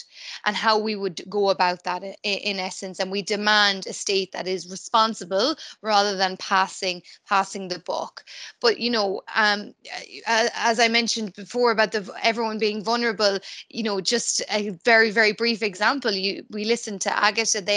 and 0.45 0.57
how 0.57 0.79
we 0.79 0.97
would 0.97 1.23
go 1.29 1.51
about 1.51 1.85
that 1.85 2.03
in, 2.23 2.57
essence. 2.57 2.99
And 2.99 3.11
we 3.11 3.23
demand 3.23 3.87
a 3.87 3.93
state 3.93 4.33
that 4.33 4.47
is 4.47 4.71
responsible 4.71 5.55
rather 5.83 6.17
than 6.17 6.37
passing 6.39 7.03
passing 7.29 7.69
the 7.69 7.79
buck. 7.81 8.25
But 8.61 8.81
you 8.81 8.91
know, 8.91 9.21
um, 9.35 9.75
as 10.27 10.81
I 10.81 10.89
mentioned 10.89 11.35
before 11.35 11.71
about 11.71 11.93
the 11.93 12.11
everyone 12.23 12.59
being 12.59 12.83
vulnerable, 12.83 13.39
you 13.69 13.83
know, 13.83 14.01
just 14.01 14.43
a 14.51 14.71
very 14.85 15.11
very 15.11 15.33
brief 15.33 15.63
example. 15.63 16.11
You 16.11 16.45
we 16.51 16.65
listened 16.65 17.01
to 17.03 17.17
Agatha 17.17 17.61
there 17.61 17.76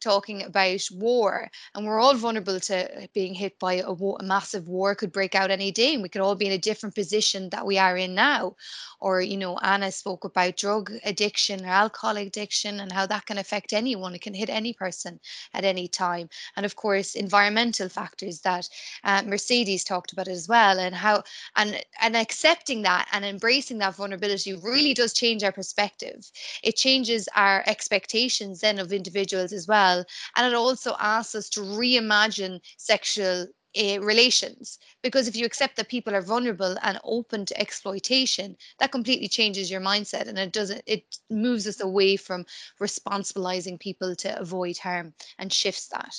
talking 0.00 0.42
about 0.42 0.80
war, 0.92 1.50
and 1.74 1.86
we're 1.86 2.00
all 2.00 2.14
vulnerable 2.14 2.60
to 2.60 3.08
being 3.14 3.34
hit 3.34 3.58
by 3.58 3.74
a, 3.74 3.90
a 3.90 4.22
massive 4.22 4.66
war 4.68 4.94
could 4.94 5.12
break 5.12 5.34
out 5.34 5.50
any 5.50 5.70
day 5.72 5.94
and 5.94 6.02
we 6.02 6.08
could 6.08 6.20
all 6.20 6.34
be 6.34 6.46
in 6.46 6.52
a 6.52 6.58
different 6.58 6.94
position 6.94 7.50
that 7.50 7.66
we 7.66 7.78
are 7.78 7.96
in 7.96 8.14
now. 8.14 8.54
Or 9.00 9.20
you 9.20 9.36
know 9.36 9.58
anna 9.58 9.90
spoke 9.92 10.24
about 10.24 10.56
drug 10.56 10.92
addiction 11.04 11.64
or 11.64 11.68
alcohol 11.68 12.16
addiction 12.16 12.80
and 12.80 12.92
how 12.92 13.06
that 13.06 13.26
can 13.26 13.38
affect 13.38 13.72
anyone 13.72 14.14
it 14.14 14.22
can 14.22 14.34
hit 14.34 14.48
any 14.48 14.72
person 14.72 15.20
at 15.52 15.64
any 15.64 15.88
time. 15.88 16.28
And 16.56 16.64
of 16.66 16.74
course 16.76 17.14
environmental 17.14 17.88
factors 17.88 18.40
that 18.40 18.68
uh, 19.04 19.22
mercedes 19.26 19.84
talked 19.84 20.12
about 20.12 20.28
as 20.28 20.48
well 20.48 20.78
and 20.78 20.94
how 20.94 21.22
and 21.56 21.84
and 22.00 22.16
accepting 22.16 22.82
that 22.82 23.08
and 23.12 23.24
embracing 23.24 23.78
that 23.78 23.96
vulnerability 23.96 24.54
really 24.54 24.94
does 24.94 25.12
change 25.12 25.42
our 25.42 25.52
perspective. 25.52 26.30
It 26.62 26.76
changes 26.76 27.28
our 27.34 27.62
expectations 27.66 28.60
then 28.60 28.78
of 28.78 28.92
individuals 28.92 29.33
as 29.38 29.66
well 29.66 30.04
and 30.36 30.46
it 30.46 30.54
also 30.54 30.94
asks 30.98 31.34
us 31.34 31.48
to 31.50 31.60
reimagine 31.60 32.60
sexual 32.76 33.46
uh, 33.76 34.00
relations. 34.00 34.78
Because 35.02 35.26
if 35.26 35.36
you 35.36 35.44
accept 35.44 35.76
that 35.76 35.88
people 35.88 36.14
are 36.14 36.22
vulnerable 36.22 36.76
and 36.82 36.98
open 37.02 37.44
to 37.46 37.60
exploitation 37.60 38.56
that 38.78 38.92
completely 38.92 39.28
changes 39.28 39.70
your 39.70 39.80
mindset 39.80 40.28
and 40.28 40.38
it 40.38 40.52
doesn't 40.52 40.82
it 40.86 41.18
moves 41.28 41.66
us 41.66 41.80
away 41.80 42.16
from 42.16 42.46
responsibilizing 42.80 43.78
people 43.78 44.14
to 44.16 44.38
avoid 44.38 44.78
harm 44.78 45.12
and 45.38 45.52
shifts 45.52 45.88
that 45.88 46.14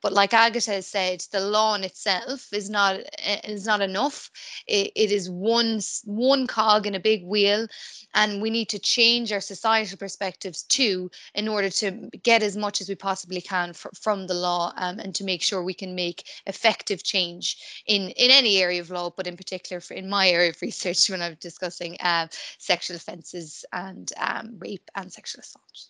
but 0.00 0.12
like 0.12 0.32
Agatha 0.32 0.82
said, 0.82 1.24
the 1.32 1.40
law 1.40 1.74
in 1.74 1.84
itself 1.84 2.52
is 2.52 2.70
not 2.70 3.00
is 3.44 3.66
not 3.66 3.80
enough. 3.80 4.30
it, 4.66 4.92
it 4.94 5.10
is 5.12 5.28
one 5.30 5.80
one 6.04 6.46
cog 6.46 6.86
in 6.86 6.94
a 6.94 7.00
big 7.00 7.24
wheel, 7.24 7.66
and 8.14 8.40
we 8.40 8.50
need 8.50 8.68
to 8.68 8.78
change 8.78 9.32
our 9.32 9.40
societal 9.40 9.98
perspectives 9.98 10.62
too 10.64 11.10
in 11.34 11.48
order 11.48 11.70
to 11.70 12.08
get 12.22 12.42
as 12.42 12.56
much 12.56 12.80
as 12.80 12.88
we 12.88 12.94
possibly 12.94 13.40
can 13.40 13.72
fr- 13.72 13.88
from 14.00 14.26
the 14.26 14.34
law 14.34 14.72
um, 14.76 14.98
and 14.98 15.14
to 15.14 15.24
make 15.24 15.42
sure 15.42 15.62
we 15.62 15.74
can 15.74 15.94
make 15.94 16.24
effective 16.46 17.02
change 17.02 17.82
in 17.86 18.10
in 18.10 18.30
any 18.30 18.58
area 18.58 18.80
of 18.80 18.90
law, 18.90 19.10
but 19.10 19.26
in 19.26 19.36
particular 19.36 19.80
for 19.80 19.94
in 19.94 20.08
my 20.08 20.28
area 20.28 20.50
of 20.50 20.62
research 20.62 21.10
when 21.10 21.22
I'm 21.22 21.36
discussing 21.40 21.96
uh, 22.00 22.28
sexual 22.58 22.96
offences 22.96 23.64
and 23.72 24.10
um, 24.16 24.56
rape 24.58 24.90
and 24.94 25.12
sexual 25.12 25.40
assault. 25.40 25.88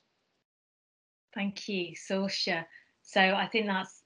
Thank 1.34 1.68
you, 1.68 1.94
Sorcha. 1.94 2.64
So 3.08 3.22
I 3.22 3.46
think 3.46 3.66
that's 3.66 4.02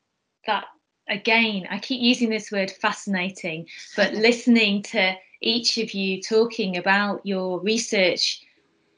that 0.46 0.64
again. 1.08 1.66
I 1.68 1.80
keep 1.80 2.00
using 2.00 2.30
this 2.30 2.52
word 2.52 2.70
fascinating, 2.70 3.66
but 3.96 4.14
listening 4.28 4.82
to 4.84 5.14
each 5.40 5.76
of 5.78 5.92
you 5.92 6.22
talking 6.22 6.76
about 6.76 7.26
your 7.26 7.58
research 7.60 8.42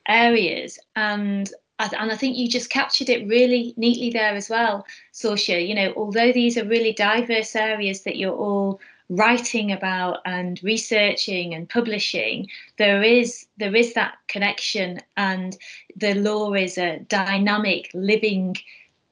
areas 0.06 0.78
and 0.94 1.50
and 1.80 2.12
I 2.12 2.16
think 2.16 2.36
you 2.36 2.48
just 2.48 2.70
captured 2.70 3.08
it 3.08 3.26
really 3.26 3.74
neatly 3.76 4.10
there 4.10 4.34
as 4.34 4.48
well, 4.48 4.86
Sorcha. 5.12 5.66
You 5.66 5.74
know, 5.74 5.92
although 5.96 6.32
these 6.32 6.56
are 6.56 6.64
really 6.64 6.92
diverse 6.92 7.56
areas 7.56 8.02
that 8.02 8.16
you're 8.16 8.36
all 8.36 8.80
writing 9.08 9.72
about 9.72 10.18
and 10.24 10.62
researching 10.62 11.52
and 11.52 11.68
publishing 11.68 12.48
there 12.78 13.02
is 13.02 13.46
there 13.58 13.76
is 13.76 13.92
that 13.92 14.14
connection 14.28 14.98
and 15.18 15.58
the 15.96 16.14
law 16.14 16.54
is 16.54 16.78
a 16.78 17.00
dynamic 17.00 17.90
living 17.92 18.56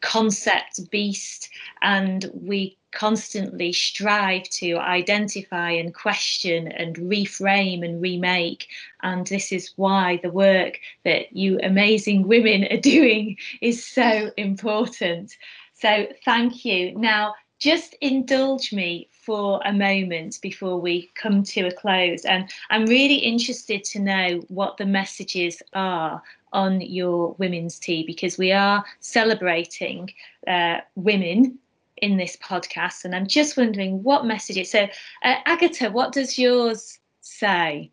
concept 0.03 0.91
beast 0.91 1.49
and 1.81 2.31
we 2.35 2.77
constantly 2.93 3.73
strive 3.73 4.43
to 4.51 4.77
identify 4.77 5.71
and 5.71 5.95
question 5.95 6.69
and 6.69 6.97
reframe 6.97 7.83
and 7.83 8.03
remake. 8.03 8.69
And 9.03 9.27
this 9.27 9.51
is 9.51 9.73
why 9.77 10.21
the 10.23 10.31
work 10.31 10.79
that 11.05 11.35
you 11.35 11.59
amazing 11.63 12.29
women 12.29 12.65
are 12.71 12.81
doing 12.81 13.39
is 13.63 13.85
so 13.85 14.31
important. 14.37 15.35
So 15.75 16.07
thank 16.25 16.65
you. 16.65 16.97
Now 16.99 17.35
just 17.59 17.95
indulge 18.01 18.73
me 18.73 19.09
for 19.13 19.61
a 19.65 19.73
moment 19.73 20.39
before 20.43 20.81
we 20.81 21.09
come 21.15 21.45
to 21.45 21.69
a 21.69 21.73
close. 21.73 22.25
And 22.25 22.51
I'm 22.71 22.87
really 22.87 23.15
interested 23.15 23.85
to 23.85 24.01
know 24.01 24.43
what 24.49 24.77
the 24.77 24.85
messages 24.85 25.63
are 25.73 26.21
on 26.53 26.81
your 26.81 27.35
women's 27.39 27.79
tea 27.79 28.05
because 28.07 28.39
we 28.39 28.53
are 28.53 28.85
celebrating 29.01 30.11
uh, 30.47 30.79
women 30.95 31.59
in 31.99 32.17
this 32.17 32.37
podcast. 32.37 33.05
And 33.05 33.15
I'm 33.15 33.27
just 33.27 33.57
wondering 33.57 34.03
what 34.03 34.27
messages. 34.27 34.71
So, 34.71 34.85
uh, 35.23 35.37
Agatha, 35.47 35.91
what 35.91 36.13
does 36.13 36.39
yours 36.39 36.99
say? 37.21 37.91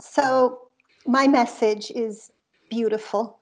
So, 0.00 0.68
my 1.06 1.28
message 1.28 1.90
is 1.94 2.30
beautiful. 2.68 3.38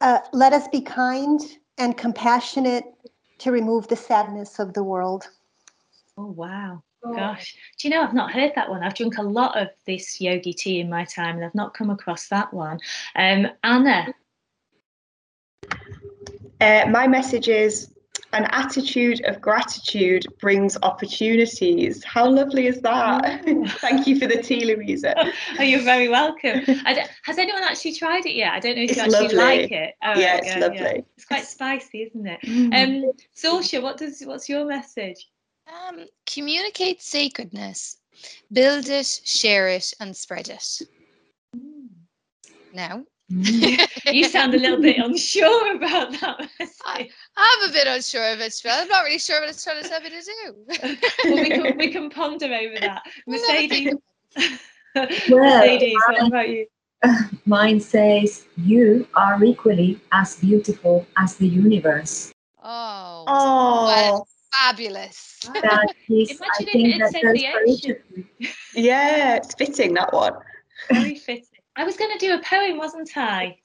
Uh, 0.00 0.18
let 0.32 0.52
us 0.52 0.68
be 0.68 0.80
kind 0.80 1.40
and 1.78 1.96
compassionate 1.96 2.84
to 3.38 3.50
remove 3.50 3.88
the 3.88 3.96
sadness 3.96 4.58
of 4.58 4.74
the 4.74 4.82
world. 4.82 5.28
Oh, 6.16 6.26
wow. 6.26 6.82
Oh. 7.02 7.14
Gosh, 7.14 7.56
do 7.78 7.88
you 7.88 7.94
know 7.94 8.02
I've 8.02 8.14
not 8.14 8.32
heard 8.32 8.52
that 8.56 8.68
one? 8.68 8.82
I've 8.82 8.94
drunk 8.94 9.18
a 9.18 9.22
lot 9.22 9.58
of 9.58 9.68
this 9.86 10.20
yogi 10.20 10.52
tea 10.52 10.80
in 10.80 10.90
my 10.90 11.04
time, 11.04 11.36
and 11.36 11.44
I've 11.44 11.54
not 11.54 11.74
come 11.74 11.90
across 11.90 12.28
that 12.28 12.52
one. 12.52 12.78
Um, 13.16 13.48
Anna, 13.64 14.12
uh, 16.60 16.84
my 16.90 17.06
message 17.06 17.48
is 17.48 17.94
an 18.32 18.44
attitude 18.52 19.24
of 19.24 19.40
gratitude 19.40 20.24
brings 20.40 20.76
opportunities. 20.82 22.04
How 22.04 22.28
lovely 22.28 22.66
is 22.66 22.80
that? 22.82 23.42
Oh. 23.46 23.66
Thank 23.78 24.06
you 24.06 24.18
for 24.18 24.26
the 24.26 24.40
tea, 24.40 24.64
Louisa. 24.64 25.14
oh, 25.58 25.62
you're 25.62 25.82
very 25.82 26.08
welcome. 26.08 26.60
has 26.60 27.38
anyone 27.38 27.62
actually 27.62 27.94
tried 27.94 28.26
it 28.26 28.34
yet? 28.34 28.52
I 28.52 28.60
don't 28.60 28.76
know 28.76 28.82
if 28.82 28.90
it's 28.90 28.98
you 28.98 29.02
actually 29.02 29.36
lovely. 29.36 29.36
like 29.36 29.72
it. 29.72 29.94
Oh, 30.02 30.18
yeah, 30.18 30.36
it's 30.42 30.56
lovely. 30.56 30.78
Yeah. 30.78 31.00
It's 31.16 31.24
quite 31.24 31.44
spicy, 31.44 32.02
isn't 32.02 32.26
it? 32.26 32.40
Mm. 32.42 33.04
Um, 33.06 33.12
Sorcha, 33.34 33.82
what 33.82 33.96
does 33.96 34.22
what's 34.24 34.48
your 34.48 34.64
message? 34.64 35.28
Um, 35.70 36.06
communicate 36.26 37.02
sacredness, 37.02 37.98
build 38.52 38.88
it, 38.88 39.06
share 39.24 39.68
it, 39.68 39.92
and 40.00 40.16
spread 40.16 40.48
it. 40.48 40.82
Mm. 41.56 41.88
Now, 42.72 43.04
Mm. 43.30 44.12
you 44.12 44.24
sound 44.24 44.54
a 44.54 44.58
little 44.58 44.80
bit 44.80 44.98
unsure 44.98 45.76
about 45.76 46.10
that. 46.20 46.48
I, 46.84 47.08
am 47.36 47.70
a 47.70 47.72
bit 47.72 47.86
unsure 47.86 48.32
of 48.32 48.40
it, 48.40 48.52
I'm 48.68 48.88
not 48.88 49.04
really 49.04 49.18
sure 49.18 49.40
what 49.40 49.48
it's 49.48 49.62
trying 49.62 49.82
to 49.82 49.88
tell 49.88 50.00
me 50.00 50.10
to 50.10 50.20
do. 50.20 50.96
well, 51.24 51.42
we, 51.42 51.48
can, 51.48 51.78
we 51.78 51.92
can 51.92 52.10
ponder 52.10 52.46
over 52.46 52.74
that. 52.80 53.02
Mercedes, 53.28 53.94
well, 54.96 55.08
Mercedes, 55.28 55.96
what 56.08 56.26
about 56.26 56.48
you? 56.48 56.66
Mine 57.46 57.80
says, 57.80 58.46
You 58.56 59.06
are 59.14 59.42
equally 59.44 60.00
as 60.12 60.36
beautiful 60.36 61.06
as 61.16 61.36
the 61.36 61.46
universe. 61.46 62.32
Oh, 62.62 63.24
oh. 63.28 63.84
Well, 63.86 64.28
fabulous. 64.52 65.38
That 65.54 65.94
is, 66.08 66.30
Imagine 66.30 66.42
I 66.50 66.64
think 66.64 66.98
that 66.98 67.22
goes 67.22 68.50
Yeah, 68.74 69.36
it's 69.36 69.54
fitting, 69.54 69.94
that 69.94 70.12
one. 70.12 70.34
Very 70.90 71.16
fitting. 71.16 71.44
I 71.76 71.84
was 71.84 71.96
going 71.96 72.12
to 72.12 72.18
do 72.18 72.34
a 72.34 72.42
poem, 72.42 72.78
wasn't 72.78 73.10
I? 73.16 73.58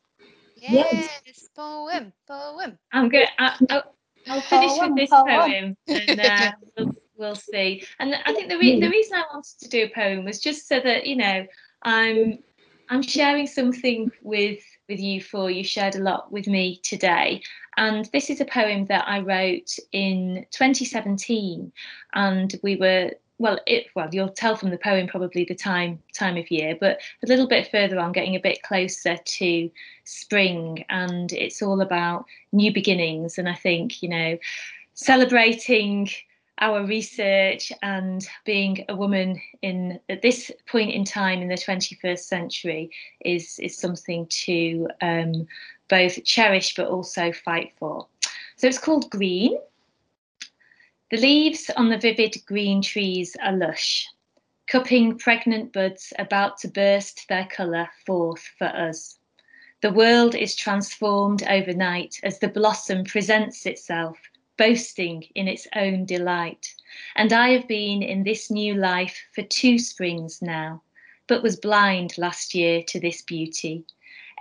Yes, 0.56 1.10
yes. 1.26 1.50
poem, 1.56 2.14
poem. 2.28 2.78
I'm 2.94 3.10
going. 3.10 3.28
I'll, 3.38 3.96
I'll 4.28 4.42
finish 4.42 4.72
poem, 4.72 4.94
with 4.94 4.98
this 4.98 5.10
poem, 5.10 5.78
and 5.88 6.20
uh, 6.20 6.52
we'll, 6.78 6.96
we'll, 7.18 7.36
see. 7.36 7.86
And 8.00 8.16
I 8.26 8.34
think 8.34 8.50
the 8.50 8.58
re- 8.58 8.80
the 8.80 8.90
reason 8.90 9.18
I 9.18 9.24
wanted 9.34 9.60
to 9.60 9.70
do 9.70 9.84
a 9.84 9.90
poem 9.90 10.24
was 10.24 10.40
just 10.40 10.68
so 10.68 10.80
that 10.80 11.06
you 11.06 11.18
know 11.18 11.46
I'm 11.84 12.40
I'm 12.90 13.02
sharing 13.02 13.48
something 13.48 14.12
with 14.22 14.60
with 14.88 15.00
you 15.00 15.22
for 15.22 15.50
you 15.50 15.64
shared 15.64 15.96
a 15.96 16.00
lot 16.00 16.32
with 16.32 16.48
me 16.48 16.80
today. 16.84 17.42
And 17.78 18.06
this 18.14 18.30
is 18.30 18.40
a 18.40 18.46
poem 18.46 18.86
that 18.86 19.08
I 19.08 19.20
wrote 19.20 19.78
in 19.92 20.46
2017 20.52 21.72
and 22.14 22.56
we 22.64 22.76
were 22.76 23.12
well 23.38 23.60
it 23.68 23.88
well 23.96 24.08
you'll 24.14 24.30
tell 24.30 24.56
from 24.56 24.70
the 24.70 24.78
poem 24.78 25.08
probably 25.08 25.44
the 25.44 25.54
time 25.54 26.02
time 26.14 26.38
of 26.38 26.50
year 26.50 26.74
but 26.80 27.02
a 27.22 27.28
little 27.28 27.50
bit 27.50 27.70
further 27.70 28.00
on 28.00 28.14
getting 28.14 28.34
a 28.36 28.40
bit 28.40 28.62
closer 28.64 29.18
to 29.18 29.70
spring. 30.06 30.86
And 30.90 31.32
it's 31.34 31.62
all 31.62 31.82
about 31.82 32.26
new 32.52 32.74
beginnings. 32.74 33.38
And 33.38 33.50
i 33.50 33.56
think 33.56 34.02
you 34.02 34.10
know 34.10 34.38
celebrating 34.94 36.10
our 36.60 36.86
research 36.86 37.72
and 37.82 38.28
being 38.46 38.86
a 38.88 38.96
woman 38.96 39.42
in 39.62 40.00
at 40.10 40.22
this 40.22 40.52
point 40.68 40.92
in 40.92 41.04
time 41.04 41.42
in 41.42 41.50
the 41.50 41.56
21st 41.56 42.20
century 42.20 42.90
is 43.22 43.60
is 43.60 43.78
something 43.78 44.26
to 44.28 44.88
um, 45.02 45.48
both 45.90 46.24
cherish 46.24 46.76
but 46.76 46.88
also 46.88 47.32
fight 47.32 47.74
for 47.78 48.08
so 48.56 48.68
it's 48.68 48.78
called 48.78 49.10
green 49.10 49.58
the 51.12 51.18
leaves 51.18 51.70
on 51.78 51.90
the 51.90 52.00
vivid 52.00 52.36
green 52.48 52.82
trees 52.82 53.38
are 53.40 53.56
lush, 53.56 54.10
cupping 54.66 55.20
pregnant 55.20 55.72
buds 55.72 56.12
about 56.18 56.58
to 56.58 56.68
burst 56.68 57.28
their 57.30 57.46
colour 57.46 57.88
forth 58.08 58.42
for 58.58 58.66
us. 58.66 59.20
The 59.82 59.94
world 59.94 60.34
is 60.34 60.56
transformed 60.56 61.44
overnight 61.44 62.20
as 62.24 62.40
the 62.40 62.48
blossom 62.48 63.04
presents 63.04 63.68
itself, 63.68 64.18
boasting 64.58 65.24
in 65.36 65.48
its 65.48 65.68
own 65.76 66.06
delight. 66.06 66.74
And 67.16 67.34
I 67.34 67.50
have 67.50 67.68
been 67.68 68.02
in 68.02 68.24
this 68.24 68.50
new 68.50 68.76
life 68.76 69.18
for 69.34 69.42
two 69.44 69.78
springs 69.78 70.42
now, 70.42 70.82
but 71.28 71.44
was 71.44 71.56
blind 71.56 72.18
last 72.18 72.54
year 72.54 72.84
to 72.88 73.00
this 73.00 73.22
beauty, 73.22 73.86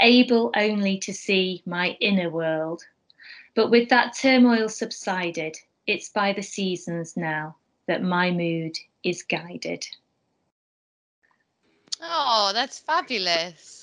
able 0.01 0.53
only 0.57 0.99
to 0.99 1.13
see 1.13 1.63
my 1.67 1.97
inner 2.01 2.31
world. 2.31 2.83
But 3.55 3.71
with 3.71 3.89
that 3.89 4.17
turmoil 4.17 4.69
subsided, 4.69 5.57
it's 5.87 6.09
by 6.09 6.33
the 6.33 6.43
seasons 6.43 7.17
now 7.17 7.57
that 7.87 8.03
my 8.03 8.31
mood 8.31 8.77
is 9.03 9.23
guided. 9.23 9.87
Oh, 12.01 12.51
that's 12.53 12.79
fabulous. 12.79 13.81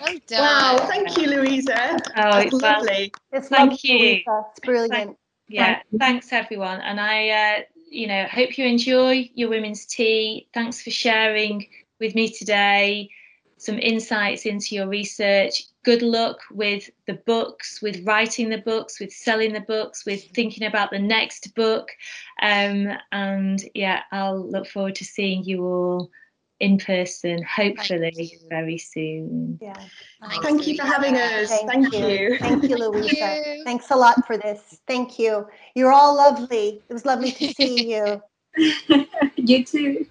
Well 0.00 0.16
done. 0.26 0.40
Wow, 0.40 0.86
thank 0.88 1.16
you, 1.18 1.26
Louisa. 1.28 1.98
Oh, 2.16 2.38
it's 2.38 2.54
uh, 2.54 2.58
lovely. 2.58 3.12
It's 3.32 3.48
thank 3.48 3.72
lovely, 3.72 3.90
you. 3.90 3.98
Louisa. 3.98 4.44
It's 4.50 4.60
brilliant. 4.60 4.90
Thank, 4.90 5.18
yeah, 5.50 5.82
thanks 5.98 6.32
everyone. 6.32 6.80
And 6.80 7.00
I, 7.00 7.28
uh, 7.28 7.62
you 7.90 8.06
know, 8.06 8.24
hope 8.26 8.56
you 8.56 8.64
enjoy 8.66 9.30
your 9.34 9.48
women's 9.48 9.84
tea. 9.84 10.48
Thanks 10.54 10.82
for 10.82 10.90
sharing 10.90 11.66
with 11.98 12.14
me 12.14 12.30
today 12.30 13.10
some 13.60 13.78
insights 13.78 14.46
into 14.46 14.74
your 14.74 14.88
research. 14.88 15.64
Good 15.82 16.00
luck 16.00 16.38
with 16.50 16.88
the 17.06 17.14
books, 17.26 17.82
with 17.82 18.06
writing 18.06 18.48
the 18.48 18.58
books, 18.58 18.98
with 18.98 19.12
selling 19.12 19.52
the 19.52 19.60
books, 19.60 20.06
with 20.06 20.24
thinking 20.30 20.66
about 20.66 20.90
the 20.90 20.98
next 20.98 21.54
book. 21.54 21.90
Um, 22.40 22.88
and 23.12 23.62
yeah, 23.74 24.02
I'll 24.12 24.50
look 24.50 24.66
forward 24.66 24.94
to 24.96 25.04
seeing 25.04 25.44
you 25.44 25.62
all 25.62 26.10
in 26.60 26.78
person, 26.78 27.42
hopefully 27.42 28.38
very 28.48 28.78
soon. 28.78 29.58
Yeah. 29.60 29.74
Thanks, 30.20 30.44
Thank 30.46 30.66
you 30.66 30.76
for 30.76 30.84
having 30.84 31.16
us. 31.16 31.48
Thank 31.66 31.92
you. 31.92 32.36
Thank 32.38 32.62
you, 32.64 32.76
Thank 32.76 32.94
Louisa. 32.94 33.42
you. 33.46 33.64
Thanks 33.64 33.90
a 33.90 33.96
lot 33.96 34.26
for 34.26 34.36
this. 34.36 34.78
Thank 34.86 35.18
you. 35.18 35.46
You're 35.74 35.92
all 35.92 36.14
lovely. 36.16 36.82
It 36.88 36.92
was 36.92 37.04
lovely 37.06 37.32
to 37.32 37.52
see 37.54 37.90
you. 37.94 38.22
you 39.36 39.64
too. 39.64 40.06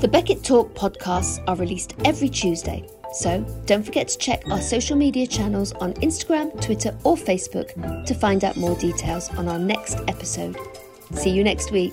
The 0.00 0.08
Beckett 0.08 0.42
Talk 0.42 0.74
podcasts 0.74 1.42
are 1.46 1.56
released 1.56 1.94
every 2.04 2.28
Tuesday, 2.28 2.88
so 3.12 3.40
don't 3.66 3.82
forget 3.82 4.08
to 4.08 4.18
check 4.18 4.48
our 4.48 4.60
social 4.60 4.96
media 4.96 5.26
channels 5.26 5.72
on 5.74 5.92
Instagram, 5.94 6.58
Twitter, 6.62 6.96
or 7.04 7.16
Facebook 7.16 8.06
to 8.06 8.14
find 8.14 8.44
out 8.44 8.56
more 8.56 8.76
details 8.76 9.28
on 9.30 9.48
our 9.48 9.58
next 9.58 9.98
episode. 10.08 10.56
See 11.14 11.30
you 11.30 11.44
next 11.44 11.72
week. 11.72 11.92